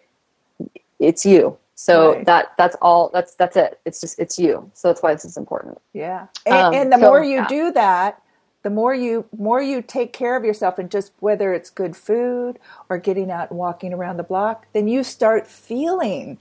It's 0.99 1.25
you. 1.25 1.57
So 1.75 2.15
right. 2.15 2.25
that 2.25 2.53
that's 2.57 2.75
all 2.81 3.09
that's 3.13 3.35
that's 3.35 3.55
it. 3.55 3.79
It's 3.85 4.01
just 4.01 4.19
it's 4.19 4.37
you. 4.37 4.69
So 4.73 4.89
that's 4.89 5.01
why 5.01 5.13
this 5.13 5.23
is 5.23 5.37
important. 5.37 5.77
Yeah. 5.93 6.27
And, 6.45 6.55
um, 6.55 6.73
and 6.73 6.91
the 6.91 6.97
so, 6.97 7.03
more 7.03 7.23
you 7.23 7.37
yeah. 7.37 7.47
do 7.47 7.71
that 7.71 8.21
the 8.63 8.69
more 8.69 8.93
you 8.93 9.25
more 9.37 9.61
you 9.61 9.81
take 9.81 10.13
care 10.13 10.35
of 10.35 10.43
yourself 10.43 10.77
and 10.77 10.91
just 10.91 11.11
whether 11.19 11.53
it's 11.53 11.69
good 11.69 11.95
food 11.95 12.59
or 12.89 12.97
getting 12.97 13.31
out 13.31 13.49
and 13.49 13.59
walking 13.59 13.93
around 13.93 14.17
the 14.17 14.23
block 14.23 14.65
then 14.73 14.87
you 14.87 15.03
start 15.03 15.47
feeling 15.47 16.37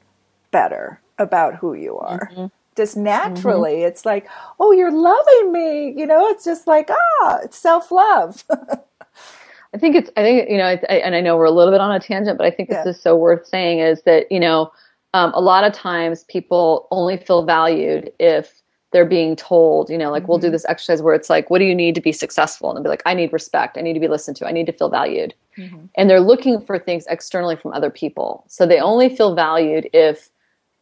better 0.51 1.01
about 1.19 1.57
who 1.57 1.75
you 1.75 1.99
are 1.99 2.31
mm-hmm. 2.33 2.47
just 2.77 2.97
naturally. 2.97 3.77
Mm-hmm. 3.77 3.89
It's 3.89 4.07
like, 4.07 4.29
oh, 4.61 4.73
you're 4.73 4.93
loving 4.93 5.53
me. 5.53 5.93
You 5.97 6.07
know, 6.07 6.29
it's 6.29 6.45
just 6.45 6.67
like, 6.67 6.91
ah, 6.91 7.39
it's 7.43 7.59
self 7.59 7.91
love. 7.91 8.45
I 9.75 9.77
think 9.77 9.97
it's, 9.97 10.11
I 10.17 10.23
think, 10.23 10.49
you 10.49 10.57
know, 10.57 10.65
I, 10.65 10.75
and 10.75 11.15
I 11.15 11.21
know 11.21 11.37
we're 11.37 11.45
a 11.45 11.51
little 11.51 11.73
bit 11.73 11.81
on 11.81 11.95
a 11.95 12.01
tangent, 12.01 12.39
but 12.39 12.47
I 12.47 12.51
think 12.51 12.71
yeah. 12.71 12.85
this 12.85 12.97
is 12.97 13.03
so 13.03 13.15
worth 13.15 13.47
saying 13.47 13.81
is 13.81 14.03
that, 14.03 14.31
you 14.33 14.41
know, 14.41 14.73
um, 15.13 15.31
a 15.35 15.41
lot 15.41 15.65
of 15.65 15.75
times 15.75 16.25
people 16.25 16.89
only 16.91 17.19
feel 17.19 17.45
valued 17.45 18.11
if 18.19 18.63
they're 18.93 19.05
being 19.05 19.37
told, 19.37 19.91
you 19.91 19.99
know, 19.99 20.11
like 20.11 20.23
mm-hmm. 20.23 20.33
we'll 20.33 20.39
do 20.39 20.47
mm-hmm. 20.47 20.53
this 20.53 20.65
exercise 20.69 21.03
where 21.03 21.15
it's 21.15 21.29
like, 21.29 21.51
what 21.51 21.59
do 21.59 21.65
you 21.65 21.75
need 21.75 21.95
to 21.95 22.01
be 22.01 22.13
successful? 22.13 22.71
And 22.71 22.77
they'll 22.77 22.85
be 22.85 22.89
like, 22.89 23.03
I 23.05 23.15
need 23.15 23.33
respect. 23.33 23.77
I 23.77 23.83
need 23.83 23.95
to 23.95 24.01
be 24.01 24.09
listened 24.09 24.37
to. 24.39 24.47
I 24.47 24.53
need 24.53 24.67
to 24.67 24.73
feel 24.73 24.89
valued. 24.89 25.35
Mm-hmm. 25.57 25.87
And 25.95 26.09
they're 26.09 26.21
looking 26.21 26.61
for 26.61 26.79
things 26.79 27.05
externally 27.09 27.57
from 27.57 27.73
other 27.73 27.91
people. 27.91 28.45
So 28.49 28.67
they 28.67 28.81
only 28.81 29.15
feel 29.15 29.35
valued 29.35 29.91
if 29.93 30.31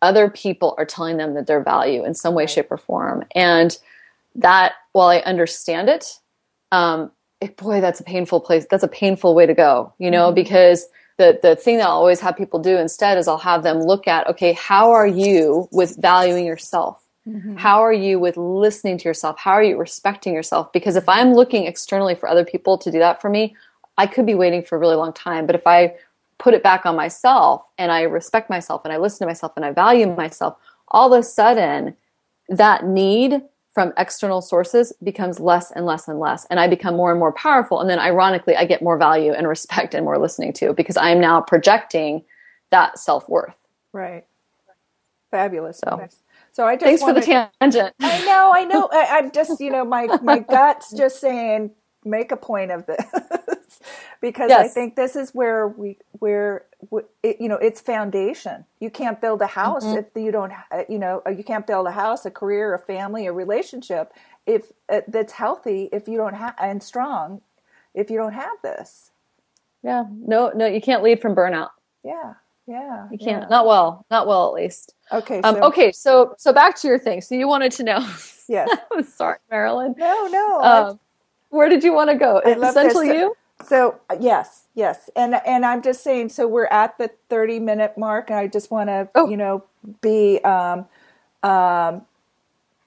other 0.03 0.31
people 0.31 0.75
are 0.79 0.85
telling 0.85 1.17
them 1.17 1.35
that 1.35 1.47
they're 1.47 1.63
value 1.63 2.05
in 2.05 2.15
some 2.15 2.35
way, 2.35 2.43
right. 2.43 2.51
shape, 2.51 2.71
or 2.71 2.77
form. 2.77 3.25
And 3.35 3.77
that, 4.37 4.75
while 4.93 5.09
I 5.09 5.19
understand 5.19 5.89
it, 5.89 6.19
um, 6.71 7.11
it, 7.41 7.57
boy, 7.57 7.81
that's 7.81 8.01
a 8.01 8.05
painful 8.05 8.41
place. 8.41 8.67
That's 8.71 8.85
a 8.85 8.89
painful 8.89 9.35
way 9.35 9.47
to 9.47 9.55
go, 9.55 9.93
you 9.99 10.11
know, 10.11 10.27
mm-hmm. 10.27 10.35
because 10.35 10.87
the 11.19 11.39
the 11.43 11.57
thing 11.57 11.79
that 11.79 11.87
I'll 11.87 11.93
always 11.93 12.21
have 12.21 12.37
people 12.37 12.61
do 12.61 12.77
instead 12.77 13.19
is 13.19 13.27
I'll 13.27 13.39
have 13.39 13.63
them 13.63 13.81
look 13.81 14.07
at, 14.07 14.27
okay, 14.29 14.53
how 14.53 14.93
are 14.93 15.07
you 15.07 15.69
with 15.73 15.97
valuing 16.01 16.45
yourself? 16.45 17.03
Mm-hmm. 17.29 17.57
How 17.57 17.81
are 17.81 17.93
you 17.93 18.19
with 18.19 18.37
listening 18.37 18.99
to 18.99 19.05
yourself? 19.05 19.39
How 19.39 19.53
are 19.53 19.63
you 19.63 19.77
respecting 19.77 20.33
yourself? 20.33 20.73
Because 20.73 20.97
if 20.97 21.09
I'm 21.09 21.35
looking 21.35 21.67
externally 21.67 22.15
for 22.15 22.29
other 22.29 22.45
people 22.45 22.79
to 22.79 22.91
do 22.91 22.99
that 22.99 23.21
for 23.21 23.29
me, 23.29 23.57
I 23.99 24.07
could 24.07 24.27
be 24.27 24.35
waiting 24.35 24.63
for 24.63 24.77
a 24.77 24.79
really 24.79 24.97
long 24.97 25.13
time. 25.13 25.47
But 25.47 25.57
if 25.57 25.67
I 25.67 25.97
put 26.39 26.55
it 26.55 26.63
back 26.63 26.87
on 26.87 26.95
myself 26.95 27.65
and 27.79 27.91
I 27.91 28.03
respect 28.03 28.51
myself 28.51 28.85
and 28.85 28.93
I 28.93 28.99
listen 28.99 29.21
to 29.21 29.27
myself 29.27 29.53
and 29.57 29.65
I 29.65 29.73
value 29.73 30.07
myself, 30.15 30.57
all 30.89 31.13
of 31.13 31.19
a 31.19 31.23
sudden 31.23 31.97
that 32.49 32.87
need 32.87 33.43
from 33.73 33.93
external 33.99 34.41
sources 34.41 34.93
becomes 35.03 35.41
less 35.41 35.71
and 35.73 35.85
less 35.85 36.09
and 36.09 36.19
less. 36.19 36.47
And 36.47 36.61
I 36.61 36.69
become 36.69 36.97
more 36.97 37.11
and 37.11 37.19
more 37.19 37.33
powerful. 37.33 37.81
And 37.81 37.91
then 37.91 37.99
ironically, 37.99 38.57
I 38.57 38.65
get 38.65 38.83
more 38.83 38.97
value 38.97 39.33
and 39.33 39.49
respect 39.57 39.95
and 39.95 40.05
more 40.05 40.19
listening 40.19 40.53
to 40.55 40.73
because 40.73 40.97
I 40.97 41.11
am 41.11 41.21
now 41.21 41.41
projecting 41.41 42.25
that 42.71 42.99
self 42.99 43.29
worth. 43.29 43.57
Right. 43.93 44.25
Fabulous. 45.31 45.79
So. 45.79 45.97
Nice. 45.97 46.17
So 46.57 46.67
I 46.67 46.77
just 46.77 46.85
thanks 46.85 47.03
wanted, 47.03 47.25
for 47.25 47.27
the 47.27 47.51
tangent. 47.61 47.95
I 48.01 48.25
know, 48.25 48.51
I 48.55 48.65
know. 48.65 48.89
I, 48.91 49.19
am 49.19 49.31
just, 49.31 49.61
you 49.61 49.71
know, 49.71 49.85
my 49.85 50.07
my 50.23 50.39
guts 50.39 50.91
just 50.91 51.21
saying 51.21 51.73
make 52.03 52.33
a 52.33 52.37
point 52.39 52.71
of 52.71 52.87
this 52.87 53.05
because 54.23 54.49
yes. 54.49 54.65
I 54.65 54.69
think 54.69 54.97
this 54.97 55.17
is 55.17 55.35
where 55.35 55.69
we 55.69 55.99
where 56.13 56.65
it, 57.23 57.43
you 57.43 57.51
know 57.51 57.57
it's 57.57 57.83
foundation. 57.83 58.65
You 58.81 58.89
can't 58.89 59.21
build 59.21 59.43
a 59.43 59.47
house 59.47 59.85
mm-hmm. 59.85 59.99
if 59.99 60.07
you 60.15 60.33
don't, 60.33 60.51
uh, 60.71 60.85
you 60.89 60.99
know, 60.99 61.23
you 61.27 61.45
can't 61.45 61.67
build 61.67 61.89
a 61.89 61.93
house, 61.93 62.25
a 62.25 62.31
career, 62.31 62.73
a 62.73 62.79
family, 62.79 63.27
a 63.27 63.35
relationship 63.35 64.15
if 64.47 64.73
uh, 64.89 65.03
that's 65.09 65.35
healthy 65.35 65.91
if 65.93 66.09
you 66.09 66.17
don't 66.17 66.37
have 66.37 66.55
and 66.59 66.83
strong 66.83 67.43
if 67.93 68.09
you 68.09 68.17
don't 68.17 68.33
have 68.33 68.63
this. 68.63 69.11
Yeah, 69.83 70.05
no, 70.11 70.53
no, 70.55 70.65
you 70.65 70.81
can't 70.81 71.03
lead 71.03 71.21
from 71.21 71.35
burnout. 71.35 71.73
Yeah. 72.03 72.33
Yeah. 72.67 73.09
You 73.11 73.19
can't. 73.19 73.43
Yeah. 73.43 73.49
Not 73.49 73.67
well. 73.67 74.05
Not 74.11 74.27
well, 74.27 74.49
at 74.49 74.55
least. 74.55 74.95
Okay. 75.13 75.41
Um, 75.43 75.55
so, 75.55 75.63
um, 75.63 75.69
okay. 75.69 75.93
So, 75.93 76.35
so 76.39 76.53
back 76.53 76.77
to 76.77 76.89
your 76.89 76.99
thing. 76.99 77.21
So 77.21 77.35
you 77.35 77.49
wanted 77.49 77.73
to 77.73 77.83
know. 77.83 78.09
Yes. 78.49 78.71
sorry, 79.17 79.39
Marilyn. 79.51 79.97
No, 79.99 80.29
no. 80.29 80.61
Um, 80.63 81.01
where 81.51 81.69
did 81.69 81.83
you 81.83 81.93
want 81.93 82.11
to 82.11 82.17
go? 82.17 82.39
Essentially, 82.39 83.09
you. 83.09 83.37
So 83.65 83.99
yes, 84.21 84.65
yes, 84.75 85.11
and 85.17 85.35
and 85.47 85.65
I'm 85.65 85.83
just 85.83 86.05
saying. 86.05 86.29
So 86.29 86.47
we're 86.47 86.67
at 86.67 86.99
the 86.99 87.11
30 87.29 87.59
minute 87.59 87.97
mark, 87.97 88.31
and 88.31 88.39
I 88.39 88.47
just 88.47 88.71
want 88.71 88.89
to, 88.89 89.09
oh. 89.15 89.29
you 89.29 89.37
know, 89.37 89.65
be, 90.01 90.39
um, 90.45 90.87
um, 91.43 92.03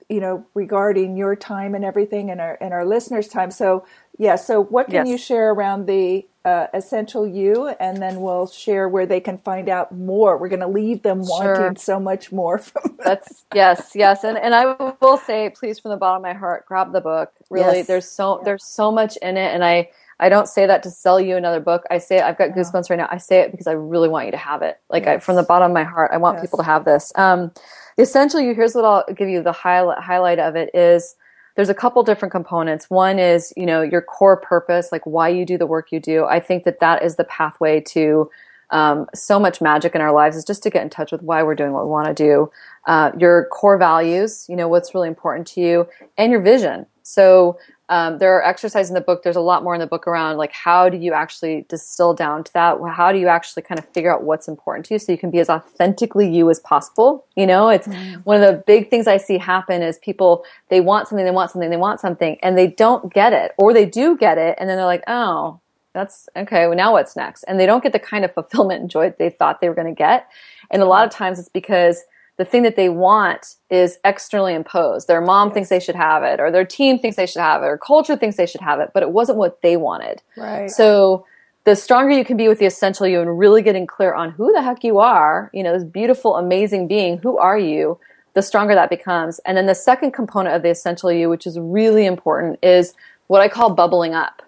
you 0.07 0.19
know, 0.19 0.45
regarding 0.53 1.17
your 1.17 1.35
time 1.35 1.75
and 1.75 1.83
everything, 1.83 2.29
and 2.29 2.39
our 2.39 2.57
and 2.61 2.73
our 2.73 2.85
listeners' 2.85 3.27
time. 3.27 3.51
So 3.51 3.85
yeah. 4.17 4.35
So 4.35 4.61
what 4.63 4.85
can 4.87 5.05
yes. 5.05 5.07
you 5.07 5.17
share 5.17 5.51
around 5.51 5.87
the 5.87 6.25
uh, 6.45 6.67
essential 6.73 7.27
you 7.27 7.67
and 7.81 8.01
then 8.01 8.21
we'll 8.21 8.47
share 8.47 8.87
where 8.87 9.05
they 9.05 9.19
can 9.19 9.37
find 9.39 9.67
out 9.67 9.91
more 9.91 10.37
we're 10.37 10.47
going 10.47 10.61
to 10.61 10.67
leave 10.67 11.01
them 11.01 11.19
wanting 11.19 11.55
sure. 11.55 11.73
so 11.75 11.99
much 11.99 12.31
more 12.31 12.57
from 12.57 12.97
that's 13.03 13.43
yes 13.53 13.91
yes 13.93 14.23
and 14.23 14.37
and 14.37 14.55
i 14.55 14.65
will 15.01 15.17
say 15.17 15.49
please 15.49 15.79
from 15.79 15.91
the 15.91 15.97
bottom 15.97 16.17
of 16.17 16.23
my 16.23 16.33
heart 16.33 16.65
grab 16.65 16.93
the 16.93 17.01
book 17.01 17.33
really 17.49 17.79
yes. 17.79 17.87
there's 17.87 18.09
so 18.09 18.37
yeah. 18.37 18.45
there's 18.45 18.63
so 18.63 18.89
much 18.89 19.17
in 19.17 19.35
it 19.35 19.53
and 19.53 19.65
i 19.65 19.89
i 20.21 20.29
don't 20.29 20.47
say 20.47 20.65
that 20.65 20.81
to 20.81 20.89
sell 20.89 21.19
you 21.19 21.35
another 21.35 21.59
book 21.59 21.83
i 21.91 21.97
say 21.97 22.19
it, 22.19 22.23
i've 22.23 22.37
got 22.37 22.51
goosebumps 22.51 22.89
right 22.89 22.95
now 22.95 23.07
i 23.11 23.17
say 23.17 23.41
it 23.41 23.51
because 23.51 23.67
i 23.67 23.73
really 23.73 24.07
want 24.07 24.25
you 24.25 24.31
to 24.31 24.37
have 24.37 24.61
it 24.61 24.79
like 24.89 25.03
yes. 25.03 25.17
I, 25.17 25.19
from 25.19 25.35
the 25.35 25.43
bottom 25.43 25.71
of 25.71 25.75
my 25.75 25.83
heart 25.83 26.11
i 26.13 26.17
want 26.17 26.37
yes. 26.37 26.45
people 26.45 26.57
to 26.57 26.63
have 26.63 26.85
this 26.85 27.11
um 27.15 27.51
the 27.97 28.03
essential 28.03 28.39
you 28.39 28.55
here's 28.55 28.75
what 28.75 28.85
i'll 28.85 29.13
give 29.13 29.27
you 29.27 29.43
the 29.43 29.51
highlight 29.51 30.01
highlight 30.01 30.39
of 30.39 30.55
it 30.55 30.69
is 30.73 31.15
there's 31.59 31.67
a 31.67 31.73
couple 31.73 32.01
different 32.03 32.31
components. 32.31 32.89
One 32.89 33.19
is, 33.19 33.51
you 33.57 33.65
know, 33.65 33.81
your 33.81 34.01
core 34.01 34.37
purpose, 34.37 34.93
like 34.93 35.05
why 35.05 35.27
you 35.27 35.45
do 35.45 35.57
the 35.57 35.65
work 35.65 35.91
you 35.91 35.99
do. 35.99 36.23
I 36.23 36.39
think 36.39 36.63
that 36.63 36.79
that 36.79 37.03
is 37.03 37.17
the 37.17 37.25
pathway 37.25 37.81
to 37.81 38.31
um, 38.69 39.07
so 39.13 39.41
much 39.41 39.59
magic 39.59 39.93
in 39.93 39.99
our 39.99 40.13
lives 40.13 40.37
is 40.37 40.45
just 40.45 40.63
to 40.63 40.69
get 40.69 40.83
in 40.83 40.89
touch 40.89 41.11
with 41.11 41.21
why 41.21 41.43
we're 41.43 41.55
doing 41.55 41.73
what 41.73 41.83
we 41.83 41.91
want 41.91 42.07
to 42.07 42.13
do. 42.13 42.49
Uh, 42.87 43.11
your 43.19 43.49
core 43.51 43.77
values, 43.77 44.45
you 44.47 44.55
know, 44.55 44.69
what's 44.69 44.95
really 44.95 45.09
important 45.09 45.47
to 45.47 45.59
you, 45.59 45.85
and 46.17 46.31
your 46.31 46.39
vision. 46.39 46.85
So 47.03 47.59
um, 47.89 48.19
there 48.19 48.35
are 48.35 48.45
exercises 48.45 48.89
in 48.89 48.93
the 48.93 49.01
book. 49.01 49.23
There's 49.23 49.35
a 49.35 49.41
lot 49.41 49.63
more 49.63 49.73
in 49.73 49.79
the 49.79 49.87
book 49.87 50.07
around 50.07 50.37
like 50.37 50.51
how 50.51 50.89
do 50.89 50.97
you 50.97 51.11
actually 51.11 51.65
distill 51.67 52.13
down 52.13 52.43
to 52.43 52.53
that? 52.53 52.77
How 52.93 53.11
do 53.11 53.17
you 53.17 53.27
actually 53.27 53.63
kind 53.63 53.79
of 53.79 53.89
figure 53.89 54.13
out 54.13 54.23
what's 54.23 54.47
important 54.47 54.85
to 54.85 54.93
you 54.93 54.99
so 54.99 55.11
you 55.11 55.17
can 55.17 55.31
be 55.31 55.39
as 55.39 55.49
authentically 55.49 56.29
you 56.29 56.49
as 56.51 56.59
possible? 56.59 57.25
You 57.35 57.47
know, 57.47 57.69
it's 57.69 57.87
mm. 57.87 58.23
one 58.25 58.41
of 58.41 58.47
the 58.47 58.63
big 58.67 58.91
things 58.91 59.07
I 59.07 59.17
see 59.17 59.39
happen 59.39 59.81
is 59.81 59.97
people 59.97 60.45
they 60.69 60.81
want 60.81 61.07
something, 61.07 61.25
they 61.25 61.31
want 61.31 61.49
something, 61.49 61.71
they 61.71 61.77
want 61.77 61.99
something, 61.99 62.37
and 62.43 62.55
they 62.55 62.67
don't 62.67 63.11
get 63.11 63.33
it, 63.33 63.53
or 63.57 63.73
they 63.73 63.85
do 63.85 64.15
get 64.15 64.37
it, 64.37 64.55
and 64.59 64.69
then 64.69 64.77
they're 64.77 64.85
like, 64.85 65.03
oh, 65.07 65.59
that's 65.93 66.29
okay. 66.35 66.67
Well, 66.67 66.77
now 66.77 66.91
what's 66.91 67.15
next? 67.15 67.43
And 67.43 67.59
they 67.59 67.65
don't 67.65 67.81
get 67.81 67.93
the 67.93 67.99
kind 67.99 68.23
of 68.23 68.31
fulfillment 68.33 68.81
and 68.81 68.89
joy 68.89 69.13
they 69.17 69.31
thought 69.31 69.61
they 69.61 69.69
were 69.69 69.75
going 69.75 69.93
to 69.93 69.97
get. 69.97 70.29
And 70.69 70.83
a 70.83 70.85
lot 70.85 71.05
of 71.05 71.11
times 71.11 71.39
it's 71.39 71.49
because 71.49 72.03
the 72.39 72.45
thing 72.45 72.63
that 72.63 72.77
they 72.77 72.87
want 72.87 73.55
is 73.69 73.99
externally 74.05 74.53
imposed. 74.53 75.09
Their 75.09 75.19
mom 75.19 75.51
thinks 75.51 75.67
they 75.67 75.81
should 75.81 75.97
have 75.97 76.23
it, 76.23 76.39
or 76.39 76.51
their 76.51 76.63
team 76.63 76.97
thinks 76.97 77.17
they 77.17 77.25
should 77.25 77.41
have 77.41 77.63
it, 77.63 77.65
or 77.65 77.77
culture 77.77 78.15
thinks 78.15 78.37
they 78.37 78.45
should 78.45 78.61
have 78.61 78.79
it, 78.79 78.91
but 78.93 79.03
it 79.03 79.11
wasn't 79.11 79.37
what 79.37 79.61
they 79.61 79.75
wanted. 79.75 80.21
Right. 80.37 80.71
So 80.71 81.25
the 81.65 81.75
stronger 81.75 82.11
you 82.11 82.23
can 82.23 82.37
be 82.37 82.47
with 82.47 82.59
the 82.59 82.65
essential 82.65 83.05
you 83.05 83.19
and 83.19 83.37
really 83.37 83.61
getting 83.61 83.85
clear 83.85 84.13
on 84.13 84.31
who 84.31 84.53
the 84.53 84.61
heck 84.61 84.85
you 84.85 84.99
are, 84.99 85.51
you 85.53 85.63
know, 85.63 85.73
this 85.73 85.83
beautiful, 85.83 86.37
amazing 86.37 86.87
being, 86.87 87.17
who 87.17 87.37
are 87.37 87.59
you, 87.59 87.99
the 88.35 88.41
stronger 88.41 88.73
that 88.73 88.89
becomes. 88.89 89.39
And 89.39 89.57
then 89.57 89.65
the 89.65 89.75
second 89.75 90.11
component 90.11 90.55
of 90.55 90.61
the 90.61 90.69
essential 90.69 91.11
you, 91.11 91.27
which 91.27 91.45
is 91.45 91.59
really 91.59 92.05
important, 92.05 92.57
is 92.63 92.93
what 93.27 93.41
I 93.41 93.49
call 93.49 93.71
bubbling 93.71 94.13
up. 94.13 94.41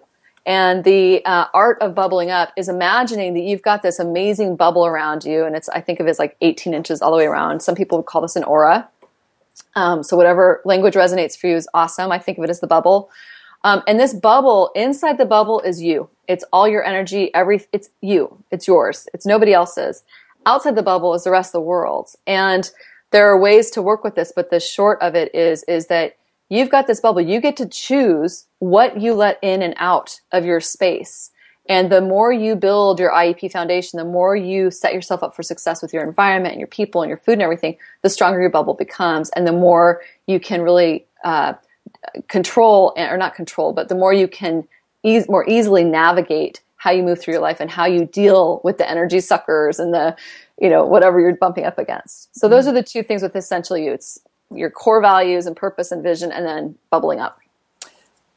And 0.44 0.82
the 0.82 1.24
uh, 1.24 1.46
art 1.54 1.80
of 1.80 1.94
bubbling 1.94 2.30
up 2.30 2.52
is 2.56 2.68
imagining 2.68 3.34
that 3.34 3.42
you've 3.42 3.62
got 3.62 3.82
this 3.82 3.98
amazing 3.98 4.56
bubble 4.56 4.84
around 4.84 5.24
you, 5.24 5.44
and 5.44 5.54
it's 5.54 5.68
I 5.68 5.80
think 5.80 6.00
of 6.00 6.06
it 6.06 6.10
as 6.10 6.18
like 6.18 6.36
18 6.40 6.74
inches 6.74 7.00
all 7.00 7.12
the 7.12 7.16
way 7.16 7.26
around. 7.26 7.60
Some 7.60 7.76
people 7.76 7.98
would 7.98 8.06
call 8.06 8.22
this 8.22 8.34
an 8.34 8.44
aura. 8.44 8.88
Um, 9.76 10.02
so 10.02 10.16
whatever 10.16 10.60
language 10.64 10.94
resonates 10.94 11.38
for 11.38 11.46
you 11.46 11.56
is 11.56 11.68
awesome. 11.74 12.10
I 12.10 12.18
think 12.18 12.38
of 12.38 12.44
it 12.44 12.50
as 12.50 12.60
the 12.60 12.66
bubble. 12.66 13.10
Um, 13.64 13.82
and 13.86 14.00
this 14.00 14.12
bubble, 14.12 14.70
inside 14.74 15.18
the 15.18 15.24
bubble 15.24 15.60
is 15.60 15.80
you. 15.80 16.08
It's 16.26 16.44
all 16.52 16.66
your 16.66 16.84
energy. 16.84 17.32
Every 17.34 17.64
it's 17.72 17.90
you. 18.00 18.42
It's 18.50 18.66
yours. 18.66 19.08
It's 19.14 19.26
nobody 19.26 19.52
else's. 19.52 20.02
Outside 20.44 20.74
the 20.74 20.82
bubble 20.82 21.14
is 21.14 21.24
the 21.24 21.30
rest 21.30 21.50
of 21.50 21.60
the 21.60 21.66
world. 21.66 22.10
And 22.26 22.68
there 23.12 23.28
are 23.28 23.38
ways 23.38 23.70
to 23.72 23.82
work 23.82 24.02
with 24.02 24.16
this, 24.16 24.32
but 24.34 24.50
the 24.50 24.58
short 24.58 25.00
of 25.00 25.14
it 25.14 25.34
is 25.34 25.62
is 25.64 25.86
that 25.86 26.16
You've 26.48 26.70
got 26.70 26.86
this 26.86 27.00
bubble. 27.00 27.20
You 27.20 27.40
get 27.40 27.56
to 27.56 27.66
choose 27.66 28.46
what 28.58 29.00
you 29.00 29.14
let 29.14 29.38
in 29.42 29.62
and 29.62 29.74
out 29.78 30.20
of 30.32 30.44
your 30.44 30.60
space. 30.60 31.30
And 31.68 31.90
the 31.90 32.00
more 32.00 32.32
you 32.32 32.56
build 32.56 32.98
your 32.98 33.12
IEP 33.12 33.52
foundation, 33.52 33.96
the 33.96 34.04
more 34.04 34.34
you 34.34 34.70
set 34.70 34.92
yourself 34.92 35.22
up 35.22 35.34
for 35.34 35.42
success 35.42 35.80
with 35.80 35.92
your 35.92 36.02
environment 36.02 36.52
and 36.52 36.60
your 36.60 36.66
people 36.66 37.02
and 37.02 37.08
your 37.08 37.18
food 37.18 37.34
and 37.34 37.42
everything, 37.42 37.76
the 38.02 38.10
stronger 38.10 38.40
your 38.40 38.50
bubble 38.50 38.74
becomes. 38.74 39.30
And 39.30 39.46
the 39.46 39.52
more 39.52 40.02
you 40.26 40.40
can 40.40 40.62
really 40.62 41.06
uh, 41.24 41.54
control, 42.28 42.92
or 42.96 43.16
not 43.16 43.34
control, 43.34 43.72
but 43.72 43.88
the 43.88 43.94
more 43.94 44.12
you 44.12 44.26
can 44.26 44.66
ease, 45.04 45.28
more 45.28 45.48
easily 45.48 45.84
navigate 45.84 46.60
how 46.76 46.90
you 46.90 47.04
move 47.04 47.20
through 47.20 47.34
your 47.34 47.42
life 47.42 47.60
and 47.60 47.70
how 47.70 47.86
you 47.86 48.06
deal 48.06 48.60
with 48.64 48.78
the 48.78 48.90
energy 48.90 49.20
suckers 49.20 49.78
and 49.78 49.94
the, 49.94 50.16
you 50.60 50.68
know, 50.68 50.84
whatever 50.84 51.20
you're 51.20 51.36
bumping 51.36 51.64
up 51.64 51.78
against. 51.78 52.36
So 52.36 52.48
those 52.48 52.64
mm-hmm. 52.64 52.70
are 52.70 52.80
the 52.80 52.82
two 52.82 53.04
things 53.04 53.22
with 53.22 53.36
essential 53.36 53.78
you. 53.78 53.92
It's 53.92 54.18
your 54.56 54.70
core 54.70 55.00
values 55.00 55.46
and 55.46 55.56
purpose 55.56 55.92
and 55.92 56.02
vision, 56.02 56.32
and 56.32 56.46
then 56.46 56.76
bubbling 56.90 57.20
up. 57.20 57.38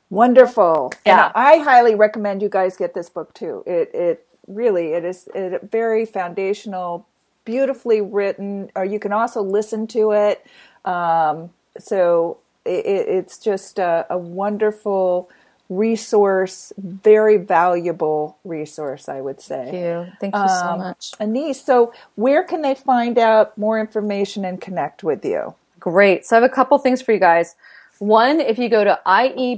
Wonderful. 0.09 0.93
Yeah. 1.05 1.25
And 1.25 1.31
I 1.35 1.57
highly 1.57 1.95
recommend 1.95 2.41
you 2.41 2.49
guys 2.49 2.77
get 2.77 2.93
this 2.93 3.09
book 3.09 3.33
too. 3.33 3.63
It 3.65 3.91
it 3.93 4.27
really 4.47 4.93
it 4.93 5.03
is 5.03 5.27
it, 5.33 5.69
very 5.71 6.05
foundational, 6.05 7.07
beautifully 7.43 8.01
written. 8.01 8.71
Or 8.75 8.85
you 8.85 8.99
can 8.99 9.11
also 9.11 9.41
listen 9.41 9.87
to 9.87 10.11
it. 10.11 10.45
Um, 10.85 11.49
so 11.79 12.37
it, 12.65 12.85
it's 12.85 13.37
just 13.37 13.79
a, 13.79 14.05
a, 14.09 14.17
wonderful 14.17 15.29
resource, 15.69 16.71
very 16.77 17.37
valuable 17.37 18.37
resource, 18.43 19.09
I 19.09 19.21
would 19.21 19.41
say. 19.41 19.63
Thank 19.71 19.75
you. 19.75 20.13
Thank 20.21 20.35
you 20.35 20.41
um, 20.41 20.49
so 20.49 20.77
much. 20.77 21.11
Anese, 21.19 21.63
so 21.63 21.91
where 22.15 22.43
can 22.43 22.61
they 22.61 22.75
find 22.75 23.17
out 23.17 23.57
more 23.57 23.79
information 23.79 24.45
and 24.45 24.61
connect 24.61 25.03
with 25.03 25.25
you? 25.25 25.55
Great. 25.85 26.25
So 26.25 26.35
I 26.35 26.41
have 26.41 26.49
a 26.49 26.53
couple 26.53 26.75
things 26.79 27.03
for 27.03 27.13
you 27.13 27.19
guys. 27.19 27.55
One, 27.99 28.41
if 28.41 28.57
you 28.57 28.69
go 28.69 28.83
to 28.83 28.99
iep.io, 29.05 29.53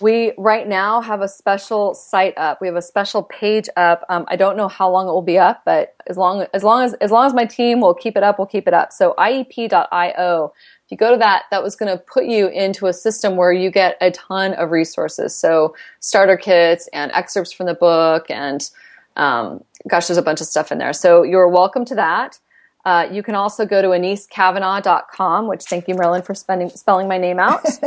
we 0.00 0.32
right 0.36 0.66
now 0.66 1.00
have 1.00 1.20
a 1.20 1.28
special 1.28 1.94
site 1.94 2.36
up. 2.36 2.60
We 2.60 2.66
have 2.66 2.74
a 2.74 2.82
special 2.82 3.22
page 3.22 3.68
up. 3.76 4.04
Um, 4.08 4.24
I 4.26 4.34
don't 4.34 4.56
know 4.56 4.66
how 4.66 4.90
long 4.90 5.06
it 5.06 5.12
will 5.12 5.22
be 5.22 5.38
up, 5.38 5.62
but 5.64 5.94
as 6.08 6.16
long 6.16 6.44
as 6.52 6.64
long 6.64 6.82
as 6.82 6.94
as 6.94 7.12
long 7.12 7.24
as 7.24 7.32
my 7.34 7.44
team 7.44 7.80
will 7.80 7.94
keep 7.94 8.16
it 8.16 8.24
up, 8.24 8.36
we'll 8.36 8.48
keep 8.48 8.66
it 8.66 8.74
up. 8.74 8.92
So 8.92 9.14
iep.io. 9.16 10.52
If 10.86 10.90
you 10.90 10.96
go 10.96 11.12
to 11.12 11.18
that, 11.18 11.44
that 11.52 11.62
was 11.62 11.76
going 11.76 11.96
to 11.96 12.02
put 12.02 12.24
you 12.24 12.48
into 12.48 12.88
a 12.88 12.92
system 12.92 13.36
where 13.36 13.52
you 13.52 13.70
get 13.70 13.96
a 14.00 14.10
ton 14.10 14.54
of 14.54 14.72
resources. 14.72 15.36
So 15.36 15.76
starter 16.00 16.36
kits 16.36 16.88
and 16.92 17.12
excerpts 17.12 17.52
from 17.52 17.66
the 17.66 17.74
book, 17.74 18.28
and 18.28 18.68
um, 19.14 19.62
gosh, 19.88 20.08
there's 20.08 20.18
a 20.18 20.22
bunch 20.22 20.40
of 20.40 20.48
stuff 20.48 20.72
in 20.72 20.78
there. 20.78 20.94
So 20.94 21.22
you're 21.22 21.48
welcome 21.48 21.84
to 21.84 21.94
that. 21.94 22.40
Uh, 22.84 23.06
you 23.12 23.22
can 23.22 23.34
also 23.34 23.66
go 23.66 23.82
to 23.82 23.88
anesecavanaugh.com, 23.88 25.46
which 25.46 25.64
thank 25.64 25.86
you, 25.86 25.94
Marilyn, 25.94 26.22
for 26.22 26.34
spending, 26.34 26.70
spelling 26.70 27.08
my 27.08 27.18
name 27.18 27.38
out. 27.38 27.62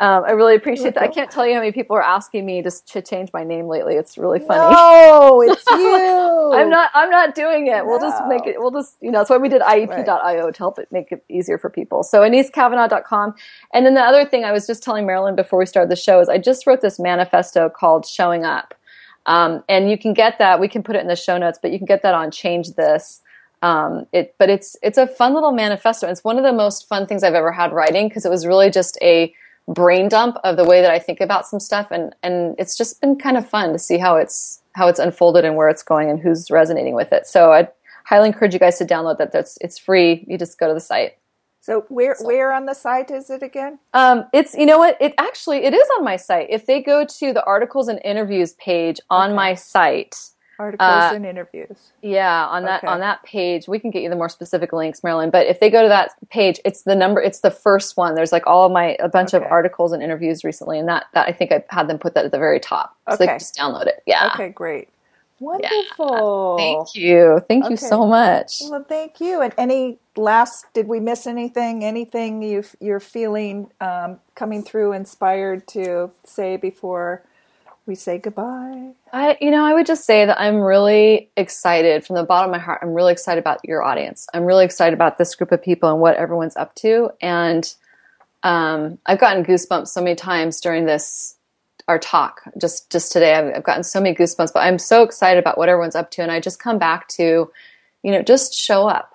um, 0.00 0.24
I 0.24 0.32
really 0.32 0.54
appreciate 0.54 0.94
that. 0.94 1.02
I 1.02 1.08
can't 1.08 1.30
tell 1.30 1.46
you 1.46 1.54
how 1.54 1.60
many 1.60 1.72
people 1.72 1.96
are 1.96 2.02
asking 2.02 2.44
me 2.44 2.60
to, 2.60 2.70
to 2.70 3.00
change 3.00 3.30
my 3.32 3.42
name 3.42 3.68
lately. 3.68 3.94
It's 3.94 4.18
really 4.18 4.40
funny. 4.40 4.74
No, 4.74 5.40
it's 5.40 5.64
you. 5.70 6.52
I'm 6.54 6.68
not. 6.68 6.90
I'm 6.92 7.08
not 7.08 7.34
doing 7.34 7.68
it. 7.68 7.78
No. 7.78 7.86
We'll 7.86 8.00
just 8.00 8.22
make 8.26 8.46
it. 8.46 8.60
We'll 8.60 8.70
just 8.70 8.96
you 9.00 9.10
know. 9.10 9.20
That's 9.20 9.30
why 9.30 9.38
we 9.38 9.48
did 9.48 9.62
IEP.io 9.62 10.50
to 10.50 10.58
help 10.58 10.78
it 10.78 10.92
make 10.92 11.10
it 11.10 11.24
easier 11.30 11.56
for 11.56 11.70
people. 11.70 12.02
So 12.02 12.20
anesecavanaugh.com. 12.20 13.34
And 13.72 13.86
then 13.86 13.94
the 13.94 14.02
other 14.02 14.26
thing 14.26 14.44
I 14.44 14.52
was 14.52 14.66
just 14.66 14.82
telling 14.82 15.06
Marilyn 15.06 15.36
before 15.36 15.58
we 15.58 15.64
started 15.64 15.90
the 15.90 15.96
show 15.96 16.20
is 16.20 16.28
I 16.28 16.36
just 16.36 16.66
wrote 16.66 16.82
this 16.82 16.98
manifesto 16.98 17.70
called 17.70 18.04
Showing 18.04 18.44
Up. 18.44 18.74
Um, 19.24 19.64
and 19.70 19.90
you 19.90 19.96
can 19.96 20.12
get 20.12 20.38
that. 20.38 20.60
We 20.60 20.68
can 20.68 20.82
put 20.82 20.96
it 20.96 20.98
in 21.00 21.08
the 21.08 21.16
show 21.16 21.38
notes, 21.38 21.58
but 21.60 21.72
you 21.72 21.78
can 21.78 21.86
get 21.86 22.02
that 22.02 22.12
on 22.12 22.30
Change 22.30 22.72
This 22.72 23.22
um, 23.64 24.06
it, 24.12 24.34
but 24.38 24.50
it's 24.50 24.76
it's 24.82 24.98
a 24.98 25.06
fun 25.06 25.32
little 25.32 25.50
manifesto. 25.50 26.06
It's 26.06 26.22
one 26.22 26.36
of 26.36 26.44
the 26.44 26.52
most 26.52 26.86
fun 26.86 27.06
things 27.06 27.22
I've 27.24 27.32
ever 27.32 27.50
had 27.50 27.72
writing 27.72 28.08
because 28.08 28.26
it 28.26 28.28
was 28.28 28.46
really 28.46 28.68
just 28.68 28.98
a 29.00 29.34
brain 29.66 30.10
dump 30.10 30.36
of 30.44 30.58
the 30.58 30.64
way 30.64 30.82
that 30.82 30.90
I 30.90 30.98
think 30.98 31.18
about 31.22 31.46
some 31.46 31.58
stuff, 31.58 31.88
and 31.90 32.14
and 32.22 32.54
it's 32.58 32.76
just 32.76 33.00
been 33.00 33.16
kind 33.16 33.38
of 33.38 33.48
fun 33.48 33.72
to 33.72 33.78
see 33.78 33.96
how 33.96 34.16
it's 34.16 34.60
how 34.74 34.88
it's 34.88 34.98
unfolded 34.98 35.46
and 35.46 35.56
where 35.56 35.70
it's 35.70 35.82
going 35.82 36.10
and 36.10 36.20
who's 36.20 36.50
resonating 36.50 36.94
with 36.94 37.10
it. 37.10 37.26
So 37.26 37.52
I 37.52 37.68
highly 38.04 38.28
encourage 38.28 38.52
you 38.52 38.60
guys 38.60 38.76
to 38.78 38.84
download 38.84 39.16
that. 39.16 39.32
That's 39.32 39.56
it's 39.62 39.78
free. 39.78 40.26
You 40.28 40.36
just 40.36 40.58
go 40.58 40.68
to 40.68 40.74
the 40.74 40.80
site. 40.80 41.16
So 41.62 41.86
where 41.88 42.16
so, 42.16 42.26
where 42.26 42.52
on 42.52 42.66
the 42.66 42.74
site 42.74 43.10
is 43.10 43.30
it 43.30 43.42
again? 43.42 43.78
Um, 43.94 44.26
it's 44.34 44.54
you 44.54 44.66
know 44.66 44.76
what 44.76 44.98
it 45.00 45.14
actually 45.16 45.64
it 45.64 45.72
is 45.72 45.88
on 45.96 46.04
my 46.04 46.16
site. 46.16 46.48
If 46.50 46.66
they 46.66 46.82
go 46.82 47.06
to 47.06 47.32
the 47.32 47.42
articles 47.44 47.88
and 47.88 47.98
interviews 48.04 48.52
page 48.54 49.00
on 49.08 49.30
okay. 49.30 49.36
my 49.36 49.54
site, 49.54 50.16
articles 50.58 50.88
uh, 50.88 51.12
and 51.14 51.26
interviews. 51.26 51.92
Yeah, 52.02 52.46
on 52.46 52.64
that 52.64 52.78
okay. 52.84 52.92
on 52.92 53.00
that 53.00 53.22
page, 53.22 53.68
we 53.68 53.78
can 53.78 53.90
get 53.90 54.02
you 54.02 54.10
the 54.10 54.16
more 54.16 54.28
specific 54.28 54.72
links, 54.72 55.02
Marilyn. 55.02 55.30
But 55.30 55.46
if 55.46 55.60
they 55.60 55.70
go 55.70 55.82
to 55.82 55.88
that 55.88 56.12
page, 56.30 56.60
it's 56.64 56.82
the 56.82 56.94
number. 56.94 57.20
It's 57.20 57.40
the 57.40 57.50
first 57.50 57.96
one. 57.96 58.14
There's 58.14 58.32
like 58.32 58.46
all 58.46 58.66
of 58.66 58.72
my 58.72 58.96
a 59.00 59.08
bunch 59.08 59.34
okay. 59.34 59.44
of 59.44 59.50
articles 59.50 59.92
and 59.92 60.02
interviews 60.02 60.44
recently, 60.44 60.78
and 60.78 60.88
that 60.88 61.06
that 61.14 61.28
I 61.28 61.32
think 61.32 61.52
I 61.52 61.64
had 61.68 61.88
them 61.88 61.98
put 61.98 62.14
that 62.14 62.24
at 62.24 62.32
the 62.32 62.38
very 62.38 62.60
top, 62.60 62.96
so 63.08 63.14
okay. 63.14 63.24
they 63.24 63.26
can 63.28 63.38
just 63.38 63.56
download 63.56 63.86
it. 63.86 64.02
Yeah. 64.06 64.30
Okay, 64.34 64.50
great. 64.50 64.88
Wonderful. 65.40 66.56
Yeah. 66.58 66.64
Thank 66.64 66.94
you. 66.94 67.40
Thank 67.48 67.70
you 67.70 67.76
so 67.76 68.06
much. 68.06 68.62
Well, 68.70 68.84
thank 68.88 69.20
you. 69.20 69.42
And 69.42 69.52
any 69.58 69.98
last? 70.16 70.66
Did 70.72 70.86
we 70.86 71.00
miss 71.00 71.26
anything? 71.26 71.84
Anything 71.84 72.42
you 72.42 72.64
you're 72.80 73.00
feeling 73.00 73.70
um, 73.80 74.20
coming 74.34 74.62
through 74.62 74.92
inspired 74.92 75.66
to 75.68 76.12
say 76.24 76.56
before? 76.56 77.24
We 77.86 77.94
say 77.94 78.18
goodbye? 78.18 78.92
I, 79.12 79.36
you 79.40 79.50
know, 79.50 79.64
I 79.64 79.74
would 79.74 79.86
just 79.86 80.04
say 80.04 80.24
that 80.24 80.40
I'm 80.40 80.56
really 80.56 81.30
excited 81.36 82.04
from 82.04 82.16
the 82.16 82.22
bottom 82.22 82.50
of 82.50 82.56
my 82.56 82.62
heart. 82.62 82.80
I'm 82.82 82.94
really 82.94 83.12
excited 83.12 83.40
about 83.40 83.60
your 83.64 83.82
audience. 83.82 84.26
I'm 84.32 84.44
really 84.44 84.64
excited 84.64 84.94
about 84.94 85.18
this 85.18 85.34
group 85.34 85.52
of 85.52 85.62
people 85.62 85.90
and 85.90 86.00
what 86.00 86.16
everyone's 86.16 86.56
up 86.56 86.74
to. 86.76 87.10
And 87.20 87.72
um, 88.42 88.98
I've 89.06 89.18
gotten 89.18 89.44
goosebumps 89.44 89.88
so 89.88 90.00
many 90.00 90.16
times 90.16 90.60
during 90.60 90.86
this 90.86 91.36
our 91.86 91.98
talk. 91.98 92.40
Just 92.58 92.90
just 92.90 93.12
today, 93.12 93.34
I've, 93.34 93.56
I've 93.56 93.64
gotten 93.64 93.82
so 93.82 94.00
many 94.00 94.14
goosebumps. 94.14 94.52
But 94.54 94.60
I'm 94.60 94.78
so 94.78 95.02
excited 95.02 95.38
about 95.38 95.58
what 95.58 95.68
everyone's 95.68 95.96
up 95.96 96.10
to, 96.12 96.22
and 96.22 96.30
I 96.30 96.40
just 96.40 96.58
come 96.58 96.78
back 96.78 97.08
to, 97.08 97.50
you 98.02 98.10
know, 98.10 98.22
just 98.22 98.54
show 98.54 98.88
up. 98.88 99.12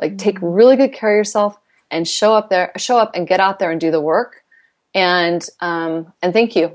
Like, 0.00 0.12
mm-hmm. 0.12 0.16
take 0.18 0.38
really 0.40 0.76
good 0.76 0.92
care 0.92 1.12
of 1.12 1.16
yourself 1.16 1.56
and 1.90 2.06
show 2.06 2.34
up 2.34 2.50
there. 2.50 2.72
Show 2.76 2.98
up 2.98 3.12
and 3.14 3.28
get 3.28 3.38
out 3.38 3.60
there 3.60 3.70
and 3.70 3.80
do 3.80 3.92
the 3.92 4.00
work. 4.00 4.42
And 4.94 5.46
um, 5.60 6.12
and 6.20 6.32
thank 6.32 6.56
you 6.56 6.72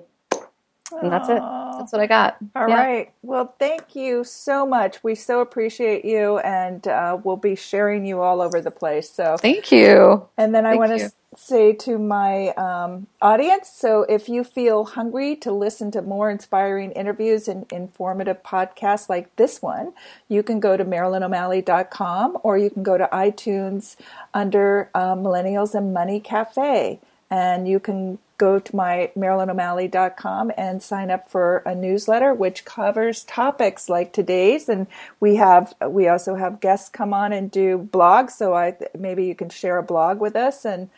and 1.01 1.11
that's 1.11 1.29
it. 1.29 1.41
That's 1.77 1.91
what 1.91 2.01
I 2.01 2.07
got. 2.07 2.37
All 2.55 2.67
yeah. 2.67 2.75
right. 2.75 3.11
Well, 3.21 3.53
thank 3.59 3.95
you 3.95 4.23
so 4.23 4.65
much. 4.65 5.03
We 5.03 5.15
so 5.15 5.41
appreciate 5.41 6.05
you, 6.05 6.39
and 6.39 6.87
uh, 6.87 7.17
we'll 7.23 7.37
be 7.37 7.55
sharing 7.55 8.05
you 8.05 8.21
all 8.21 8.41
over 8.41 8.61
the 8.61 8.71
place. 8.71 9.09
So 9.09 9.37
thank 9.37 9.71
you. 9.71 10.27
And 10.37 10.53
then 10.53 10.65
I 10.65 10.75
want 10.75 10.97
to 10.99 11.11
say 11.37 11.73
to 11.73 11.97
my 11.97 12.49
um, 12.49 13.07
audience 13.21 13.69
so 13.69 14.03
if 14.03 14.29
you 14.29 14.43
feel 14.43 14.85
hungry 14.85 15.35
to 15.37 15.51
listen 15.51 15.91
to 15.91 16.01
more 16.01 16.29
inspiring 16.29 16.91
interviews 16.91 17.47
and 17.47 17.65
informative 17.71 18.43
podcasts 18.43 19.09
like 19.09 19.35
this 19.35 19.61
one, 19.61 19.93
you 20.29 20.43
can 20.43 20.59
go 20.59 20.77
to 20.77 20.85
MarilynO'Malley.com 20.85 22.37
or 22.43 22.57
you 22.57 22.69
can 22.69 22.83
go 22.83 22.97
to 22.97 23.09
iTunes 23.11 23.95
under 24.33 24.89
uh, 24.93 25.15
Millennials 25.15 25.73
and 25.73 25.93
Money 25.93 26.19
Cafe. 26.19 26.99
And 27.29 27.67
you 27.67 27.79
can 27.79 28.19
go 28.43 28.59
to 28.59 28.75
my 28.75 29.09
marilyno'malley.com 29.15 30.51
and 30.57 30.83
sign 30.83 31.09
up 31.09 31.29
for 31.29 31.63
a 31.65 31.73
newsletter 31.73 32.33
which 32.33 32.65
covers 32.65 33.23
topics 33.23 33.87
like 33.87 34.11
today's 34.11 34.67
and 34.67 34.85
we 35.21 35.37
have 35.37 35.73
we 35.87 36.09
also 36.09 36.35
have 36.35 36.59
guests 36.59 36.89
come 36.89 37.13
on 37.13 37.31
and 37.31 37.49
do 37.49 37.89
blogs 37.93 38.31
so 38.31 38.53
I 38.53 38.75
maybe 38.97 39.23
you 39.25 39.33
can 39.33 39.49
share 39.49 39.77
a 39.77 39.83
blog 39.83 40.19
with 40.19 40.35
us 40.35 40.65
and 40.65 40.89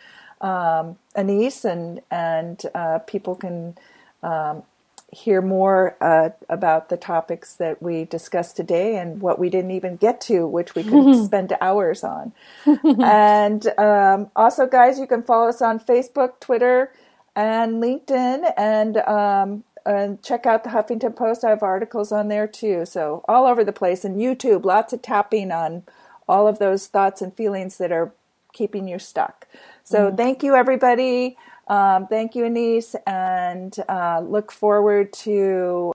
um, 0.42 0.98
Anese 1.16 1.64
and 1.66 2.02
and 2.10 2.60
uh, 2.74 2.98
people 3.06 3.36
can 3.36 3.78
um, 4.24 4.64
hear 5.12 5.40
more 5.40 5.96
uh, 6.02 6.30
about 6.50 6.90
the 6.90 6.98
topics 6.98 7.54
that 7.58 7.80
we 7.80 8.06
discussed 8.06 8.56
today 8.58 8.98
and 8.98 9.22
what 9.22 9.38
we 9.38 9.52
didn't 9.52 9.72
even 9.72 9.96
get 9.98 10.20
to, 10.20 10.48
which 10.48 10.74
we 10.74 10.84
could 10.84 11.16
spend 11.26 11.56
hours 11.62 12.04
on. 12.04 12.34
and 12.66 13.68
um, 13.78 14.32
also, 14.36 14.66
guys, 14.66 15.00
you 15.00 15.08
can 15.08 15.22
follow 15.24 15.48
us 15.48 15.62
on 15.62 15.80
Facebook, 15.80 16.40
Twitter, 16.40 16.92
and 17.36 17.82
LinkedIn, 17.82 18.52
and 18.58 18.98
um, 18.98 19.64
and 19.86 20.22
check 20.24 20.46
out 20.46 20.64
the 20.64 20.72
Huffington 20.72 21.16
Post. 21.16 21.44
I 21.44 21.50
have 21.50 21.62
articles 21.64 22.12
on 22.12 22.28
there 22.28 22.48
too, 22.48 22.86
so 22.86 23.24
all 23.28 23.46
over 23.46 23.64
the 23.64 23.74
place. 23.74 24.04
And 24.04 24.18
YouTube, 24.18 24.66
lots 24.66 24.94
of 24.94 25.02
tapping 25.02 25.52
on 25.52 25.84
all 26.28 26.48
of 26.48 26.58
those 26.60 26.88
thoughts 26.88 27.22
and 27.22 27.36
feelings 27.36 27.78
that 27.78 27.92
are 27.92 28.12
keeping 28.54 28.88
you 28.88 28.98
stuck. 28.98 29.48
So 29.84 30.12
mm. 30.12 30.18
thank 30.18 30.42
you, 30.42 30.56
everybody. 30.56 31.38
Um, 31.68 32.08
thank 32.08 32.36
you, 32.36 32.44
Anese, 32.44 32.96
and 33.06 33.76
uh, 33.88 34.22
look 34.24 34.52
forward 34.52 35.14
to 35.14 35.94